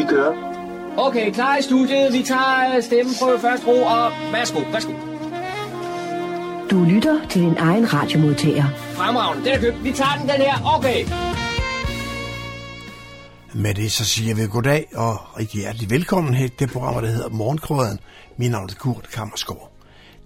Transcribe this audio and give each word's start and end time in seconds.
Vi 0.00 0.04
kører. 0.08 0.34
Okay, 0.96 1.32
klar 1.32 1.56
i 1.56 1.62
studiet. 1.62 2.12
Vi 2.12 2.22
tager 2.22 2.80
stemmeprøve 2.80 3.38
først, 3.40 3.66
ro, 3.66 3.82
og 3.82 4.12
værsgo, 4.32 4.60
værsgo. 4.72 4.92
Du 6.70 6.84
lytter 6.84 7.28
til 7.28 7.42
din 7.42 7.56
egen 7.56 7.92
radiomodtager. 7.92 8.64
Fremragende, 8.76 9.44
den 9.44 9.52
er 9.52 9.60
købt. 9.60 9.84
Vi 9.84 9.92
tager 9.92 10.16
den, 10.18 10.28
den 10.28 10.36
her. 10.36 10.76
Okay. 10.76 11.04
Med 13.54 13.74
det 13.74 13.92
så 13.92 14.04
siger 14.04 14.34
vi 14.34 14.46
goddag 14.46 14.86
og 14.94 15.38
rigtig 15.38 15.60
hjertelig 15.60 15.90
velkommen 15.90 16.34
her 16.34 16.48
til 16.48 16.58
det 16.58 16.70
program, 16.70 17.02
der 17.02 17.10
hedder 17.10 17.28
Morgenkrøden. 17.28 17.98
Min 18.36 18.50
navn 18.50 18.70
er 18.70 18.74
Kurt 18.74 19.08
Kammersgaard. 19.12 19.72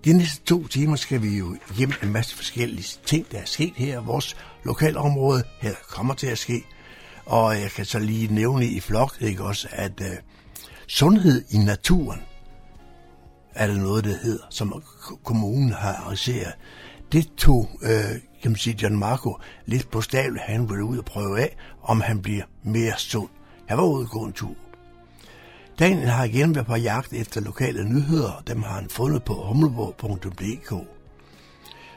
De 0.05 0.13
næste 0.13 0.45
to 0.45 0.67
timer 0.67 0.97
skal 0.97 1.23
vi 1.23 1.39
jo 1.39 1.57
igennem 1.71 1.95
en 2.03 2.13
masse 2.13 2.37
forskellige 2.37 2.99
ting, 3.07 3.27
der 3.33 3.39
er 3.39 3.45
sket 3.45 3.73
her 3.77 4.01
i 4.01 4.05
vores 4.05 4.37
lokalområde, 4.65 5.43
her 5.61 5.71
der 5.71 5.77
kommer 5.89 6.15
til 6.15 6.27
at 6.27 6.39
ske. 6.39 6.65
Og 7.27 7.61
jeg 7.61 7.71
kan 7.71 7.85
så 7.85 7.99
lige 7.99 8.35
nævne 8.35 8.67
i 8.67 8.81
flok, 8.81 9.17
ikke 9.21 9.45
også, 9.45 9.69
at 9.71 10.01
øh, 10.01 10.17
sundhed 10.87 11.45
i 11.51 11.59
naturen 11.59 12.21
er 13.55 13.67
det 13.67 13.77
noget, 13.77 14.05
der 14.05 14.17
hedder, 14.23 14.45
som 14.51 14.83
kommunen 15.25 15.73
har 15.73 15.95
arrangeret. 15.95 16.53
Det 17.13 17.29
tog, 17.37 17.71
øh, 17.83 18.21
kan 18.43 18.51
man 18.51 18.57
sige, 18.57 18.79
John 18.83 18.99
Marco 18.99 19.37
lidt 19.67 19.91
på 19.91 20.01
stavle. 20.01 20.41
Han 20.41 20.69
ville 20.69 20.85
ud 20.85 20.99
og 20.99 21.05
prøve 21.05 21.41
af, 21.41 21.57
om 21.83 22.01
han 22.01 22.23
bliver 22.23 22.45
mere 22.63 22.93
sund. 22.97 23.29
Han 23.69 23.79
var 23.79 23.85
ude 23.85 24.05
og 24.05 24.11
gå 24.11 24.25
en 24.25 24.33
tur. 24.33 24.55
Daniel 25.79 26.09
har 26.09 26.25
igen 26.25 26.55
været 26.55 26.67
på 26.67 26.77
jagt 26.77 27.13
efter 27.13 27.41
lokale 27.41 27.85
nyheder, 27.89 28.31
og 28.31 28.47
dem 28.47 28.63
har 28.63 28.75
han 28.75 28.89
fundet 28.89 29.25
på 29.25 29.35
humleborg.dk. 29.35 30.73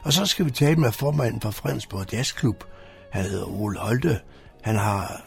Og 0.02 0.12
så 0.12 0.26
skal 0.26 0.46
vi 0.46 0.50
tale 0.50 0.76
med 0.76 0.92
formanden 0.92 1.40
for 1.40 1.50
Fredensborg 1.50 2.12
Jazzklub. 2.12 2.64
Han 3.12 3.24
hedder 3.24 3.60
Ole 3.60 3.78
Holte. 3.78 4.20
Han 4.62 4.76
har 4.76 5.22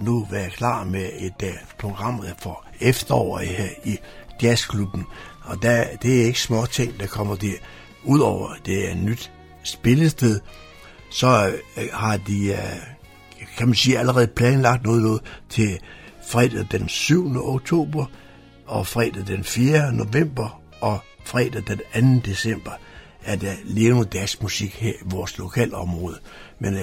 nu 0.00 0.26
været 0.30 0.52
klar 0.52 0.84
med 0.84 1.08
et 1.18 1.42
uh, 1.42 1.48
program 1.78 2.24
for 2.38 2.64
efteråret 2.80 3.48
her 3.48 3.68
i 3.84 3.98
jazzklubben. 4.42 5.04
Og 5.44 5.62
der, 5.62 5.96
det 6.02 6.20
er 6.20 6.26
ikke 6.26 6.40
små 6.40 6.66
ting, 6.66 7.00
der 7.00 7.06
kommer 7.06 7.36
der. 7.36 7.52
Udover 8.04 8.54
det 8.66 8.86
er 8.86 8.90
et 8.90 8.96
nyt 8.96 9.32
spillested, 9.62 10.40
så 11.10 11.52
uh, 11.76 11.82
har 11.92 12.16
de, 12.16 12.50
uh, 12.52 13.46
kan 13.56 13.68
man 13.68 13.74
sige, 13.74 13.98
allerede 13.98 14.26
planlagt 14.26 14.84
noget, 14.84 15.02
noget 15.02 15.22
til 15.48 15.80
fredag 16.26 16.66
den 16.70 16.88
7. 16.88 17.36
oktober, 17.36 18.06
og 18.66 18.86
fredag 18.86 19.26
den 19.26 19.44
4. 19.44 19.92
november, 19.92 20.60
og 20.80 20.98
fredag 21.24 21.62
den 21.66 22.20
2. 22.22 22.30
december 22.30 22.70
er 23.24 23.36
der 23.36 23.52
levende 23.64 24.08
jazzmusik 24.14 24.74
her 24.74 24.92
i 24.92 25.04
vores 25.04 25.38
lokalområde. 25.38 26.18
Men 26.58 26.74
uh, 26.74 26.80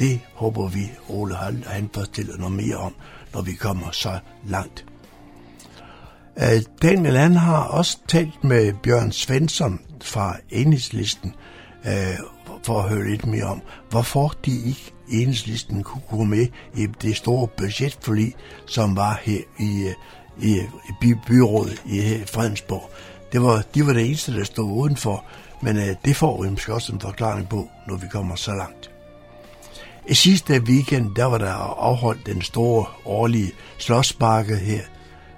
det 0.00 0.20
håber 0.34 0.68
vi, 0.68 0.90
Ole 1.08 1.34
Hall, 1.34 1.64
han 1.66 1.90
fortæller 1.94 2.36
noget 2.36 2.52
mere 2.52 2.76
om, 2.76 2.94
når 3.34 3.42
vi 3.42 3.52
kommer 3.52 3.90
så 3.90 4.18
langt. 4.46 4.84
Øh, 6.38 6.62
Daniel 6.82 7.16
han 7.16 7.36
har 7.36 7.62
også 7.62 7.98
talt 8.08 8.44
med 8.44 8.72
Bjørn 8.82 9.12
Svensson 9.12 9.80
fra 10.02 10.36
Enhedslisten 10.50 11.34
øh, 11.86 12.18
for 12.62 12.78
at 12.78 12.88
høre 12.88 13.10
lidt 13.10 13.26
mere 13.26 13.44
om, 13.44 13.62
hvorfor 13.90 14.34
de 14.46 14.50
ikke 14.66 14.92
enhedslisten 15.08 15.82
kunne 15.82 16.02
gå 16.10 16.24
med 16.24 16.46
i 16.76 16.86
det 17.02 17.16
store 17.16 17.48
budgetforlig, 17.48 18.34
som 18.66 18.96
var 18.96 19.20
her 19.22 19.40
i, 19.58 19.86
øh, 19.86 19.94
i, 20.48 20.56
i 20.88 20.92
by, 21.00 21.16
byrådet 21.26 21.82
i 21.86 22.22
Fredensborg. 22.26 22.90
Det 23.32 23.42
var, 23.42 23.62
de 23.74 23.86
var 23.86 23.92
det 23.92 24.06
eneste, 24.06 24.36
der 24.36 24.44
stod 24.44 24.70
udenfor, 24.70 25.24
men 25.62 25.96
det 26.04 26.16
får 26.16 26.42
vi 26.42 26.50
måske 26.50 26.74
også 26.74 26.92
en 26.92 27.00
forklaring 27.00 27.48
på, 27.48 27.68
når 27.88 27.96
vi 27.96 28.06
kommer 28.08 28.36
så 28.36 28.54
langt. 28.54 28.90
I 30.08 30.14
sidste 30.14 30.62
weekend, 30.62 31.14
der 31.14 31.24
var 31.24 31.38
der 31.38 31.52
afholdt 31.52 32.26
den 32.26 32.42
store 32.42 32.86
årlige 33.04 33.52
slåsbakke 33.78 34.56
her 34.56 34.82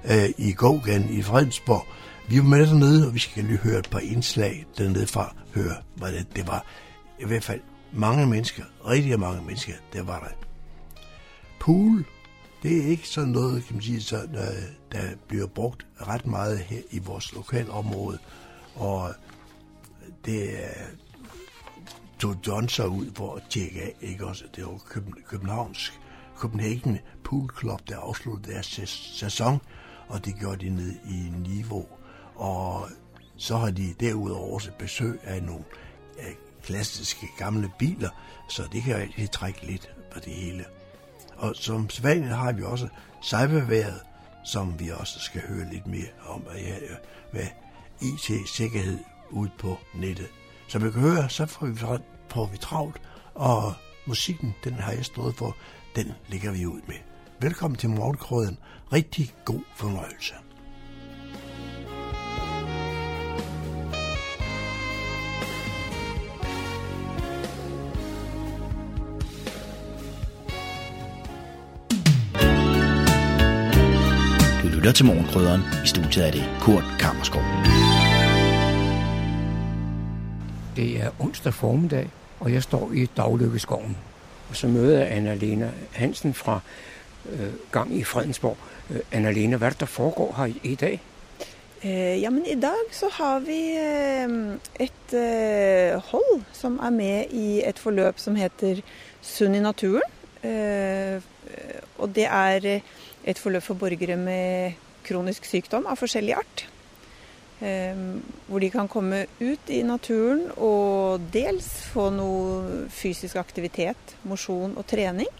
øh, 0.04 0.28
i 0.38 0.52
Gågan 0.52 1.10
i 1.10 1.22
Fredensborg. 1.22 1.86
Vi 2.28 2.38
var 2.38 2.44
med 2.44 2.66
dernede, 2.66 3.06
og 3.06 3.14
vi 3.14 3.18
skal 3.18 3.44
lige 3.44 3.58
høre 3.58 3.78
et 3.78 3.90
par 3.90 3.98
indslag 3.98 4.66
dernede 4.78 5.06
fra, 5.06 5.34
høre, 5.54 5.76
hvordan 5.96 6.26
det 6.36 6.46
var. 6.46 6.66
I 7.20 7.24
hvert 7.26 7.44
fald 7.44 7.60
mange 7.92 8.26
mennesker, 8.26 8.64
rigtig 8.88 9.20
mange 9.20 9.42
mennesker, 9.42 9.72
der 9.92 10.02
var 10.02 10.18
der. 10.18 10.46
Pool, 11.60 12.04
det 12.62 12.78
er 12.78 12.86
ikke 12.86 13.08
sådan 13.08 13.28
noget, 13.30 13.64
kan 13.64 13.76
man 13.76 13.82
sige, 13.82 14.02
så, 14.02 14.16
øh, 14.16 14.92
der 14.92 15.02
bliver 15.28 15.46
brugt 15.46 15.86
ret 16.08 16.26
meget 16.26 16.58
her 16.58 16.80
i 16.90 16.98
vores 16.98 17.32
lokalområde, 17.32 18.18
og 18.74 19.14
det 20.24 20.64
er 20.64 20.84
tog 22.22 22.36
John 22.46 22.68
så 22.68 22.86
ud 22.86 23.10
for 23.16 23.34
at 23.34 23.42
tjekke 23.50 23.82
af, 23.82 23.94
ikke 24.00 24.26
også? 24.26 24.44
Det 24.56 24.64
var 24.64 24.78
Københavns 25.28 25.92
Copenhagen 26.36 26.98
Pool 27.24 27.50
Club, 27.60 27.80
der 27.88 27.98
afsluttede 27.98 28.52
deres 28.52 28.66
sæson, 29.16 29.60
og 30.08 30.24
det 30.24 30.34
gjorde 30.40 30.64
de 30.64 30.70
ned 30.70 30.92
i 31.04 31.32
niveau. 31.48 31.86
Og 32.34 32.88
så 33.36 33.56
har 33.56 33.70
de 33.70 33.94
derudover 34.00 34.54
også 34.54 34.70
besøg 34.78 35.20
af 35.22 35.42
nogle 35.42 35.64
klassiske 36.62 37.26
gamle 37.38 37.70
biler, 37.78 38.10
så 38.48 38.62
det 38.72 38.82
kan 38.82 38.96
altid 38.96 39.28
trække 39.28 39.66
lidt 39.66 39.94
på 40.12 40.20
det 40.20 40.32
hele. 40.32 40.64
Og 41.36 41.56
som 41.56 41.90
sædvanligt 41.90 42.34
har 42.34 42.52
vi 42.52 42.62
også 42.62 42.88
cyberværet, 43.22 44.00
som 44.44 44.80
vi 44.80 44.90
også 44.90 45.20
skal 45.20 45.42
høre 45.48 45.72
lidt 45.72 45.86
mere 45.86 46.10
om, 46.28 46.42
hvad 47.30 47.46
IT-sikkerhed 48.00 48.98
ud 49.30 49.48
på 49.58 49.78
nettet. 49.94 50.28
Som 50.68 50.84
vi 50.84 50.90
kan 50.90 51.00
høre, 51.00 51.30
så 51.30 51.46
får 51.46 51.66
vi, 51.66 51.78
får 52.32 52.46
vi 52.46 52.56
travlt, 52.56 53.00
og 53.34 53.72
musikken, 54.06 54.54
den 54.64 54.74
har 54.74 54.92
jeg 54.92 55.04
stået 55.04 55.34
for, 55.34 55.56
den 55.96 56.12
ligger 56.28 56.52
vi 56.52 56.66
ud 56.66 56.80
med. 56.86 56.96
Velkommen 57.40 57.78
til 57.78 57.90
Morgenkrøden. 57.90 58.58
Rigtig 58.92 59.34
god 59.44 59.62
fornøjelse. 59.76 60.34
lytter 74.82 74.92
til 74.92 75.06
Morgenkrydderen. 75.06 75.60
I 75.84 75.86
studiet 75.86 76.26
er 76.26 76.30
det 76.30 76.44
Kurt 76.60 76.84
Kammerskov. 77.00 77.42
Det 80.76 81.02
er 81.02 81.10
onsdag 81.18 81.54
formiddag, 81.54 82.10
og 82.42 82.52
jeg 82.52 82.62
står 82.62 82.90
i 82.94 83.06
Daglykkeskoven. 83.16 83.96
Og 84.50 84.56
så 84.56 84.66
møder 84.66 84.98
jeg 84.98 85.10
Anna-Lena 85.16 85.70
Hansen 85.92 86.34
fra 86.34 86.60
øh, 87.32 87.52
Gang 87.72 87.94
i 87.94 88.04
Fredensborg. 88.04 88.56
Øh, 88.90 89.00
Anna-Lena, 89.12 89.56
hvad 89.56 89.68
er 89.68 89.70
det, 89.70 89.80
der 89.80 89.86
foregår 89.86 90.34
her 90.36 90.44
i, 90.44 90.60
i 90.62 90.74
dag? 90.74 91.00
Øh, 91.84 92.22
eh, 92.22 92.32
men 92.32 92.44
i 92.46 92.60
dag 92.60 92.90
så 92.90 93.08
har 93.12 93.38
vi 93.38 93.60
eh, 93.78 94.26
et 94.80 95.14
eh, 95.14 96.00
hold 96.10 96.42
som 96.52 96.80
er 96.82 96.90
med 96.90 97.24
i 97.30 97.62
et 97.68 97.78
forløp 97.78 98.18
som 98.18 98.36
heter 98.36 98.82
Sunn 99.22 99.54
i 99.54 99.60
naturen. 99.60 100.10
Eh, 100.42 101.22
og 101.98 102.14
det 102.14 102.24
er 102.24 102.80
et 103.24 103.38
forløp 103.38 103.62
for 103.62 103.74
borgere 103.74 104.16
med 104.16 104.72
kronisk 105.06 105.44
sykdom 105.44 105.86
av 105.86 105.96
forskjellig 105.96 106.34
art. 106.34 106.66
Ehm, 107.62 108.22
hvor 108.48 108.58
de 108.58 108.70
kan 108.74 108.88
komme 108.90 109.26
ut 109.38 109.70
i 109.70 109.82
naturen 109.86 110.48
og 110.56 111.22
dels 111.30 111.68
få 111.92 112.08
noe 112.10 112.88
fysisk 112.90 113.38
aktivitet, 113.38 114.16
mosjon 114.26 114.74
og 114.74 114.86
trening. 114.90 115.30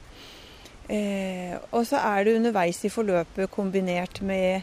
Ehm, 0.87 1.59
og 1.73 1.83
så 1.89 1.99
er 1.99 2.25
det 2.25 2.37
underveis 2.39 2.85
i 2.87 2.93
forløpet 2.93 3.51
kombinert 3.51 4.23
med 4.23 4.63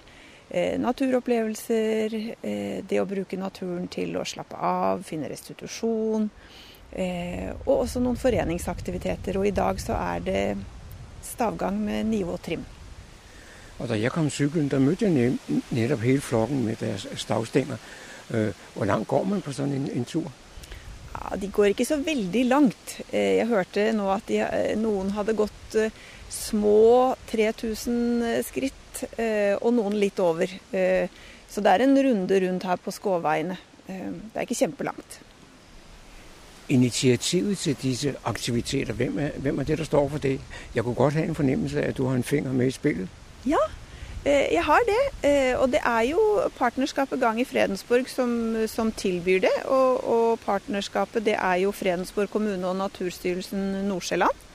eh, 0.50 0.80
naturopplevelser, 0.80 2.16
eh, 2.40 2.80
det 2.88 3.02
å 3.02 3.08
bruke 3.10 3.38
naturen 3.38 3.92
til 3.92 4.16
å 4.16 4.26
slappe 4.26 4.56
av, 4.56 5.04
finne 5.04 5.28
restitusjon. 5.30 6.30
Eh, 6.96 7.52
og 7.68 7.84
også 7.84 8.00
noen 8.02 8.18
foreningsaktiviteter. 8.18 9.38
Og 9.38 9.52
i 9.52 9.56
dag 9.56 9.84
så 9.84 10.00
er 10.00 10.24
det 10.26 10.44
stavgang 11.28 11.76
med 11.84 12.08
nivåtrim. 12.08 12.64
Og 13.80 13.90
da 13.90 13.96
jeg 14.00 14.12
kom 14.12 14.30
cyklen, 14.30 14.68
der 14.72 14.80
mødte 14.80 15.06
jeg 15.08 15.38
netop 15.72 16.00
hele 16.00 16.22
flokken 16.22 16.66
med 16.66 16.76
deres 16.82 17.08
stavstænger. 17.16 17.78
Hvor 18.74 18.86
langt 18.86 19.08
går 19.08 19.24
man 19.24 19.42
på 19.42 19.52
sådan 19.52 19.74
en, 19.74 19.90
en 19.94 20.06
tur? 20.06 20.32
Ja, 21.16 21.36
De 21.36 21.48
går 21.52 21.72
ikke 21.72 21.86
så 21.86 21.98
veldig 21.98 22.46
langt. 22.46 23.02
Jeg 23.14 23.48
hørte 23.48 23.92
nå 23.94 24.12
at 24.14 24.28
de, 24.28 24.44
noen 24.78 25.12
hadde 25.16 25.34
gått 25.34 25.78
små 26.30 27.16
3000 27.32 28.44
skritt, 28.46 29.04
og 29.62 29.74
noen 29.74 29.96
litt 29.98 30.20
over. 30.20 30.52
Så 31.50 31.64
det 31.66 31.72
er 31.72 31.86
en 31.86 31.98
runde 31.98 32.40
rundt 32.46 32.68
her 32.68 32.78
på 32.84 32.92
Skåveiene. 32.94 33.58
Det 33.88 34.36
er 34.36 34.46
ikke 34.46 34.60
kjempelangt. 34.60 35.22
Initiativet 36.70 37.58
til 37.58 37.78
disse 37.82 38.14
aktiviteter, 38.30 38.94
hvem 38.94 39.20
er, 39.20 39.30
hvem 39.42 39.60
er 39.60 39.64
det, 39.64 39.78
der 39.78 39.84
står 39.84 40.10
for 40.10 40.18
det? 40.22 40.36
Jeg 40.76 40.84
kunne 40.84 40.96
godt 40.96 41.14
have 41.14 41.26
en 41.26 41.36
fornemmelse 41.36 41.82
af, 41.82 41.88
at 41.90 41.98
du 41.98 42.06
har 42.08 42.16
en 42.16 42.24
finger 42.24 42.54
med 42.54 42.68
i 42.68 42.72
spillet. 42.72 43.10
Ja, 43.48 43.62
eh, 44.26 44.52
jeg 44.54 44.64
har 44.66 44.84
det. 44.88 45.00
Eh, 45.24 45.54
og 45.60 45.70
det 45.72 45.80
er 45.86 46.02
jo 46.10 46.20
partnerskapet 46.58 47.22
Gang 47.22 47.40
i 47.40 47.48
Fredensborg 47.48 48.10
som, 48.12 48.32
som 48.68 48.92
tilbyr 48.92 49.40
det. 49.46 49.56
Og, 49.66 50.04
og, 50.04 50.40
partnerskapet 50.44 51.26
det 51.26 51.38
er 51.38 51.62
jo 51.64 51.72
Fredensborg 51.72 52.32
kommune 52.32 52.68
og 52.68 52.76
Naturstyrelsen 52.80 53.86
Nordsjælland. 53.88 54.46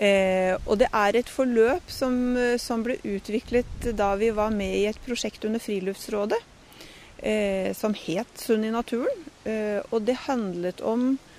Eh, 0.00 0.54
og 0.64 0.78
det 0.80 0.88
er 0.92 1.16
et 1.18 1.28
forløp 1.28 1.90
som, 1.92 2.14
som, 2.56 2.84
ble 2.86 2.96
utviklet 3.04 3.90
da 3.98 4.14
vi 4.16 4.30
var 4.32 4.54
med 4.54 4.78
i 4.78 4.86
et 4.88 5.00
prosjekt 5.04 5.44
under 5.44 5.60
Friluftsrådet, 5.60 6.38
eh, 7.18 7.74
som 7.76 7.92
het 7.92 8.40
Sunn 8.40 8.64
i 8.64 8.72
naturen. 8.72 9.26
Eh, 9.44 9.82
og 9.90 10.06
det 10.08 10.22
handlet 10.24 10.80
om 10.80 11.12
Eh, 11.12 11.29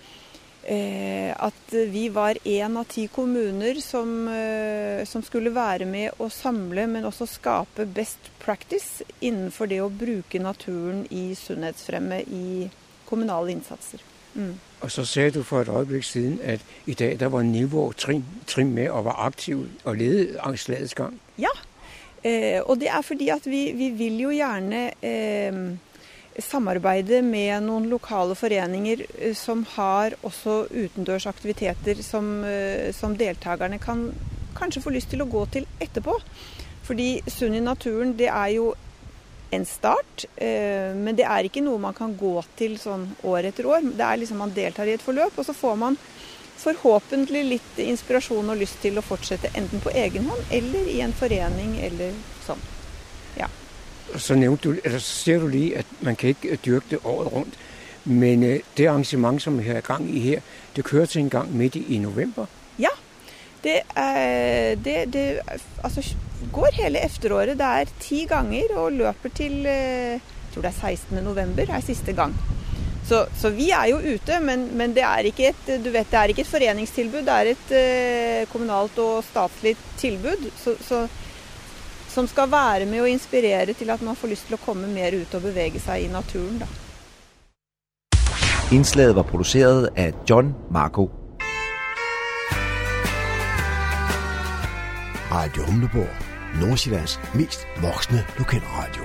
at 0.64 1.74
vi 1.74 2.10
var 2.14 2.38
én 2.46 2.78
av 2.78 2.86
ti 2.86 3.08
kommuner 3.08 3.82
som, 3.82 4.28
eh, 4.28 5.06
som, 5.06 5.24
skulle 5.24 5.54
være 5.54 5.86
med 5.90 6.22
å 6.22 6.30
samle, 6.30 6.86
men 6.88 7.08
også 7.08 7.26
skape 7.26 7.86
best 7.86 8.30
practice 8.44 9.02
innenfor 9.22 9.68
det 9.68 9.82
å 9.82 9.90
bruke 9.90 10.40
naturen 10.40 11.08
i 11.10 11.34
sunnhetsfremme 11.36 12.22
i 12.22 12.70
kommunale 13.10 13.52
innsatser. 13.56 14.04
Mm. 14.36 14.54
Og 14.82 14.92
så 14.92 15.06
sa 15.06 15.30
du 15.30 15.44
for 15.44 15.62
et 15.62 15.70
øyeblikk 15.70 16.06
siden 16.08 16.40
at 16.44 16.62
i 16.86 16.94
dag 16.94 17.20
der 17.20 17.34
var 17.34 17.44
nivå 17.44 17.92
trim, 17.98 18.24
trim 18.48 18.72
med 18.78 18.90
og 18.90 19.06
var 19.06 19.26
aktiv 19.28 19.66
og 19.84 19.98
ledet 19.98 20.60
slagets 20.60 20.96
gang. 20.96 21.20
Ja, 21.38 21.52
eh, 22.24 22.62
og 22.62 22.80
det 22.80 22.90
er 22.90 23.02
fordi 23.02 23.30
at 23.30 23.46
vi, 23.46 23.72
vi 23.76 23.90
vil 23.90 24.20
jo 24.20 24.30
gjerne 24.30 24.92
eh, 25.02 25.62
samarbeide 26.40 27.22
med 27.26 27.66
noen 27.66 27.90
lokale 27.92 28.36
foreninger 28.40 29.04
eh, 29.20 29.34
som 29.36 29.66
har 29.76 30.16
også 30.24 30.66
utendørsaktiviteter 30.70 32.02
som, 32.06 32.44
eh, 32.48 32.92
som 32.96 33.18
deltakerne 33.18 33.80
kan 33.82 34.10
kanskje 34.56 34.84
få 34.84 34.94
lyst 34.96 35.12
til 35.12 35.24
å 35.24 35.30
gå 35.32 35.44
til 35.52 35.68
etterpå. 35.80 36.16
Fordi 36.88 37.22
Sunn 37.30 37.56
i 37.56 37.64
naturen 37.64 38.16
det 38.18 38.30
er 38.32 38.56
jo 38.56 38.72
en 39.52 39.66
start, 39.68 40.26
eh, 40.38 40.96
men 40.96 41.16
det 41.16 41.28
er 41.28 41.48
ikke 41.48 41.64
noe 41.64 41.82
man 41.84 41.96
kan 41.96 42.16
gå 42.18 42.38
til 42.60 42.78
sånn 42.80 43.10
år 43.28 43.52
etter 43.52 43.68
år. 43.68 43.84
Det 43.84 44.06
er 44.06 44.22
liksom 44.22 44.40
Man 44.40 44.56
deltar 44.56 44.88
i 44.88 44.96
et 44.96 45.04
forløp, 45.04 45.38
og 45.38 45.46
så 45.46 45.54
får 45.54 45.78
man 45.78 45.98
forhåpentlig 46.62 47.44
litt 47.48 47.80
inspirasjon 47.82 48.54
og 48.54 48.60
lyst 48.62 48.80
til 48.82 49.00
å 49.00 49.04
fortsette 49.04 49.50
enten 49.58 49.82
på 49.82 49.92
egen 49.98 50.30
hånd 50.30 50.44
eller 50.52 50.88
i 50.88 51.02
en 51.02 51.14
forening 51.14 51.80
eller 51.82 52.14
sånn. 52.46 52.62
Ja 53.36 53.50
så, 54.20 54.36
nævnte 54.36 54.70
du, 54.70 54.76
eller 54.84 55.00
så 55.00 55.14
ser 55.24 55.40
du 55.40 55.48
lige, 55.48 55.78
at 55.78 55.86
man 56.02 56.16
kan 56.16 56.30
ikke 56.30 56.48
øh, 56.48 56.58
dyrke 56.66 56.86
det 56.90 57.00
året 57.04 57.32
rundt. 57.34 57.54
Men 58.06 58.44
øh, 58.44 58.60
det 58.78 58.88
arrangement, 58.88 59.42
som 59.42 59.60
vi 59.60 59.64
har 59.64 59.78
i 59.78 59.82
gang 59.82 60.16
i 60.16 60.20
her, 60.20 60.42
det 60.76 60.84
kører 60.84 61.06
til 61.06 61.22
en 61.22 61.30
gang 61.30 61.58
midt 61.58 61.76
i, 61.76 61.96
i 61.96 61.98
november. 61.98 62.46
Ja, 62.80 62.94
det, 63.64 63.80
er, 63.96 64.76
det, 64.76 65.14
det 65.14 65.40
altså, 65.84 66.16
går 66.54 66.68
hele 66.74 67.06
efteråret. 67.06 67.48
Det 67.48 67.62
er 67.62 67.86
ti 68.00 68.26
ganger 68.30 68.64
og 68.76 68.92
løber 68.92 69.30
til 69.36 69.66
øh, 69.66 70.20
jeg 70.52 70.56
tror 70.56 70.70
det 70.70 70.78
er 70.78 70.96
16. 70.98 71.24
november 71.24 71.64
er 71.70 71.80
sidste 71.80 72.14
gang. 72.14 72.36
Så, 73.08 73.26
så, 73.40 73.50
vi 73.50 73.70
er 73.70 73.86
jo 73.90 73.98
ute, 73.98 74.40
men, 74.42 74.78
men, 74.78 74.96
det, 74.96 75.04
er 75.04 75.18
ikke 75.18 75.50
et, 75.50 75.84
du 75.86 75.90
vet, 75.92 76.12
det 76.12 76.18
er 76.20 76.24
ikke 76.24 76.42
et 76.42 76.48
foreningstilbud. 76.48 77.20
Det 77.20 77.30
er 77.30 77.56
et 77.56 77.72
øh, 77.72 78.48
kommunalt 78.48 79.00
og 79.00 79.24
statligt 79.24 79.80
tilbud. 79.98 80.52
Så, 80.58 80.76
så 80.88 81.08
som 82.12 82.28
skal 82.28 82.52
være 82.52 82.86
med 82.86 83.06
å 83.06 83.10
inspirere 83.10 83.74
til 83.74 83.90
at 83.90 84.02
man 84.04 84.20
får 84.20 84.34
lyst 84.34 84.50
til 84.50 84.58
å 84.58 84.64
komme 84.66 84.90
mer 84.92 85.16
ut 85.16 85.36
og 85.38 85.46
bevege 85.48 85.80
seg 85.80 86.06
i 86.06 86.12
naturen. 86.12 86.60
Da. 86.62 86.68
Indslaget 88.72 89.16
var 89.16 89.24
produceret 89.24 89.90
af 89.96 90.14
John 90.30 90.56
Marco. 90.72 91.10
Radio 95.32 95.64
Humleborg. 95.64 96.16
Nordsjællands 96.62 97.20
mest 97.36 97.68
voksne 97.82 98.26
lokalradio. 98.38 99.04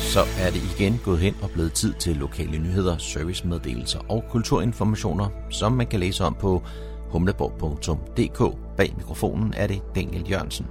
Så 0.00 0.20
er 0.40 0.50
det 0.50 0.62
igen 0.76 1.00
gået 1.04 1.18
hen 1.18 1.34
og 1.42 1.50
blevet 1.50 1.72
tid 1.72 1.94
til 1.94 2.16
lokale 2.16 2.58
nyheder, 2.58 2.98
servicemeddelelser 2.98 3.98
og 4.08 4.24
kulturinformationer, 4.30 5.28
som 5.50 5.72
man 5.72 5.86
kan 5.86 6.00
læse 6.00 6.24
om 6.24 6.34
på 6.34 6.62
humleborg.dk. 7.10 8.65
Bag 8.76 8.94
mikrofonen 8.96 9.54
er 9.56 9.66
det 9.66 9.82
Daniel 9.94 10.30
Jørgensen. 10.30 10.66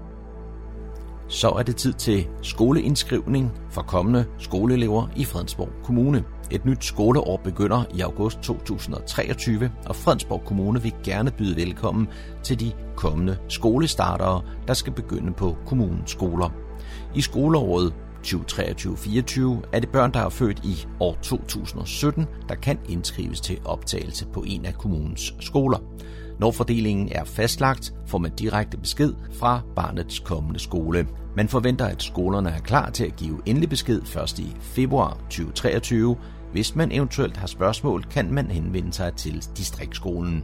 Så 1.28 1.50
er 1.50 1.64
det 1.64 1.76
tid 1.76 1.94
til 1.94 2.28
skoleindskrivning 2.42 3.52
for 3.70 3.82
kommende 3.82 4.26
skoleelever 4.40 5.08
i 5.16 5.26
Fredensborg 5.26 5.70
Kommune. 5.84 6.24
Et 6.52 6.66
nyt 6.66 6.86
skoleår 6.86 7.42
begynder 7.44 7.84
i 7.94 8.02
august 8.02 8.40
2023, 8.40 9.72
og 9.86 9.96
Fredensborg 9.96 10.42
Kommune 10.46 10.82
vil 10.82 10.94
gerne 11.04 11.32
byde 11.32 11.56
velkommen 11.56 12.08
til 12.44 12.60
de 12.60 12.72
kommende 12.96 13.38
skolestartere, 13.48 14.42
der 14.68 14.74
skal 14.74 14.94
begynde 14.94 15.34
på 15.34 15.58
kommunens 15.66 16.12
skoler. 16.12 16.50
I 17.16 17.22
skoleåret 17.22 17.94
2023-24 18.28 19.70
er 19.74 19.80
det 19.80 19.90
børn, 19.90 20.14
der 20.14 20.20
er 20.20 20.30
født 20.30 20.60
i 20.64 20.88
år 21.00 21.18
2017, 21.22 22.26
der 22.50 22.56
kan 22.56 22.80
indskrives 22.90 23.42
til 23.42 23.60
optagelse 23.66 24.26
på 24.34 24.44
en 24.48 24.66
af 24.66 24.74
kommunens 24.74 25.34
skoler. 25.40 25.78
Når 26.40 26.52
fordelingen 26.52 27.10
er 27.12 27.24
fastlagt, 27.24 27.94
får 28.08 28.18
man 28.18 28.32
direkte 28.32 28.78
besked 28.78 29.14
fra 29.34 29.62
barnets 29.76 30.20
kommende 30.20 30.60
skole. 30.60 31.08
Man 31.36 31.48
forventer, 31.48 31.86
at 31.86 32.04
skolerne 32.04 32.50
er 32.50 32.60
klar 32.60 32.90
til 32.90 33.06
at 33.06 33.16
give 33.16 33.42
endelig 33.46 33.70
besked 33.70 34.02
først 34.06 34.40
i 34.40 34.56
februar 34.60 35.18
2023. 35.30 36.16
Hvis 36.52 36.76
man 36.76 36.92
eventuelt 36.92 37.38
har 37.38 37.48
spørgsmål, 37.48 38.04
kan 38.04 38.34
man 38.34 38.52
henvende 38.52 38.94
sig 38.94 39.14
til 39.14 39.46
distriktskolen. 39.58 40.44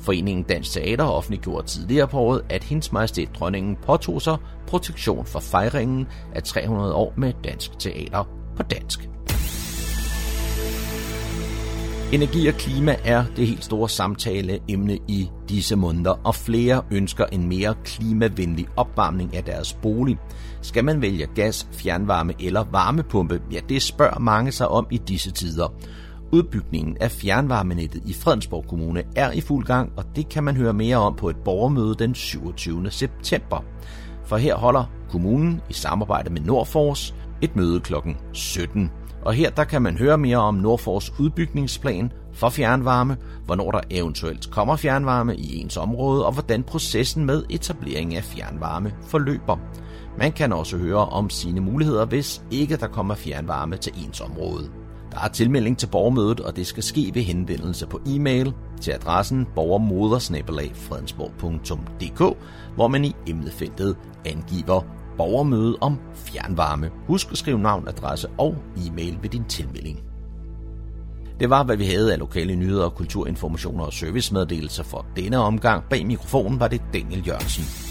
Foreningen 0.00 0.44
Dansk 0.44 0.72
Teater 0.72 1.04
offentliggjorde 1.04 1.66
tidligere 1.66 2.08
på 2.08 2.18
året, 2.18 2.42
at 2.50 2.64
hendes 2.64 2.92
majestæt 2.92 3.28
dronningen 3.38 3.76
påtog 3.76 4.22
sig 4.22 4.36
protektion 4.66 5.26
for 5.26 5.40
fejringen 5.40 6.06
af 6.34 6.42
300 6.42 6.94
år 6.94 7.14
med 7.16 7.32
dansk 7.44 7.78
teater 7.78 8.24
på 8.56 8.62
dansk. 8.62 9.17
Energi 12.12 12.46
og 12.46 12.54
klima 12.54 12.96
er 13.04 13.24
det 13.36 13.46
helt 13.46 13.64
store 13.64 13.88
samtaleemne 13.88 14.98
i 15.08 15.30
disse 15.48 15.76
måneder, 15.76 16.20
og 16.24 16.34
flere 16.34 16.82
ønsker 16.90 17.26
en 17.26 17.48
mere 17.48 17.74
klimavenlig 17.84 18.66
opvarmning 18.76 19.36
af 19.36 19.44
deres 19.44 19.72
bolig. 19.72 20.18
Skal 20.62 20.84
man 20.84 21.02
vælge 21.02 21.26
gas, 21.34 21.68
fjernvarme 21.72 22.34
eller 22.40 22.64
varmepumpe? 22.72 23.42
Ja, 23.52 23.60
det 23.68 23.82
spørger 23.82 24.18
mange 24.18 24.52
sig 24.52 24.68
om 24.68 24.86
i 24.90 24.98
disse 24.98 25.30
tider. 25.30 25.72
Udbygningen 26.32 26.96
af 27.00 27.10
fjernvarmenettet 27.10 28.02
i 28.06 28.12
Fredensborg 28.12 28.64
Kommune 28.68 29.02
er 29.16 29.32
i 29.32 29.40
fuld 29.40 29.66
gang, 29.66 29.92
og 29.96 30.04
det 30.16 30.28
kan 30.28 30.44
man 30.44 30.56
høre 30.56 30.72
mere 30.72 30.96
om 30.96 31.16
på 31.16 31.30
et 31.30 31.36
borgermøde 31.44 31.94
den 31.94 32.14
27. 32.14 32.90
september. 32.90 33.64
For 34.24 34.36
her 34.36 34.56
holder 34.56 34.84
kommunen 35.10 35.60
i 35.70 35.72
samarbejde 35.72 36.30
med 36.30 36.40
Nordfors 36.40 37.14
et 37.42 37.56
møde 37.56 37.80
kl. 37.80 37.94
17. 38.32 38.90
Og 39.22 39.34
her 39.34 39.50
der 39.50 39.64
kan 39.64 39.82
man 39.82 39.98
høre 39.98 40.18
mere 40.18 40.36
om 40.36 40.54
Nordfors 40.54 41.20
udbygningsplan 41.20 42.12
for 42.32 42.48
fjernvarme, 42.48 43.16
hvornår 43.44 43.70
der 43.70 43.80
eventuelt 43.90 44.50
kommer 44.50 44.76
fjernvarme 44.76 45.36
i 45.36 45.60
ens 45.60 45.76
område, 45.76 46.26
og 46.26 46.32
hvordan 46.32 46.62
processen 46.62 47.24
med 47.24 47.44
etablering 47.50 48.16
af 48.16 48.24
fjernvarme 48.24 48.92
forløber. 49.02 49.56
Man 50.18 50.32
kan 50.32 50.52
også 50.52 50.76
høre 50.76 51.08
om 51.08 51.30
sine 51.30 51.60
muligheder, 51.60 52.04
hvis 52.04 52.42
ikke 52.50 52.76
der 52.76 52.88
kommer 52.88 53.14
fjernvarme 53.14 53.76
til 53.76 53.92
ens 54.06 54.20
område. 54.20 54.70
Der 55.12 55.18
er 55.24 55.28
tilmelding 55.28 55.78
til 55.78 55.86
borgermødet, 55.86 56.40
og 56.40 56.56
det 56.56 56.66
skal 56.66 56.82
ske 56.82 57.10
ved 57.14 57.22
henvendelse 57.22 57.86
på 57.86 58.00
e-mail 58.06 58.52
til 58.80 58.90
adressen 58.90 59.46
borgermodersnabelagfredensborg.dk, 59.54 62.36
hvor 62.74 62.88
man 62.88 63.04
i 63.04 63.16
emnefeltet 63.26 63.96
angiver 64.24 64.82
borgermøde 65.18 65.76
om 65.80 65.98
fjernvarme. 66.14 66.90
Husk 67.06 67.32
at 67.32 67.38
skrive 67.38 67.58
navn, 67.58 67.88
adresse 67.88 68.28
og 68.38 68.56
e-mail 68.76 69.18
ved 69.22 69.30
din 69.30 69.44
tilmelding. 69.44 70.00
Det 71.40 71.50
var, 71.50 71.64
hvad 71.64 71.76
vi 71.76 71.84
havde 71.84 72.12
af 72.12 72.18
lokale 72.18 72.56
nyheder, 72.56 72.88
kulturinformationer 72.88 73.84
og 73.84 73.92
servicemeddelelser 73.92 74.82
for 74.82 75.06
denne 75.16 75.38
omgang. 75.38 75.84
Bag 75.90 76.06
mikrofonen 76.06 76.60
var 76.60 76.68
det 76.68 76.82
Daniel 76.92 77.26
Jørgensen. 77.26 77.87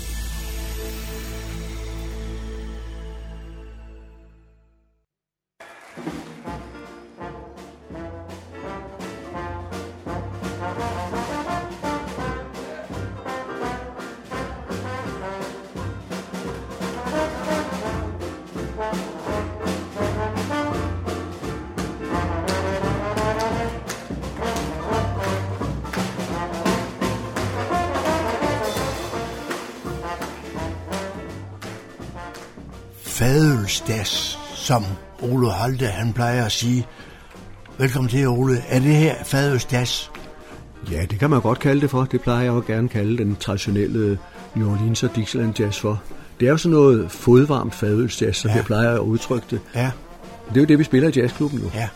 Som 34.68 34.86
Ole 35.22 35.52
Holte 35.52 35.88
han 35.88 36.14
plejer 36.14 36.46
at 36.46 36.52
sige. 36.52 36.88
Velkommen 37.78 38.10
til, 38.10 38.28
Ole. 38.28 38.64
Er 38.68 38.80
det 38.80 38.96
her 38.96 39.16
fadølsdags? 39.24 40.12
Ja, 40.92 41.06
det 41.06 41.20
kan 41.20 41.30
man 41.30 41.42
godt 41.42 41.60
kalde 41.60 41.82
det 41.82 41.90
for. 41.90 42.04
Det 42.04 42.22
plejer 42.22 42.42
jeg 42.42 42.50
jo 42.50 42.64
gerne 42.68 42.90
kalde 42.90 43.18
den 43.18 43.36
traditionelle 43.36 44.20
New 44.56 44.72
Orleans 44.72 45.04
og 45.04 45.16
Dixieland 45.16 45.60
jazz 45.60 45.80
for. 45.80 46.02
Det 46.40 46.46
er 46.46 46.50
jo 46.50 46.58
sådan 46.58 46.78
noget 46.78 47.12
fodvarmt 47.12 47.76
fadølsjazz, 47.76 48.38
som 48.38 48.50
ja. 48.50 48.56
jeg 48.56 48.66
plejer 48.66 48.94
at 48.94 49.00
udtrykke 49.00 49.48
det. 49.52 49.60
Ja. 49.76 49.92
Det 50.50 50.58
er 50.58 50.62
jo 50.62 50.66
det, 50.66 50.80
vi 50.80 50.84
spiller 50.84 51.10
i 51.10 51.12
jazzklubben 51.16 51.60
nu. 51.60 51.72
Ja. 51.74 51.90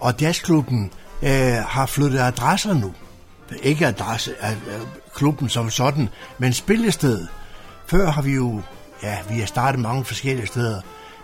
Og 0.00 0.14
jazzklubben 0.20 0.90
øh, 1.22 1.30
har 1.66 1.86
flyttet 1.86 2.18
adresser 2.18 2.74
nu. 2.74 2.92
Ikke 3.62 3.86
adresse 3.86 4.32
af 4.40 4.56
klubben 5.14 5.48
som 5.48 5.70
sådan, 5.70 6.08
men 6.38 6.52
spillested. 6.52 7.26
Før 7.86 8.10
har 8.10 8.22
vi 8.22 8.34
jo 8.34 8.60
Ja, 9.02 9.18
vi 9.30 9.38
har 9.38 9.46
startet 9.46 9.80
mange 9.80 10.04
forskellige 10.04 10.46
steder. 10.46 10.80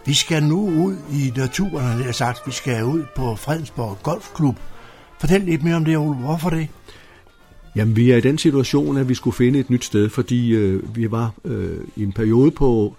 Vi 0.08 0.14
skal 0.14 0.42
nu 0.42 0.70
ud 0.84 0.96
i 1.12 1.32
naturen, 1.36 1.84
har 1.84 2.04
jeg 2.04 2.14
sagt. 2.14 2.46
Vi 2.46 2.52
skal 2.52 2.84
ud 2.84 3.04
på 3.16 3.36
Fredensborg 3.36 3.98
Golfklub. 4.02 4.56
Fortæl 5.20 5.40
lidt 5.40 5.62
mere 5.62 5.74
om 5.74 5.84
det, 5.84 5.96
Ole. 5.96 6.16
Hvorfor 6.16 6.50
det? 6.50 6.68
Jamen, 7.76 7.96
vi 7.96 8.10
er 8.10 8.16
i 8.16 8.20
den 8.20 8.38
situation, 8.38 8.96
at 8.96 9.08
vi 9.08 9.14
skulle 9.14 9.36
finde 9.36 9.58
et 9.58 9.70
nyt 9.70 9.84
sted, 9.84 10.08
fordi 10.08 10.50
øh, 10.50 10.96
vi 10.96 11.10
var 11.10 11.34
øh, 11.44 11.80
i 11.96 12.02
en 12.02 12.12
periode 12.12 12.50
på 12.50 12.96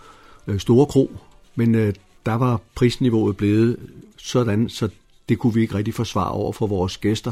øh, 0.48 0.60
Store 0.60 0.86
Kro, 0.86 1.12
men 1.56 1.75
øh, 1.75 1.94
der 2.25 2.34
var 2.34 2.62
prisniveauet 2.75 3.38
blevet 3.38 3.78
sådan, 4.18 4.70
så 4.70 4.89
det 5.30 5.39
kunne 5.39 5.54
vi 5.54 5.62
ikke 5.62 5.75
rigtig 5.75 5.94
forsvare 5.94 6.32
over 6.32 6.54
for 6.54 6.68
vores 6.68 6.98
gæster. 6.98 7.32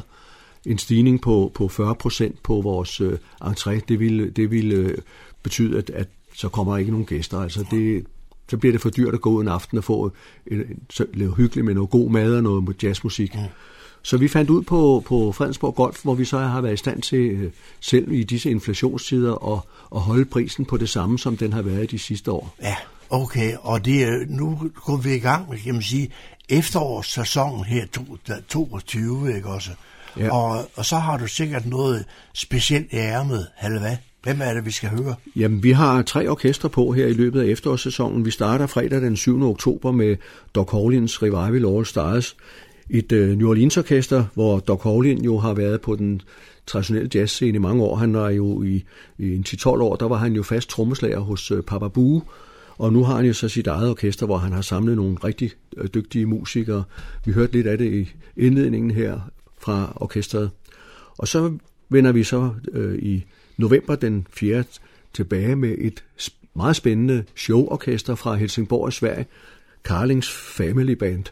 En 0.65 0.77
stigning 0.77 1.21
på, 1.21 1.51
på 1.55 1.67
40 1.67 1.95
procent 1.95 2.43
på 2.43 2.61
vores 2.61 3.01
øh, 3.01 3.17
entré, 3.43 3.79
det 3.87 3.99
ville, 3.99 4.29
det 4.29 4.51
ville 4.51 4.75
øh, 4.75 4.97
betyde, 5.43 5.77
at, 5.77 5.89
at 5.89 6.07
så 6.35 6.49
kommer 6.49 6.73
der 6.73 6.77
ikke 6.77 6.91
nogen 6.91 7.05
gæster. 7.05 7.39
Altså 7.39 7.65
det, 7.71 8.05
så 8.49 8.57
bliver 8.57 8.71
det 8.71 8.81
for 8.81 8.89
dyrt 8.89 9.13
at 9.13 9.21
gå 9.21 9.41
en 9.41 9.47
aften 9.47 9.77
og 9.77 9.83
få 9.83 10.11
en, 10.47 10.63
så 10.89 11.05
lave 11.13 11.35
hyggeligt 11.35 11.65
med 11.65 11.73
noget 11.73 11.89
god 11.89 12.09
mad 12.09 12.35
og 12.35 12.43
noget 12.43 12.83
jazzmusik. 12.83 13.35
Mm. 13.35 13.41
Så 14.01 14.17
vi 14.17 14.27
fandt 14.27 14.49
ud 14.49 14.63
på, 14.63 15.03
på 15.05 15.31
Fredensborg 15.31 15.75
Golf, 15.75 16.03
hvor 16.03 16.15
vi 16.15 16.25
så 16.25 16.39
har 16.39 16.61
været 16.61 16.73
i 16.73 16.77
stand 16.77 17.01
til 17.01 17.19
øh, 17.19 17.51
selv 17.79 18.11
i 18.11 18.23
disse 18.23 18.49
inflationstider 18.49 19.53
at, 19.53 19.61
at 19.95 20.01
holde 20.01 20.25
prisen 20.25 20.65
på 20.65 20.77
det 20.77 20.89
samme, 20.89 21.19
som 21.19 21.37
den 21.37 21.53
har 21.53 21.61
været 21.61 21.91
de 21.91 21.99
sidste 21.99 22.31
år. 22.31 22.55
Ja, 22.61 22.75
okay. 23.09 23.55
Og 23.61 23.85
det 23.85 24.29
nu 24.29 24.71
går 24.75 24.97
vi 24.97 25.15
i 25.15 25.19
gang 25.19 25.49
med, 25.49 25.57
kan 25.57 25.73
man 25.73 25.83
sige, 25.83 26.09
efterårssæsonen 26.49 27.65
her 27.65 27.85
2022, 27.85 29.35
ikke 29.35 29.47
også? 29.47 29.71
Ja. 30.17 30.33
Og, 30.33 30.69
og 30.75 30.85
så 30.85 30.97
har 30.97 31.17
du 31.17 31.27
sikkert 31.27 31.65
noget 31.65 32.05
specielt 32.33 32.93
i 32.93 32.95
ærmet, 32.95 33.47
eller 33.63 33.79
hvad? 33.79 33.97
Hvem 34.27 34.41
er 34.41 34.53
det, 34.53 34.65
vi 34.65 34.71
skal 34.71 34.89
høre? 34.89 35.15
Jamen, 35.35 35.63
vi 35.63 35.71
har 35.71 36.01
tre 36.01 36.29
orkestre 36.29 36.69
på 36.69 36.91
her 36.91 37.07
i 37.07 37.13
løbet 37.13 37.41
af 37.41 37.45
efterårssæsonen. 37.45 38.25
Vi 38.25 38.31
starter 38.31 38.67
fredag 38.67 39.01
den 39.01 39.15
7. 39.15 39.43
oktober 39.43 39.91
med 39.91 40.15
Doc 40.55 40.71
Hawlins 40.71 41.23
Revival 41.23 41.75
All 41.75 41.85
Stars. 41.85 42.37
Et 42.89 43.11
øh, 43.11 43.37
New 43.37 43.49
Orleans 43.49 43.77
orkester, 43.77 44.25
hvor 44.33 44.59
Doc 44.59 44.83
Hawlin 44.83 45.23
jo 45.23 45.37
har 45.37 45.53
været 45.53 45.81
på 45.81 45.95
den 45.95 46.21
traditionelle 46.65 47.09
jazzscene 47.15 47.55
i 47.55 47.59
mange 47.59 47.83
år. 47.83 47.95
Han 47.95 48.13
var 48.13 48.29
jo 48.29 48.63
i, 48.63 48.83
i 49.17 49.35
en 49.35 49.45
10-12 49.47 49.67
år, 49.67 49.95
der 49.95 50.07
var 50.07 50.17
han 50.17 50.33
jo 50.33 50.43
fast 50.43 50.69
trommeslager 50.69 51.19
hos 51.19 51.51
øh, 51.51 51.63
Papa 51.63 51.87
Boo. 51.87 52.21
Og 52.77 52.93
nu 52.93 53.03
har 53.03 53.15
han 53.15 53.25
jo 53.25 53.33
så 53.33 53.49
sit 53.49 53.67
eget 53.67 53.89
orkester, 53.89 54.25
hvor 54.25 54.37
han 54.37 54.51
har 54.51 54.61
samlet 54.61 54.95
nogle 54.95 55.17
rigtig 55.23 55.51
øh, 55.77 55.87
dygtige 55.93 56.25
musikere. 56.25 56.83
Vi 57.25 57.31
hørte 57.31 57.51
lidt 57.51 57.67
af 57.67 57.77
det 57.77 57.93
i 57.93 58.13
indledningen 58.37 58.91
her 58.91 59.19
fra 59.59 59.93
orkestret. 59.95 60.49
Og 61.17 61.27
så 61.27 61.57
vender 61.89 62.11
vi 62.11 62.23
så 62.23 62.49
øh, 62.73 62.99
i 62.99 63.25
november 63.57 63.95
den 63.95 64.27
4. 64.33 64.63
tilbage 65.13 65.55
med 65.55 65.75
et 65.77 66.03
meget 66.55 66.75
spændende 66.75 67.23
showorkester 67.35 68.15
fra 68.15 68.35
Helsingborg 68.35 68.89
i 68.89 68.91
Sverige, 68.91 69.25
Carlings 69.83 70.31
Family 70.31 70.91
Band. 70.91 71.23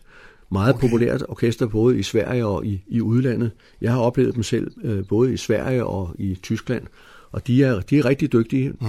Meget 0.52 0.74
okay. 0.74 0.82
populært 0.82 1.24
orkester 1.30 1.68
både 1.68 2.00
i 2.00 2.04
Sverige 2.04 2.46
og 2.46 2.66
i, 2.66 2.82
i 2.88 3.02
udlandet. 3.02 3.52
Jeg 3.82 3.92
har 3.92 4.00
oplevet 4.00 4.36
dem 4.36 4.44
selv 4.44 4.72
øh, 4.84 5.08
både 5.08 5.34
i 5.34 5.38
Sverige 5.38 5.86
og 5.86 6.16
i 6.20 6.36
Tyskland, 6.44 6.84
og 7.32 7.48
de 7.48 7.64
er, 7.64 7.80
de 7.80 7.98
er 7.98 8.06
rigtig 8.06 8.34
dygtige. 8.34 8.70
Mm. 8.70 8.88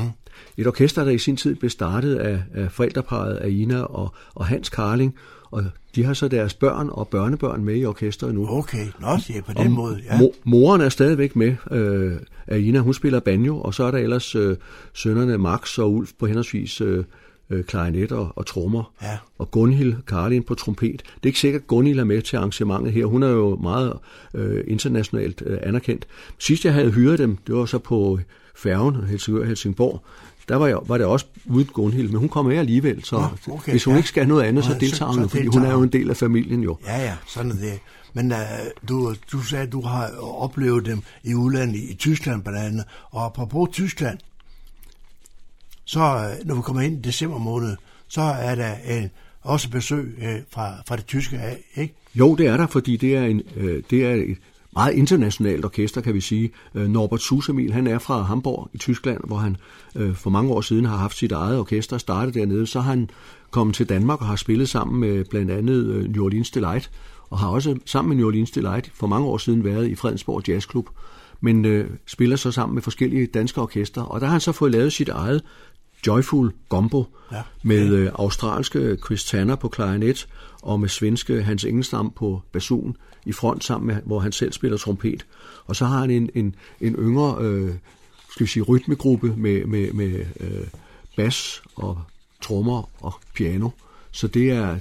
Et 0.57 0.67
orkester, 0.67 1.05
der 1.05 1.11
i 1.11 1.19
sin 1.19 1.37
tid 1.37 1.55
blev 1.55 1.71
startet 1.71 2.15
af, 2.15 2.43
af 2.55 2.73
forældreparet 2.73 3.37
Aina 3.37 3.81
og, 3.81 4.15
og 4.35 4.47
Hans 4.47 4.67
Carling, 4.69 5.15
og 5.51 5.65
de 5.95 6.05
har 6.05 6.15
så 6.15 6.29
deres 6.29 6.55
børn 6.55 6.89
og 6.93 7.09
børnebørn 7.09 7.65
med 7.65 7.77
i 7.77 7.85
orkestret 7.85 8.35
nu. 8.35 8.49
Okay, 8.51 8.87
nå, 9.01 9.09
det 9.29 9.37
er 9.37 9.43
på 9.43 9.53
den 9.53 9.67
og 9.67 9.73
måde, 9.73 10.01
ja. 10.05 10.19
Mo- 10.19 10.41
moren 10.45 10.81
er 10.81 10.89
stadigvæk 10.89 11.37
med. 11.37 11.55
Øh, 11.71 12.13
Aina, 12.47 12.79
hun 12.79 12.95
spiller 12.95 13.21
banjo, 13.21 13.61
og 13.61 13.75
så 13.75 13.85
er 13.85 13.91
der 13.91 13.99
ellers 13.99 14.35
øh, 14.35 14.57
sønnerne 14.93 15.39
Max 15.39 15.79
og 15.79 15.93
Ulf 15.93 16.11
på 16.19 16.27
henholdsvis 16.27 16.81
øh, 16.81 17.05
øh, 17.51 17.65
klarinet 17.65 18.13
og, 18.13 18.33
og 18.37 18.47
trommer. 18.47 18.93
Ja. 19.03 19.19
Og 19.39 19.51
Gunhild 19.51 19.95
Karlin 20.07 20.43
på 20.43 20.55
trompet. 20.55 21.03
Det 21.03 21.23
er 21.23 21.27
ikke 21.27 21.39
sikkert, 21.39 21.63
at 21.63 21.67
Gunhild 21.67 21.99
er 21.99 22.05
med 22.05 22.23
til 22.23 22.37
arrangementet 22.37 22.93
her. 22.93 23.07
Hun 23.07 23.23
er 23.23 23.29
jo 23.31 23.57
meget 23.57 23.93
øh, 24.35 24.65
internationalt 24.67 25.43
øh, 25.47 25.59
anerkendt. 25.63 26.07
Sidst 26.39 26.65
jeg 26.65 26.75
havde 26.75 26.91
hyret 26.91 27.19
dem, 27.19 27.37
det 27.47 27.55
var 27.55 27.65
så 27.65 27.79
på 27.79 28.19
færgen 28.57 28.97
Helsingør-Helsingborg, 28.97 30.03
der 30.49 30.57
var, 30.57 30.67
jeg, 30.67 30.79
var 30.87 30.99
det 30.99 31.07
også 31.07 31.27
uden 31.47 31.69
Gunhild, 31.73 32.09
men 32.09 32.19
hun 32.19 32.29
kommer 32.29 32.53
med 32.53 32.59
alligevel, 32.59 33.05
så 33.05 33.17
Nå, 33.17 33.55
okay, 33.55 33.73
hvis 33.73 33.85
hun 33.85 33.95
ja. 33.95 33.97
ikke 33.97 34.09
skal 34.09 34.29
noget 34.29 34.43
andet, 34.43 34.65
så 34.65 34.77
deltager 34.81 35.13
hun, 35.13 35.29
fordi 35.29 35.47
hun 35.47 35.65
er 35.65 35.73
jo 35.73 35.83
en 35.83 35.89
del 35.89 36.11
af 36.11 36.17
familien 36.17 36.63
jo. 36.63 36.79
Ja, 36.87 37.03
ja, 37.03 37.17
sådan 37.27 37.51
er 37.51 37.55
det. 37.55 37.79
Men 38.13 38.33
uh, 38.33 38.39
du, 38.89 39.15
du 39.33 39.43
sagde, 39.43 39.67
at 39.67 39.73
du 39.73 39.81
har 39.81 40.11
oplevet 40.21 40.87
dem 40.87 41.03
i 41.25 41.35
udlandet, 41.35 41.77
i 41.77 41.95
Tyskland 41.95 42.43
blandt 42.43 42.59
andet, 42.59 42.85
og 43.11 43.25
apropos 43.25 43.69
Tyskland, 43.73 44.19
så 45.85 46.01
uh, 46.01 46.49
når 46.49 46.55
vi 46.55 46.63
kommer 46.63 46.83
ind 46.83 46.99
i 46.99 47.09
december 47.09 47.39
måned, 47.39 47.77
så 48.09 48.21
er 48.21 48.55
der 48.55 48.75
en, 48.75 49.11
også 49.43 49.71
besøg 49.71 50.15
uh, 50.19 50.43
fra, 50.51 50.75
fra 50.89 50.97
det 50.97 51.07
tyske 51.07 51.39
af, 51.39 51.59
ikke? 51.75 51.95
Jo, 52.15 52.35
det 52.35 52.47
er 52.47 52.57
der, 52.57 52.67
fordi 52.67 52.97
det 52.97 53.17
er, 53.17 53.25
en, 53.25 53.43
uh, 53.57 53.71
det 53.91 54.07
er 54.07 54.15
et 54.15 54.39
meget 54.77 54.95
internationalt 54.95 55.65
orkester, 55.65 56.01
kan 56.01 56.15
vi 56.15 56.21
sige. 56.21 56.51
Øh, 56.75 56.89
Norbert 56.89 57.21
Susemil, 57.21 57.73
han 57.73 57.87
er 57.87 57.99
fra 57.99 58.23
Hamburg 58.23 58.71
i 58.73 58.79
Tyskland, 58.79 59.21
hvor 59.25 59.37
han 59.37 59.57
øh, 59.97 60.15
for 60.15 60.31
mange 60.31 60.53
år 60.53 60.61
siden 60.61 60.85
har 60.85 60.97
haft 60.97 61.17
sit 61.17 61.33
eget 61.33 61.59
orkester 61.59 61.99
startet 61.99 62.35
dernede. 62.35 62.67
Så 62.67 62.81
har 62.81 62.91
han 62.91 63.11
kommet 63.51 63.77
til 63.77 63.89
Danmark 63.89 64.21
og 64.21 64.27
har 64.27 64.37
spillet 64.37 64.69
sammen 64.69 65.01
med 65.01 65.25
blandt 65.25 65.51
andet 65.51 65.87
øh, 65.87 66.05
New 66.05 66.25
Orleans 66.25 66.51
Delight, 66.51 66.91
og 67.31 67.39
har 67.39 67.49
også 67.49 67.79
sammen 67.85 68.09
med 68.09 68.17
New 68.17 68.27
Orleans 68.27 68.51
Delight 68.51 68.91
for 68.95 69.07
mange 69.07 69.27
år 69.27 69.39
siden 69.39 69.65
været 69.65 69.89
i 69.89 69.95
Fredensborg 69.95 70.49
Jazzklub, 70.49 70.89
men 71.41 71.65
øh, 71.65 71.91
spiller 72.07 72.37
så 72.37 72.51
sammen 72.51 72.75
med 72.75 72.83
forskellige 72.83 73.27
danske 73.27 73.61
orkester. 73.61 74.03
Og 74.03 74.21
der 74.21 74.27
har 74.27 74.33
han 74.33 74.41
så 74.41 74.53
fået 74.53 74.73
lavet 74.73 74.93
sit 74.93 75.09
eget 75.09 75.43
Joyful 76.07 76.53
Gombo 76.69 77.05
ja. 77.33 77.43
med 77.63 77.89
øh, 77.89 78.11
australske 78.15 78.97
Chris 79.05 79.25
Tanner 79.25 79.57
på 79.57 79.69
klarinet 79.69 80.29
og 80.63 80.81
med 80.81 80.89
svenske 80.89 81.43
Hans 81.43 81.65
Engelstam 81.65 82.11
på 82.11 82.43
basun 82.53 82.97
i 83.27 83.33
front 83.33 83.65
sammen 83.65 83.87
med, 83.87 84.03
hvor 84.05 84.21
han 84.21 84.33
selv 84.33 84.53
spiller 84.53 84.79
trompet. 84.79 85.27
Og 85.67 85.77
så 85.77 85.85
har 85.85 85.99
han 85.99 86.11
en, 86.11 86.31
en, 86.35 86.55
en 86.81 86.95
yngre, 86.95 87.37
øh, 87.41 87.75
skal 88.31 88.47
vi 88.47 88.51
sige, 88.51 88.63
rytmegruppe 88.63 89.35
med, 89.37 89.65
med, 89.65 89.93
med 89.93 90.25
øh, 90.41 90.67
bas 91.17 91.63
og 91.77 92.01
trommer 92.43 92.91
og 93.01 93.15
piano. 93.35 93.71
Så 94.11 94.27
det 94.27 94.51
er 94.51 94.79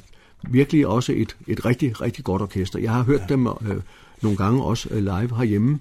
virkelig 0.49 0.87
også 0.87 1.13
et, 1.15 1.35
et 1.47 1.65
rigtig, 1.65 2.01
rigtig 2.01 2.23
godt 2.23 2.41
orkester. 2.41 2.79
Jeg 2.79 2.91
har 2.91 3.03
hørt 3.03 3.21
ja. 3.21 3.25
dem 3.25 3.47
øh, 3.47 3.81
nogle 4.21 4.37
gange 4.37 4.63
også 4.63 4.89
øh, 4.91 5.03
live 5.03 5.37
herhjemme. 5.37 5.79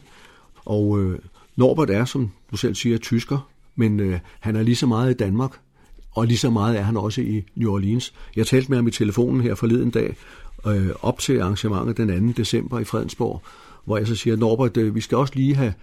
Og 0.64 1.00
øh, 1.00 1.18
Norbert 1.56 1.90
er, 1.90 2.04
som 2.04 2.30
du 2.50 2.56
selv 2.56 2.74
siger, 2.74 2.98
tysker, 2.98 3.48
men 3.76 4.00
øh, 4.00 4.18
han 4.40 4.56
er 4.56 4.62
lige 4.62 4.76
så 4.76 4.86
meget 4.86 5.10
i 5.10 5.14
Danmark, 5.14 5.60
og 6.10 6.26
lige 6.26 6.38
så 6.38 6.50
meget 6.50 6.78
er 6.78 6.82
han 6.82 6.96
også 6.96 7.20
i 7.20 7.44
New 7.54 7.72
Orleans. 7.72 8.14
Jeg 8.36 8.46
talte 8.46 8.68
med 8.68 8.78
ham 8.78 8.86
i 8.86 8.90
telefonen 8.90 9.40
her 9.40 9.54
forleden 9.54 9.90
dag, 9.90 10.16
øh, 10.66 10.90
op 11.02 11.18
til 11.18 11.40
arrangementet 11.40 11.96
den 11.96 12.32
2. 12.34 12.42
december 12.42 12.78
i 12.78 12.84
Fredensborg, 12.84 13.42
hvor 13.84 13.98
jeg 13.98 14.06
så 14.06 14.14
siger, 14.16 14.36
Norbert, 14.36 14.76
øh, 14.76 14.94
vi 14.94 15.00
skal 15.00 15.18
også 15.18 15.32
lige 15.36 15.54
have 15.54 15.74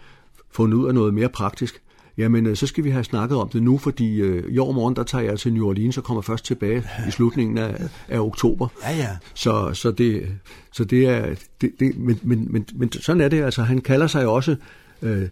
fundet 0.52 0.78
ud 0.78 0.88
af 0.88 0.94
noget 0.94 1.14
mere 1.14 1.30
praktisk. 1.30 1.82
Jamen, 2.18 2.46
øh, 2.46 2.56
så 2.56 2.68
skal 2.68 2.84
vi 2.84 2.90
have 2.90 3.04
snakket 3.04 3.38
om 3.38 3.50
det 3.50 3.64
nu, 3.64 3.78
fordi 3.78 4.22
øh, 4.22 4.54
i 4.54 4.58
år 4.58 4.72
morgen, 4.72 4.96
der 4.96 5.04
tager 5.04 5.24
jeg 5.24 5.40
til 5.40 5.54
New 5.54 5.68
Orleans 5.68 5.98
og 5.98 6.04
kommer 6.04 6.22
først 6.22 6.46
tilbage 6.46 6.84
i 7.08 7.12
slutningen 7.12 7.58
af, 7.58 7.90
af 8.08 8.20
oktober. 8.20 8.68
Ja, 8.84 8.98
ja. 8.98 9.18
Så, 9.34 9.74
så, 9.74 9.92
det, 9.92 10.28
så 10.72 10.84
det 10.84 11.06
er... 11.08 11.36
Det, 11.62 11.72
det, 11.80 11.98
men, 11.98 12.20
men, 12.24 12.48
men, 12.52 12.66
men 12.74 12.92
sådan 12.92 13.22
er 13.22 13.28
det 13.28 13.44
altså. 13.44 13.64
Han 13.64 13.82
kalder 13.82 14.08
sig 14.08 14.28
også 14.28 14.56
øh, 15.02 15.28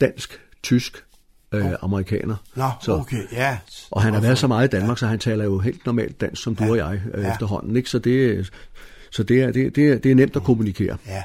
dansk, 0.00 0.40
tysk, 0.62 1.04
øh, 1.52 1.72
amerikaner. 1.82 2.36
Nå, 2.56 2.70
så, 2.80 2.92
okay, 2.92 3.22
ja. 3.32 3.58
Og 3.90 4.02
han 4.02 4.14
har 4.14 4.20
været 4.20 4.38
så 4.38 4.46
meget 4.46 4.74
i 4.74 4.76
Danmark, 4.76 4.98
så 4.98 5.06
han 5.06 5.18
taler 5.18 5.44
jo 5.44 5.58
helt 5.58 5.86
normalt 5.86 6.20
dansk, 6.20 6.42
som 6.42 6.54
du 6.54 6.64
Ja, 6.64 6.70
og 6.70 6.76
jeg 6.76 7.00
øh, 7.14 7.24
ja. 7.24 7.32
efterhånden. 7.32 7.76
Ikke? 7.76 7.90
Så, 7.90 7.98
det, 7.98 8.50
så 9.10 9.22
det, 9.22 9.42
er, 9.42 9.52
det, 9.52 9.76
det, 9.76 9.88
er, 9.88 9.98
det 9.98 10.10
er 10.10 10.14
nemt 10.14 10.36
at 10.36 10.42
kommunikere. 10.42 10.96
Ja, 11.06 11.22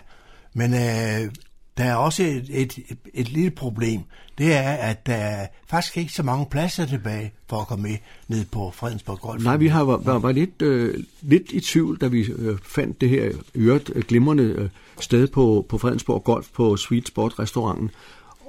men 0.54 0.74
øh, 0.74 1.32
der 1.78 1.84
er 1.84 1.96
også 1.96 2.24
et, 2.24 2.46
et, 2.50 2.78
et, 2.78 2.98
et 3.14 3.32
lille 3.32 3.52
problem. 3.52 4.02
Det 4.38 4.54
er, 4.54 4.72
at 4.72 5.06
der 5.06 5.14
er 5.14 5.48
faktisk 5.68 5.98
ikke 5.98 6.14
så 6.14 6.24
mange 6.24 6.46
pladser 6.52 6.86
tilbage 6.86 7.34
for 7.50 7.58
at 7.58 7.68
komme 7.68 7.84
med 7.84 7.98
ned 8.28 8.46
på 8.46 8.72
Fredensborg 8.72 9.20
Golf. 9.20 9.44
Nej, 9.44 9.58
vi 9.58 9.68
har 9.68 9.84
var, 9.84 9.98
var, 9.98 10.20
var 10.20 10.32
lidt, 10.32 10.62
øh, 10.62 11.04
lidt 11.22 11.52
i 11.52 11.60
tvivl, 11.60 11.98
da 11.98 12.08
vi 12.08 12.26
øh, 12.36 12.58
fandt 12.64 13.02
det 13.02 13.10
her 13.10 13.32
øret 13.56 13.92
øh, 13.96 14.04
glimrende 14.04 14.44
øh, 14.44 14.70
sted 15.00 15.28
på, 15.28 15.66
på 15.70 15.78
Fredensborg 15.78 16.24
Golf 16.24 16.48
på 16.54 16.78
Sweet 16.78 17.08
Spot 17.08 17.40
restauranten, 17.40 17.90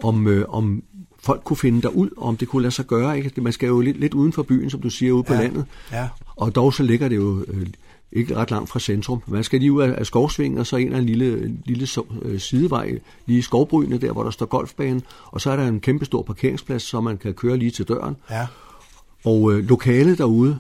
om, 0.03 0.27
øh, 0.27 0.45
om 0.49 0.83
folk 1.25 1.41
kunne 1.45 1.57
finde 1.57 1.83
derud, 1.83 2.09
og 2.17 2.23
om 2.29 2.37
det 2.37 2.49
kunne 2.49 2.63
lade 2.63 2.75
sig 2.75 2.87
gøre. 2.87 3.17
Ikke? 3.19 3.41
Man 3.41 3.53
skal 3.53 3.67
jo 3.67 3.81
lidt, 3.81 4.01
lidt 4.01 4.15
uden 4.15 4.33
for 4.33 4.43
byen, 4.43 4.71
som 4.71 4.81
du 4.81 4.91
siger, 4.91 5.13
ude 5.13 5.23
på 5.23 5.35
Ja, 5.35 5.41
landet. 5.41 5.65
ja. 5.93 6.09
Og 6.37 6.55
dog 6.55 6.75
så 6.75 6.83
ligger 6.83 7.09
det 7.09 7.17
jo 7.17 7.45
øh, 7.49 7.67
ikke 8.13 8.37
ret 8.37 8.51
langt 8.51 8.71
fra 8.71 8.81
centrum. 8.81 9.23
Man 9.27 9.45
skal 9.45 9.61
lige 9.61 9.73
ud 9.73 9.83
af, 9.83 9.95
af 9.99 10.07
skovsvingen, 10.07 10.59
og 10.59 10.67
så 10.67 10.77
ind 10.77 10.95
ad 10.95 10.99
en 10.99 11.07
lille, 11.07 11.57
lille 11.65 11.87
øh, 12.23 12.41
sidevej, 12.41 12.99
lige 13.27 13.39
i 13.39 13.43
skovbrynene, 13.43 13.99
der 13.99 14.13
hvor 14.13 14.23
der 14.23 14.31
står 14.31 14.47
golfbanen. 14.47 15.03
Og 15.25 15.41
så 15.41 15.51
er 15.51 15.57
der 15.57 15.69
en 15.69 15.81
kæmpe 15.81 16.05
stor 16.05 16.23
parkeringsplads, 16.23 16.83
så 16.83 17.01
man 17.01 17.19
kan 17.19 17.35
køre 17.35 17.57
lige 17.57 17.71
til 17.71 17.89
døren. 17.89 18.17
Ja, 18.31 18.47
Og 19.25 19.53
øh, 19.53 19.65
lokalet 19.69 20.19
derude, 20.19 20.59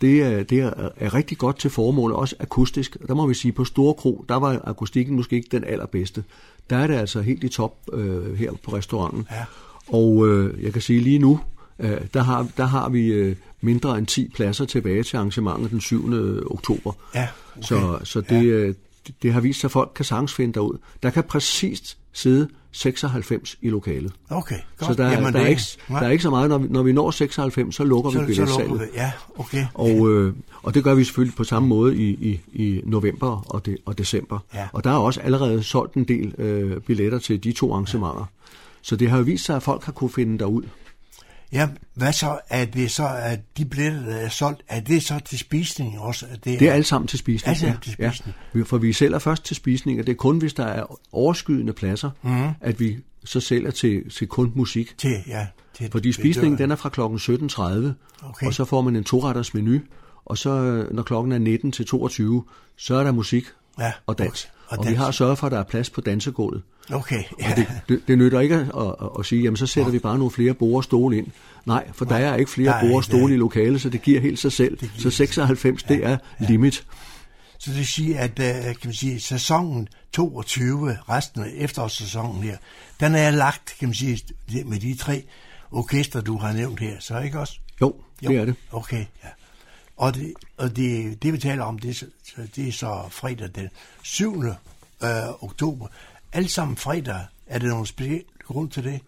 det 0.00 0.22
er, 0.22 0.42
det 0.42 0.58
er, 0.60 0.70
er 0.96 1.14
rigtig 1.14 1.38
godt 1.38 1.58
til 1.58 1.70
formålet, 1.70 2.16
også 2.16 2.36
akustisk. 2.40 2.96
Der 3.08 3.14
må 3.14 3.26
vi 3.26 3.34
sige, 3.34 3.52
på 3.52 3.64
Store 3.64 3.94
Kro, 3.94 4.24
der 4.28 4.34
var 4.36 4.60
akustikken 4.64 5.16
måske 5.16 5.36
ikke 5.36 5.48
den 5.52 5.64
allerbedste. 5.64 6.24
Der 6.70 6.76
er 6.76 6.86
det 6.86 6.94
altså 6.94 7.20
helt 7.20 7.44
i 7.44 7.48
top 7.48 7.74
øh, 7.92 8.34
her 8.38 8.52
på 8.62 8.76
restauranten. 8.76 9.26
Ja. 9.30 9.44
Og 9.88 10.28
øh, 10.28 10.64
jeg 10.64 10.72
kan 10.72 10.82
sige 10.82 11.00
lige 11.00 11.18
nu, 11.18 11.40
øh, 11.78 12.00
der, 12.14 12.22
har, 12.22 12.48
der 12.56 12.64
har 12.64 12.88
vi 12.88 13.06
øh, 13.06 13.36
mindre 13.60 13.98
end 13.98 14.06
10 14.06 14.28
pladser 14.34 14.64
tilbage 14.64 15.02
til 15.02 15.16
arrangementet 15.16 15.70
den 15.70 15.80
7. 15.80 16.12
oktober. 16.50 16.92
Ja, 17.14 17.28
okay. 17.56 17.66
Så, 17.66 17.98
så 18.04 18.20
det, 18.20 18.44
øh, 18.44 18.74
det, 19.06 19.14
det 19.22 19.32
har 19.32 19.40
vist 19.40 19.60
sig, 19.60 19.68
at 19.68 19.72
folk 19.72 19.90
kan 19.94 20.04
sagtens 20.04 20.34
finde 20.34 20.54
derud. 20.54 20.78
Der 21.02 21.10
kan 21.10 21.24
præcist 21.24 21.98
sidde 22.12 22.48
96 22.72 23.56
i 23.62 23.68
lokalet. 23.70 24.12
okay, 24.30 24.56
godt. 24.78 24.90
Så 24.90 25.02
der, 25.02 25.10
Jamen, 25.10 25.32
der, 25.32 25.40
er 25.40 25.46
ikke, 25.46 25.62
der 25.88 25.98
er 26.00 26.10
ikke 26.10 26.22
så 26.22 26.30
meget. 26.30 26.48
Når 26.48 26.58
vi, 26.58 26.68
når 26.68 26.82
vi 26.82 26.92
når 26.92 27.10
96, 27.10 27.74
så 27.74 27.84
lukker 27.84 28.10
vi 28.10 28.14
så, 28.14 28.20
så 28.20 28.26
billetsalget. 28.26 28.68
lukker 28.70 28.86
vi. 28.86 28.90
Ja, 28.94 29.12
okay. 29.36 29.66
Og, 29.74 30.10
øh, 30.10 30.32
og 30.62 30.74
det 30.74 30.84
gør 30.84 30.94
vi 30.94 31.04
selvfølgelig 31.04 31.36
på 31.36 31.44
samme 31.44 31.68
måde 31.68 31.96
i, 31.96 32.10
i, 32.10 32.40
i 32.52 32.80
november 32.84 33.44
og, 33.54 33.66
de, 33.66 33.76
og 33.86 33.98
december. 33.98 34.38
Ja. 34.54 34.68
Og 34.72 34.84
der 34.84 34.90
er 34.90 34.96
også 34.96 35.20
allerede 35.20 35.62
solgt 35.62 35.94
en 35.94 36.04
del 36.04 36.34
øh, 36.38 36.80
billetter 36.80 37.18
til 37.18 37.44
de 37.44 37.52
to 37.52 37.72
arrangementer. 37.72 38.30
Så 38.84 38.96
det 38.96 39.10
har 39.10 39.16
jo 39.16 39.22
vist 39.22 39.44
sig, 39.44 39.56
at 39.56 39.62
folk 39.62 39.84
har 39.84 39.92
kunne 39.92 40.10
finde 40.10 40.38
derud. 40.38 40.62
Ja, 41.52 41.68
hvad 41.94 42.12
så? 42.12 42.38
Er 42.48 42.64
det 42.64 42.90
så, 42.90 43.08
at 43.18 43.40
de 43.58 43.64
billetter, 43.64 44.04
der 44.04 44.16
er 44.16 44.28
solgt, 44.28 44.62
er 44.68 44.80
det 44.80 45.02
så 45.02 45.20
til 45.24 45.38
spisning 45.38 45.98
også? 45.98 46.26
Er 46.30 46.36
Det 46.36 46.62
er 46.62 46.72
alle 46.72 46.84
sammen 46.84 47.08
til 47.08 47.18
spisning. 47.18 47.48
Alle 47.48 47.60
sammen 47.60 47.80
til 47.80 47.92
spisning. 47.92 48.34
Ja. 48.54 48.62
For 48.62 48.78
vi 48.78 48.92
sælger 48.92 49.18
først 49.18 49.44
til 49.44 49.56
spisning, 49.56 50.00
og 50.00 50.06
det 50.06 50.12
er 50.12 50.16
kun, 50.16 50.38
hvis 50.38 50.54
der 50.54 50.64
er 50.64 51.00
overskydende 51.12 51.72
pladser, 51.72 52.10
mm. 52.22 52.48
at 52.60 52.80
vi 52.80 52.98
så 53.24 53.40
sælger 53.40 53.70
til, 53.70 54.10
til 54.10 54.26
kun 54.26 54.52
musik. 54.54 54.98
Til, 54.98 55.16
ja. 55.26 55.46
Til, 55.74 55.90
Fordi 55.90 56.12
spisningen, 56.12 56.58
den 56.58 56.70
er 56.70 56.76
fra 56.76 56.88
klokken 56.88 57.18
17.30, 57.18 57.92
Okay. 58.22 58.46
og 58.46 58.54
så 58.54 58.64
får 58.64 58.82
man 58.82 58.96
en 58.96 59.04
toretters 59.04 59.54
menu, 59.54 59.80
og 60.24 60.38
så 60.38 60.84
når 60.90 61.02
klokken 61.02 61.32
er 61.32 61.38
19 61.38 61.72
til 61.72 61.86
22, 61.86 62.44
så 62.76 62.94
er 62.94 63.04
der 63.04 63.12
musik 63.12 63.44
Ja, 63.78 63.92
og 64.06 64.18
dans. 64.18 64.44
okay. 64.44 64.76
Og, 64.76 64.78
Og 64.78 64.90
vi 64.90 64.94
har 64.94 65.10
sørget 65.10 65.38
for, 65.38 65.46
at 65.46 65.52
der 65.52 65.58
er 65.58 65.62
plads 65.64 65.90
på 65.90 66.00
dansegulvet. 66.00 66.62
Okay, 66.92 67.22
ja. 67.40 67.50
Og 67.50 67.56
det, 67.56 67.66
det, 67.88 68.02
det 68.08 68.18
nytter 68.18 68.40
ikke 68.40 68.54
at, 68.54 68.82
at, 69.02 69.08
at 69.18 69.26
sige, 69.26 69.42
jamen 69.42 69.56
så 69.56 69.66
sætter 69.66 69.92
vi 69.92 69.98
bare 69.98 70.18
nogle 70.18 70.30
flere 70.30 70.54
borde 70.54 70.76
og 70.76 70.84
stole 70.84 71.18
ind. 71.18 71.26
Nej, 71.66 71.88
for 71.92 72.04
der 72.04 72.16
er 72.16 72.36
ikke 72.36 72.50
flere 72.50 72.70
Nej, 72.70 72.80
borde 72.80 72.96
og 72.96 73.04
stole 73.04 73.26
nej. 73.26 73.34
i 73.34 73.36
lokalet, 73.36 73.80
så 73.80 73.88
det 73.88 74.02
giver 74.02 74.20
helt 74.20 74.38
sig 74.38 74.52
selv. 74.52 74.78
Så 74.98 75.10
96, 75.10 75.82
det 75.82 76.04
er 76.04 76.16
limit. 76.40 76.86
Så 77.58 77.70
det 77.70 77.78
vil 77.78 77.86
sige, 77.86 78.18
at 78.18 78.30
øh, 78.38 78.64
kan 78.64 78.76
man 78.84 78.94
sige, 78.94 79.20
sæsonen 79.20 79.88
22, 80.12 80.98
resten 81.08 81.42
af 81.42 81.50
efterårssæsonen 81.56 82.42
her, 82.42 82.56
den 83.00 83.14
er 83.14 83.30
lagt, 83.30 83.74
kan 83.78 83.88
man 83.88 83.94
sige, 83.94 84.20
med 84.64 84.80
de 84.80 84.96
tre 84.96 85.24
orkester, 85.70 86.20
du 86.20 86.38
har 86.38 86.52
nævnt 86.52 86.80
her, 86.80 86.96
så 87.00 87.18
ikke 87.18 87.40
også? 87.40 87.58
Jo, 87.80 87.94
det 88.20 88.36
er 88.36 88.44
det. 88.44 88.54
Okay, 88.72 89.04
ja. 89.24 89.28
Og 89.96 90.14
det, 90.14 90.32
og 90.56 90.76
det, 90.76 91.22
det 91.22 91.32
vi 91.32 91.38
taler 91.38 91.64
om, 91.64 91.78
det 91.78 91.90
er, 91.90 91.94
så, 91.94 92.06
det 92.56 92.68
er 92.68 92.72
så 92.72 93.08
fredag 93.10 93.48
den 93.54 93.68
7. 94.02 94.44
Øh, 94.44 94.50
oktober. 95.40 95.86
Alt 96.32 96.50
sammen 96.50 96.76
fredag. 96.76 97.20
Er 97.46 97.58
det 97.58 97.68
nogen 97.68 97.86
speciel 97.86 98.24
grund 98.44 98.70
til 98.70 98.84
det? 98.84 99.00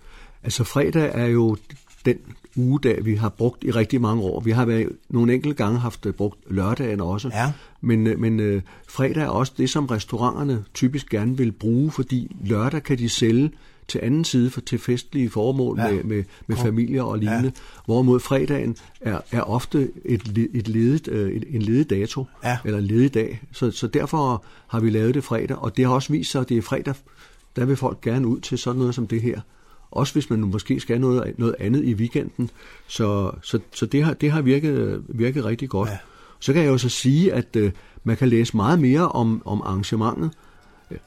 Altså 0.43 0.65
fredag 0.65 1.11
er 1.15 1.27
jo 1.27 1.57
den 2.05 2.17
ugedag, 2.57 3.05
vi 3.05 3.15
har 3.15 3.29
brugt 3.29 3.65
i 3.65 3.71
rigtig 3.71 4.01
mange 4.01 4.23
år. 4.23 4.41
Vi 4.41 4.51
har 4.51 4.65
været, 4.65 4.89
nogle 5.09 5.35
enkelte 5.35 5.57
gange 5.57 5.79
haft 5.79 6.07
øh, 6.07 6.15
brugt 6.15 6.39
lørdagen 6.51 7.01
også. 7.01 7.31
Ja. 7.35 7.53
Men, 7.81 8.07
øh, 8.07 8.19
men 8.19 8.41
øh, 8.41 8.63
fredag 8.89 9.23
er 9.23 9.29
også 9.29 9.53
det, 9.57 9.71
som 9.71 9.87
restauranterne 9.87 10.65
typisk 10.75 11.11
gerne 11.11 11.37
vil 11.37 11.53
bruge, 11.53 11.91
fordi 11.91 12.37
lørdag 12.45 12.83
kan 12.83 12.99
de 12.99 13.09
sælge 13.09 13.51
til 13.89 14.01
anden 14.03 14.25
side 14.25 14.51
for, 14.51 14.61
til 14.61 14.79
festlige 14.79 15.31
formål 15.31 15.79
Ja. 15.81 15.91
med, 15.91 16.05
med, 16.05 16.25
med 16.47 16.57
familier 16.57 17.03
og 17.03 17.19
lignende. 17.19 17.45
Ja. 17.57 17.61
Hvorimod 17.87 18.21
fredagen 18.21 18.77
er, 19.01 19.21
er 19.33 19.41
ofte 19.41 19.91
et, 20.05 20.49
et 20.55 20.69
ledet, 20.69 21.09
øh, 21.09 21.43
en 21.51 21.63
ledig 21.63 21.91
dato, 21.91 22.25
Ja. 22.45 22.59
eller 22.65 22.79
en 22.79 22.85
ledig 22.85 23.15
dag. 23.15 23.43
Så, 23.53 23.71
så 23.71 23.87
derfor 23.87 24.45
har 24.67 24.81
vi 24.81 24.91
lavet 24.91 25.15
det 25.15 25.25
fredag, 25.25 25.57
og 25.57 25.77
det 25.77 25.85
har 25.85 25.93
også 25.93 26.13
vist 26.13 26.31
sig, 26.31 26.41
at 26.41 26.49
det 26.49 26.57
er 26.57 26.63
fredag, 26.63 26.95
der 27.57 27.65
vil 27.65 27.77
folk 27.77 28.01
gerne 28.01 28.27
ud 28.27 28.41
til 28.41 28.59
sådan 28.59 28.79
noget 28.79 28.95
som 28.95 29.07
det 29.07 29.23
her. 29.23 29.41
Også 29.91 30.13
hvis 30.13 30.31
man 30.31 30.39
nu 30.39 30.47
måske 30.47 30.81
skal 30.81 31.01
noget, 31.01 31.35
noget 31.39 31.55
andet 31.61 31.85
i 31.85 31.95
weekenden. 31.95 32.51
Så, 32.87 33.31
så, 33.43 33.59
så 33.75 33.87
det 33.87 34.05
har, 34.05 34.15
det 34.15 34.31
har 34.31 34.43
virket, 34.43 35.03
virket 35.09 35.45
rigtig 35.45 35.69
godt. 35.69 35.89
Ja. 35.91 35.97
Så 36.41 36.53
kan 36.53 36.63
jeg 36.63 36.69
jo 36.69 36.79
så 36.79 36.89
sige, 36.89 37.33
at 37.33 37.57
øh, 37.57 37.73
man 38.05 38.17
kan 38.17 38.29
læse 38.29 38.57
meget 38.57 38.81
mere 38.81 39.09
om, 39.09 39.43
om 39.45 39.63
arrangementet, 39.63 40.31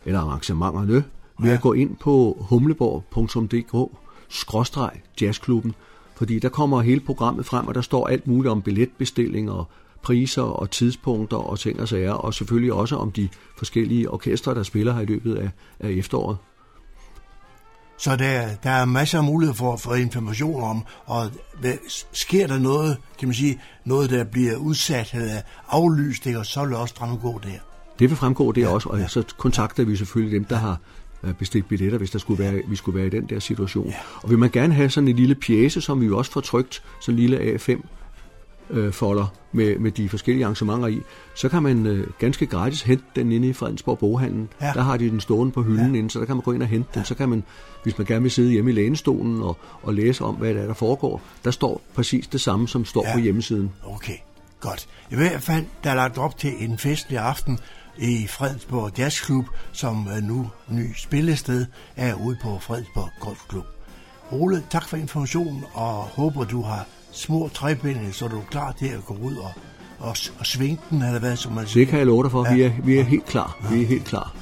eller 0.05 0.19
arrangementerne, 0.19 1.03
ved 1.39 1.49
Ja. 1.49 1.55
at 1.55 1.61
gå 1.61 1.73
ind 1.73 1.95
på 1.95 2.37
humleborg.dk 2.49 3.97
skråstreg 4.29 4.91
jazzklubben, 5.21 5.75
fordi 6.15 6.39
der 6.39 6.49
kommer 6.49 6.81
hele 6.81 6.99
programmet 6.99 7.45
frem, 7.45 7.67
og 7.67 7.75
der 7.75 7.81
står 7.81 8.07
alt 8.07 8.27
muligt 8.27 8.51
om 8.51 8.61
billetbestilling 8.61 9.51
og 9.51 9.67
priser 10.01 10.41
og 10.41 10.71
tidspunkter 10.71 11.37
og 11.37 11.59
ting 11.59 11.79
og 11.81 11.87
sager, 11.87 12.11
og 12.13 12.33
selvfølgelig 12.33 12.73
også 12.73 12.95
om 12.95 13.11
de 13.11 13.29
forskellige 13.57 14.09
orkestre, 14.11 14.55
der 14.55 14.63
spiller 14.63 14.93
her 14.93 15.01
i 15.01 15.05
løbet 15.05 15.35
af, 15.35 15.49
af 15.79 15.89
efteråret. 15.89 16.37
Så 17.97 18.15
der, 18.15 18.47
der 18.63 18.69
er 18.69 18.85
masser 18.85 19.17
af 19.17 19.23
mulighed 19.23 19.55
for 19.55 19.73
at 19.73 19.79
få 19.79 19.93
information 19.93 20.63
om, 20.63 20.83
og 21.05 21.29
hvad, 21.59 21.73
sker 22.13 22.47
der 22.47 22.59
noget, 22.59 22.97
kan 23.17 23.27
man 23.27 23.35
sige, 23.35 23.59
noget 23.85 24.09
der 24.09 24.23
bliver 24.23 24.55
udsat 24.55 25.13
eller 25.13 25.41
aflyst, 25.69 26.25
ikke? 26.25 26.39
og 26.39 26.45
så 26.45 26.61
vil 26.61 26.69
det 26.69 26.77
også 26.77 26.95
fremgå 26.95 27.39
der. 27.43 27.59
Det 27.99 28.09
vil 28.09 28.17
fremgå 28.17 28.51
det 28.51 28.67
også, 28.67 28.89
og 28.89 28.99
så 29.07 29.23
kontakter 29.37 29.85
vi 29.85 29.95
selvfølgelig 29.95 30.39
dem, 30.39 30.45
der 30.45 30.55
har 30.55 30.79
bestilt 31.39 31.67
billetter, 31.67 31.97
hvis 31.97 32.11
der 32.11 32.19
skulle 32.19 32.43
være, 32.43 32.61
vi 32.67 32.75
skulle 32.75 32.97
være 32.97 33.07
i 33.07 33.09
den 33.09 33.25
der 33.25 33.39
situation. 33.39 33.93
Og 34.15 34.29
vil 34.29 34.39
man 34.39 34.49
gerne 34.49 34.73
have 34.73 34.89
sådan 34.89 35.07
en 35.07 35.15
lille 35.15 35.35
pjæse, 35.35 35.81
som 35.81 36.01
vi 36.01 36.05
jo 36.05 36.17
også 36.17 36.31
får 36.31 36.41
trykt, 36.41 36.83
sådan 37.01 37.19
en 37.19 37.19
lille 37.19 37.55
A5 37.55 37.81
øh, 38.69 38.93
folder 38.93 39.25
med, 39.51 39.79
med 39.79 39.91
de 39.91 40.09
forskellige 40.09 40.45
arrangementer 40.45 40.87
i, 40.87 41.01
så 41.35 41.49
kan 41.49 41.63
man 41.63 41.85
øh, 41.85 42.07
ganske 42.19 42.45
gratis 42.45 42.81
hente 42.81 43.03
den 43.15 43.31
inde 43.31 43.47
i 43.47 43.53
Fredensborg 43.53 43.99
Boghandlen. 43.99 44.49
Ja. 44.61 44.65
Ja. 44.67 44.73
Der 44.73 44.81
har 44.81 44.97
de 44.97 45.09
den 45.09 45.19
stående 45.19 45.51
på 45.53 45.61
hylden 45.61 45.93
ja. 45.95 45.99
inde, 45.99 46.09
så 46.09 46.19
der 46.19 46.25
kan 46.25 46.35
man 46.35 46.43
gå 46.43 46.51
ind 46.51 46.61
og 46.61 46.67
hente 46.67 46.89
den. 46.93 47.05
Så 47.05 47.15
kan 47.15 47.29
man, 47.29 47.43
hvis 47.83 47.97
man 47.97 48.07
gerne 48.07 48.21
vil 48.21 48.31
sidde 48.31 48.51
hjemme 48.51 48.71
i 48.71 48.73
lænestolen 48.73 49.41
og, 49.41 49.57
og 49.83 49.93
læse 49.93 50.23
om, 50.23 50.35
hvad 50.35 50.53
der 50.53 50.61
er, 50.61 50.67
der 50.67 50.73
foregår, 50.73 51.21
der 51.43 51.51
står 51.51 51.81
præcis 51.95 52.27
det 52.27 52.41
samme, 52.41 52.67
som 52.67 52.85
står 52.85 53.03
Ja. 53.03 53.09
ja. 53.09 53.15
på 53.15 53.19
hjemmesiden. 53.19 53.71
Okay, 53.85 54.17
godt. 54.59 54.87
I 55.11 55.15
hvert 55.15 55.41
fald, 55.41 55.65
der 55.83 55.89
er 55.89 55.95
lagt 55.95 56.17
op 56.17 56.37
til 56.37 56.51
en 56.59 56.77
festlig 56.77 57.19
aften 57.19 57.59
i 57.99 58.27
Fredensborg 58.27 58.99
Jazzklub, 58.99 59.45
som 59.71 60.07
er 60.11 60.21
nu 60.21 60.49
ny 60.67 60.95
spillested 60.95 61.65
er 61.95 62.13
ude 62.13 62.37
på 62.41 62.59
Fredensborg 62.59 63.09
Golfklub. 63.19 63.65
Ole, 64.31 64.63
tak 64.69 64.87
for 64.87 64.97
informationen, 64.97 65.63
og 65.73 65.93
håber, 65.93 66.43
du 66.43 66.61
har 66.61 66.85
små 67.11 67.49
trebinde, 67.53 68.13
så 68.13 68.27
du 68.27 68.37
er 68.37 68.45
klar 68.51 68.71
til 68.71 68.87
at 68.87 69.05
gå 69.05 69.13
ud 69.13 69.35
og, 69.35 69.51
og, 69.99 70.15
og 70.39 70.45
svinge 70.45 70.79
den, 70.89 71.01
eller 71.01 71.19
hvad, 71.19 71.35
som 71.35 71.53
man 71.53 71.67
Så 71.67 71.79
det 71.79 71.87
kan 71.87 71.99
jeg 71.99 72.07
love 72.07 72.23
dig 72.23 72.31
for. 72.31 72.45
Ja. 72.45 72.53
Vi, 72.53 72.61
er, 72.61 72.71
vi 72.83 72.99
er 72.99 73.03
helt 73.03 73.25
klar. 73.25 73.67
Vi 73.71 73.81
er 73.81 73.87
helt 73.87 74.05
klar. 74.05 74.35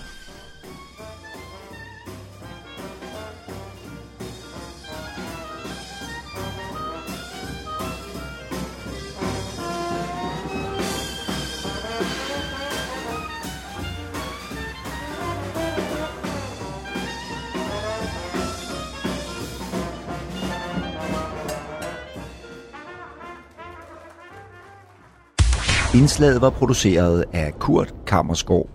Indslaget 25.98 26.42
var 26.42 26.50
produceret 26.50 27.26
af 27.34 27.54
Kurt 27.60 27.94
Kammersgaard. 28.08 28.70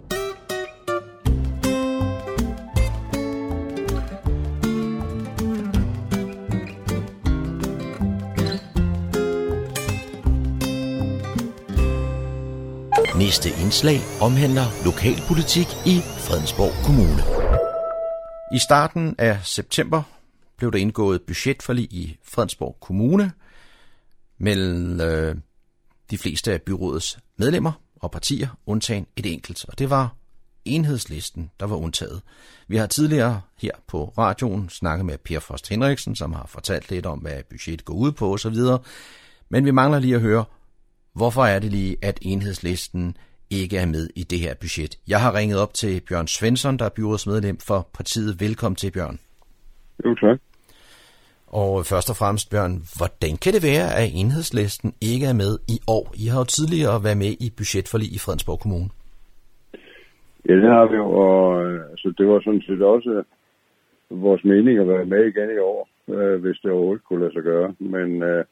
Næste 13.18 13.48
indslag 13.64 13.98
omhandler 14.20 14.84
lokalpolitik 14.84 15.66
i 15.86 16.00
Fredensborg 16.00 16.72
Kommune. 16.84 17.22
I 18.54 18.58
starten 18.58 19.14
af 19.18 19.38
september 19.42 20.02
blev 20.56 20.72
der 20.72 20.78
indgået 20.78 21.22
budgetforlig 21.22 21.84
i 21.84 22.16
Fredensborg 22.22 22.76
Kommune 22.80 23.32
mellem 24.38 25.00
øh, 25.00 25.34
de 26.12 26.18
fleste 26.18 26.52
af 26.52 26.62
byrådets 26.62 27.18
medlemmer 27.36 27.72
og 27.96 28.10
partier, 28.10 28.48
undtagen 28.66 29.06
et 29.16 29.26
enkelt, 29.26 29.64
og 29.68 29.78
det 29.78 29.90
var 29.90 30.14
enhedslisten, 30.64 31.50
der 31.60 31.66
var 31.66 31.76
undtaget. 31.76 32.22
Vi 32.68 32.76
har 32.76 32.86
tidligere 32.86 33.40
her 33.58 33.70
på 33.88 34.12
radioen 34.18 34.68
snakket 34.68 35.06
med 35.06 35.18
Per 35.18 35.40
Frost 35.40 35.68
Henriksen, 35.68 36.16
som 36.16 36.32
har 36.32 36.46
fortalt 36.46 36.90
lidt 36.90 37.06
om, 37.06 37.18
hvad 37.18 37.42
budgettet 37.50 37.84
går 37.84 37.94
ud 37.94 38.12
på 38.12 38.32
osv., 38.32 38.56
men 39.48 39.64
vi 39.64 39.70
mangler 39.70 39.98
lige 39.98 40.14
at 40.14 40.20
høre, 40.20 40.44
hvorfor 41.14 41.44
er 41.44 41.58
det 41.58 41.70
lige, 41.70 41.96
at 42.02 42.18
enhedslisten 42.22 43.16
ikke 43.50 43.78
er 43.78 43.86
med 43.86 44.08
i 44.16 44.22
det 44.22 44.40
her 44.40 44.54
budget. 44.54 44.98
Jeg 45.08 45.20
har 45.20 45.34
ringet 45.34 45.58
op 45.58 45.74
til 45.74 46.00
Bjørn 46.00 46.26
Svensson, 46.26 46.76
der 46.76 46.84
er 46.84 46.88
byrådsmedlem 46.88 47.58
for 47.58 47.88
partiet. 47.94 48.40
Velkommen 48.40 48.76
til, 48.76 48.90
Bjørn. 48.90 49.18
Jo, 50.04 50.14
tak. 50.14 50.40
Og 51.60 51.70
først 51.90 52.08
og 52.12 52.16
fremmest, 52.20 52.50
Bjørn, 52.50 52.74
hvordan 52.98 53.34
kan 53.42 53.52
det 53.56 53.62
være, 53.70 53.86
at 54.00 54.08
enhedslisten 54.20 54.90
ikke 55.12 55.26
er 55.32 55.36
med 55.42 55.52
i 55.74 55.78
år? 55.96 56.06
I 56.22 56.24
har 56.32 56.38
jo 56.42 56.48
tidligere 56.56 57.04
været 57.06 57.22
med 57.24 57.32
i 57.46 57.48
budgetforlig 57.58 58.08
i 58.16 58.18
Fredensborg 58.24 58.60
Kommune. 58.64 58.90
Ja, 60.48 60.54
det 60.62 60.70
har 60.76 60.86
vi 60.90 60.96
jo, 61.02 61.06
og 61.26 61.64
øh, 61.64 61.80
altså, 61.92 62.08
det 62.18 62.26
var 62.28 62.40
sådan 62.40 62.64
set 62.66 62.82
også 62.82 63.22
vores 64.10 64.44
mening 64.44 64.78
at 64.78 64.88
være 64.88 65.04
med 65.04 65.22
igen 65.26 65.50
i 65.56 65.58
år, 65.58 65.88
øh, 66.08 66.40
hvis 66.42 66.58
det 66.62 66.70
overhovedet 66.70 67.04
kunne 67.04 67.20
lade 67.20 67.32
sig 67.32 67.42
gøre. 67.42 67.74
Men, 67.78 68.22
øh, 68.22 68.44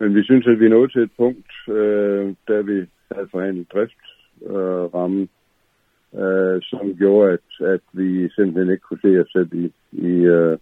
men 0.00 0.14
vi 0.14 0.22
synes, 0.24 0.46
at 0.46 0.60
vi 0.60 0.64
er 0.66 0.76
nået 0.76 0.92
til 0.92 1.02
et 1.02 1.10
punkt, 1.16 1.52
øh, 1.68 2.34
da 2.48 2.60
vi 2.60 2.76
havde 3.14 3.28
forhandlet 3.32 3.72
driftsrammen, 3.72 5.28
øh, 6.14 6.22
øh, 6.22 6.62
som 6.62 6.94
gjorde, 6.96 7.32
at, 7.32 7.66
at 7.74 7.80
vi 7.92 8.28
simpelthen 8.28 8.70
ikke 8.72 8.86
kunne 8.88 9.00
se 9.02 9.20
os 9.20 9.32
selv 9.32 9.54
i, 9.54 9.72
i, 9.92 10.14
øh, 10.36 10.58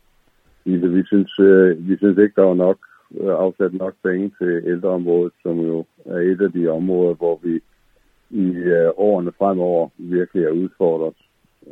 i 0.64 0.72
det. 0.72 0.94
Vi 0.94 1.04
synes, 1.06 1.38
øh, 1.38 1.88
vi 1.88 1.96
synes 1.96 2.18
ikke, 2.18 2.36
der 2.36 2.42
var 2.42 2.54
nok 2.54 2.78
øh, 3.20 3.34
afsat 3.44 3.74
nok 3.74 3.94
penge 4.02 4.32
til 4.38 4.62
ældreområdet, 4.66 5.32
som 5.42 5.60
jo 5.60 5.84
er 6.04 6.18
et 6.18 6.40
af 6.40 6.52
de 6.52 6.68
områder, 6.68 7.14
hvor 7.14 7.40
vi 7.42 7.60
i 8.30 8.46
øh, 8.50 8.90
årene 8.96 9.32
fremover 9.38 9.88
virkelig 9.98 10.44
er 10.44 10.50
udfordret. 10.50 11.14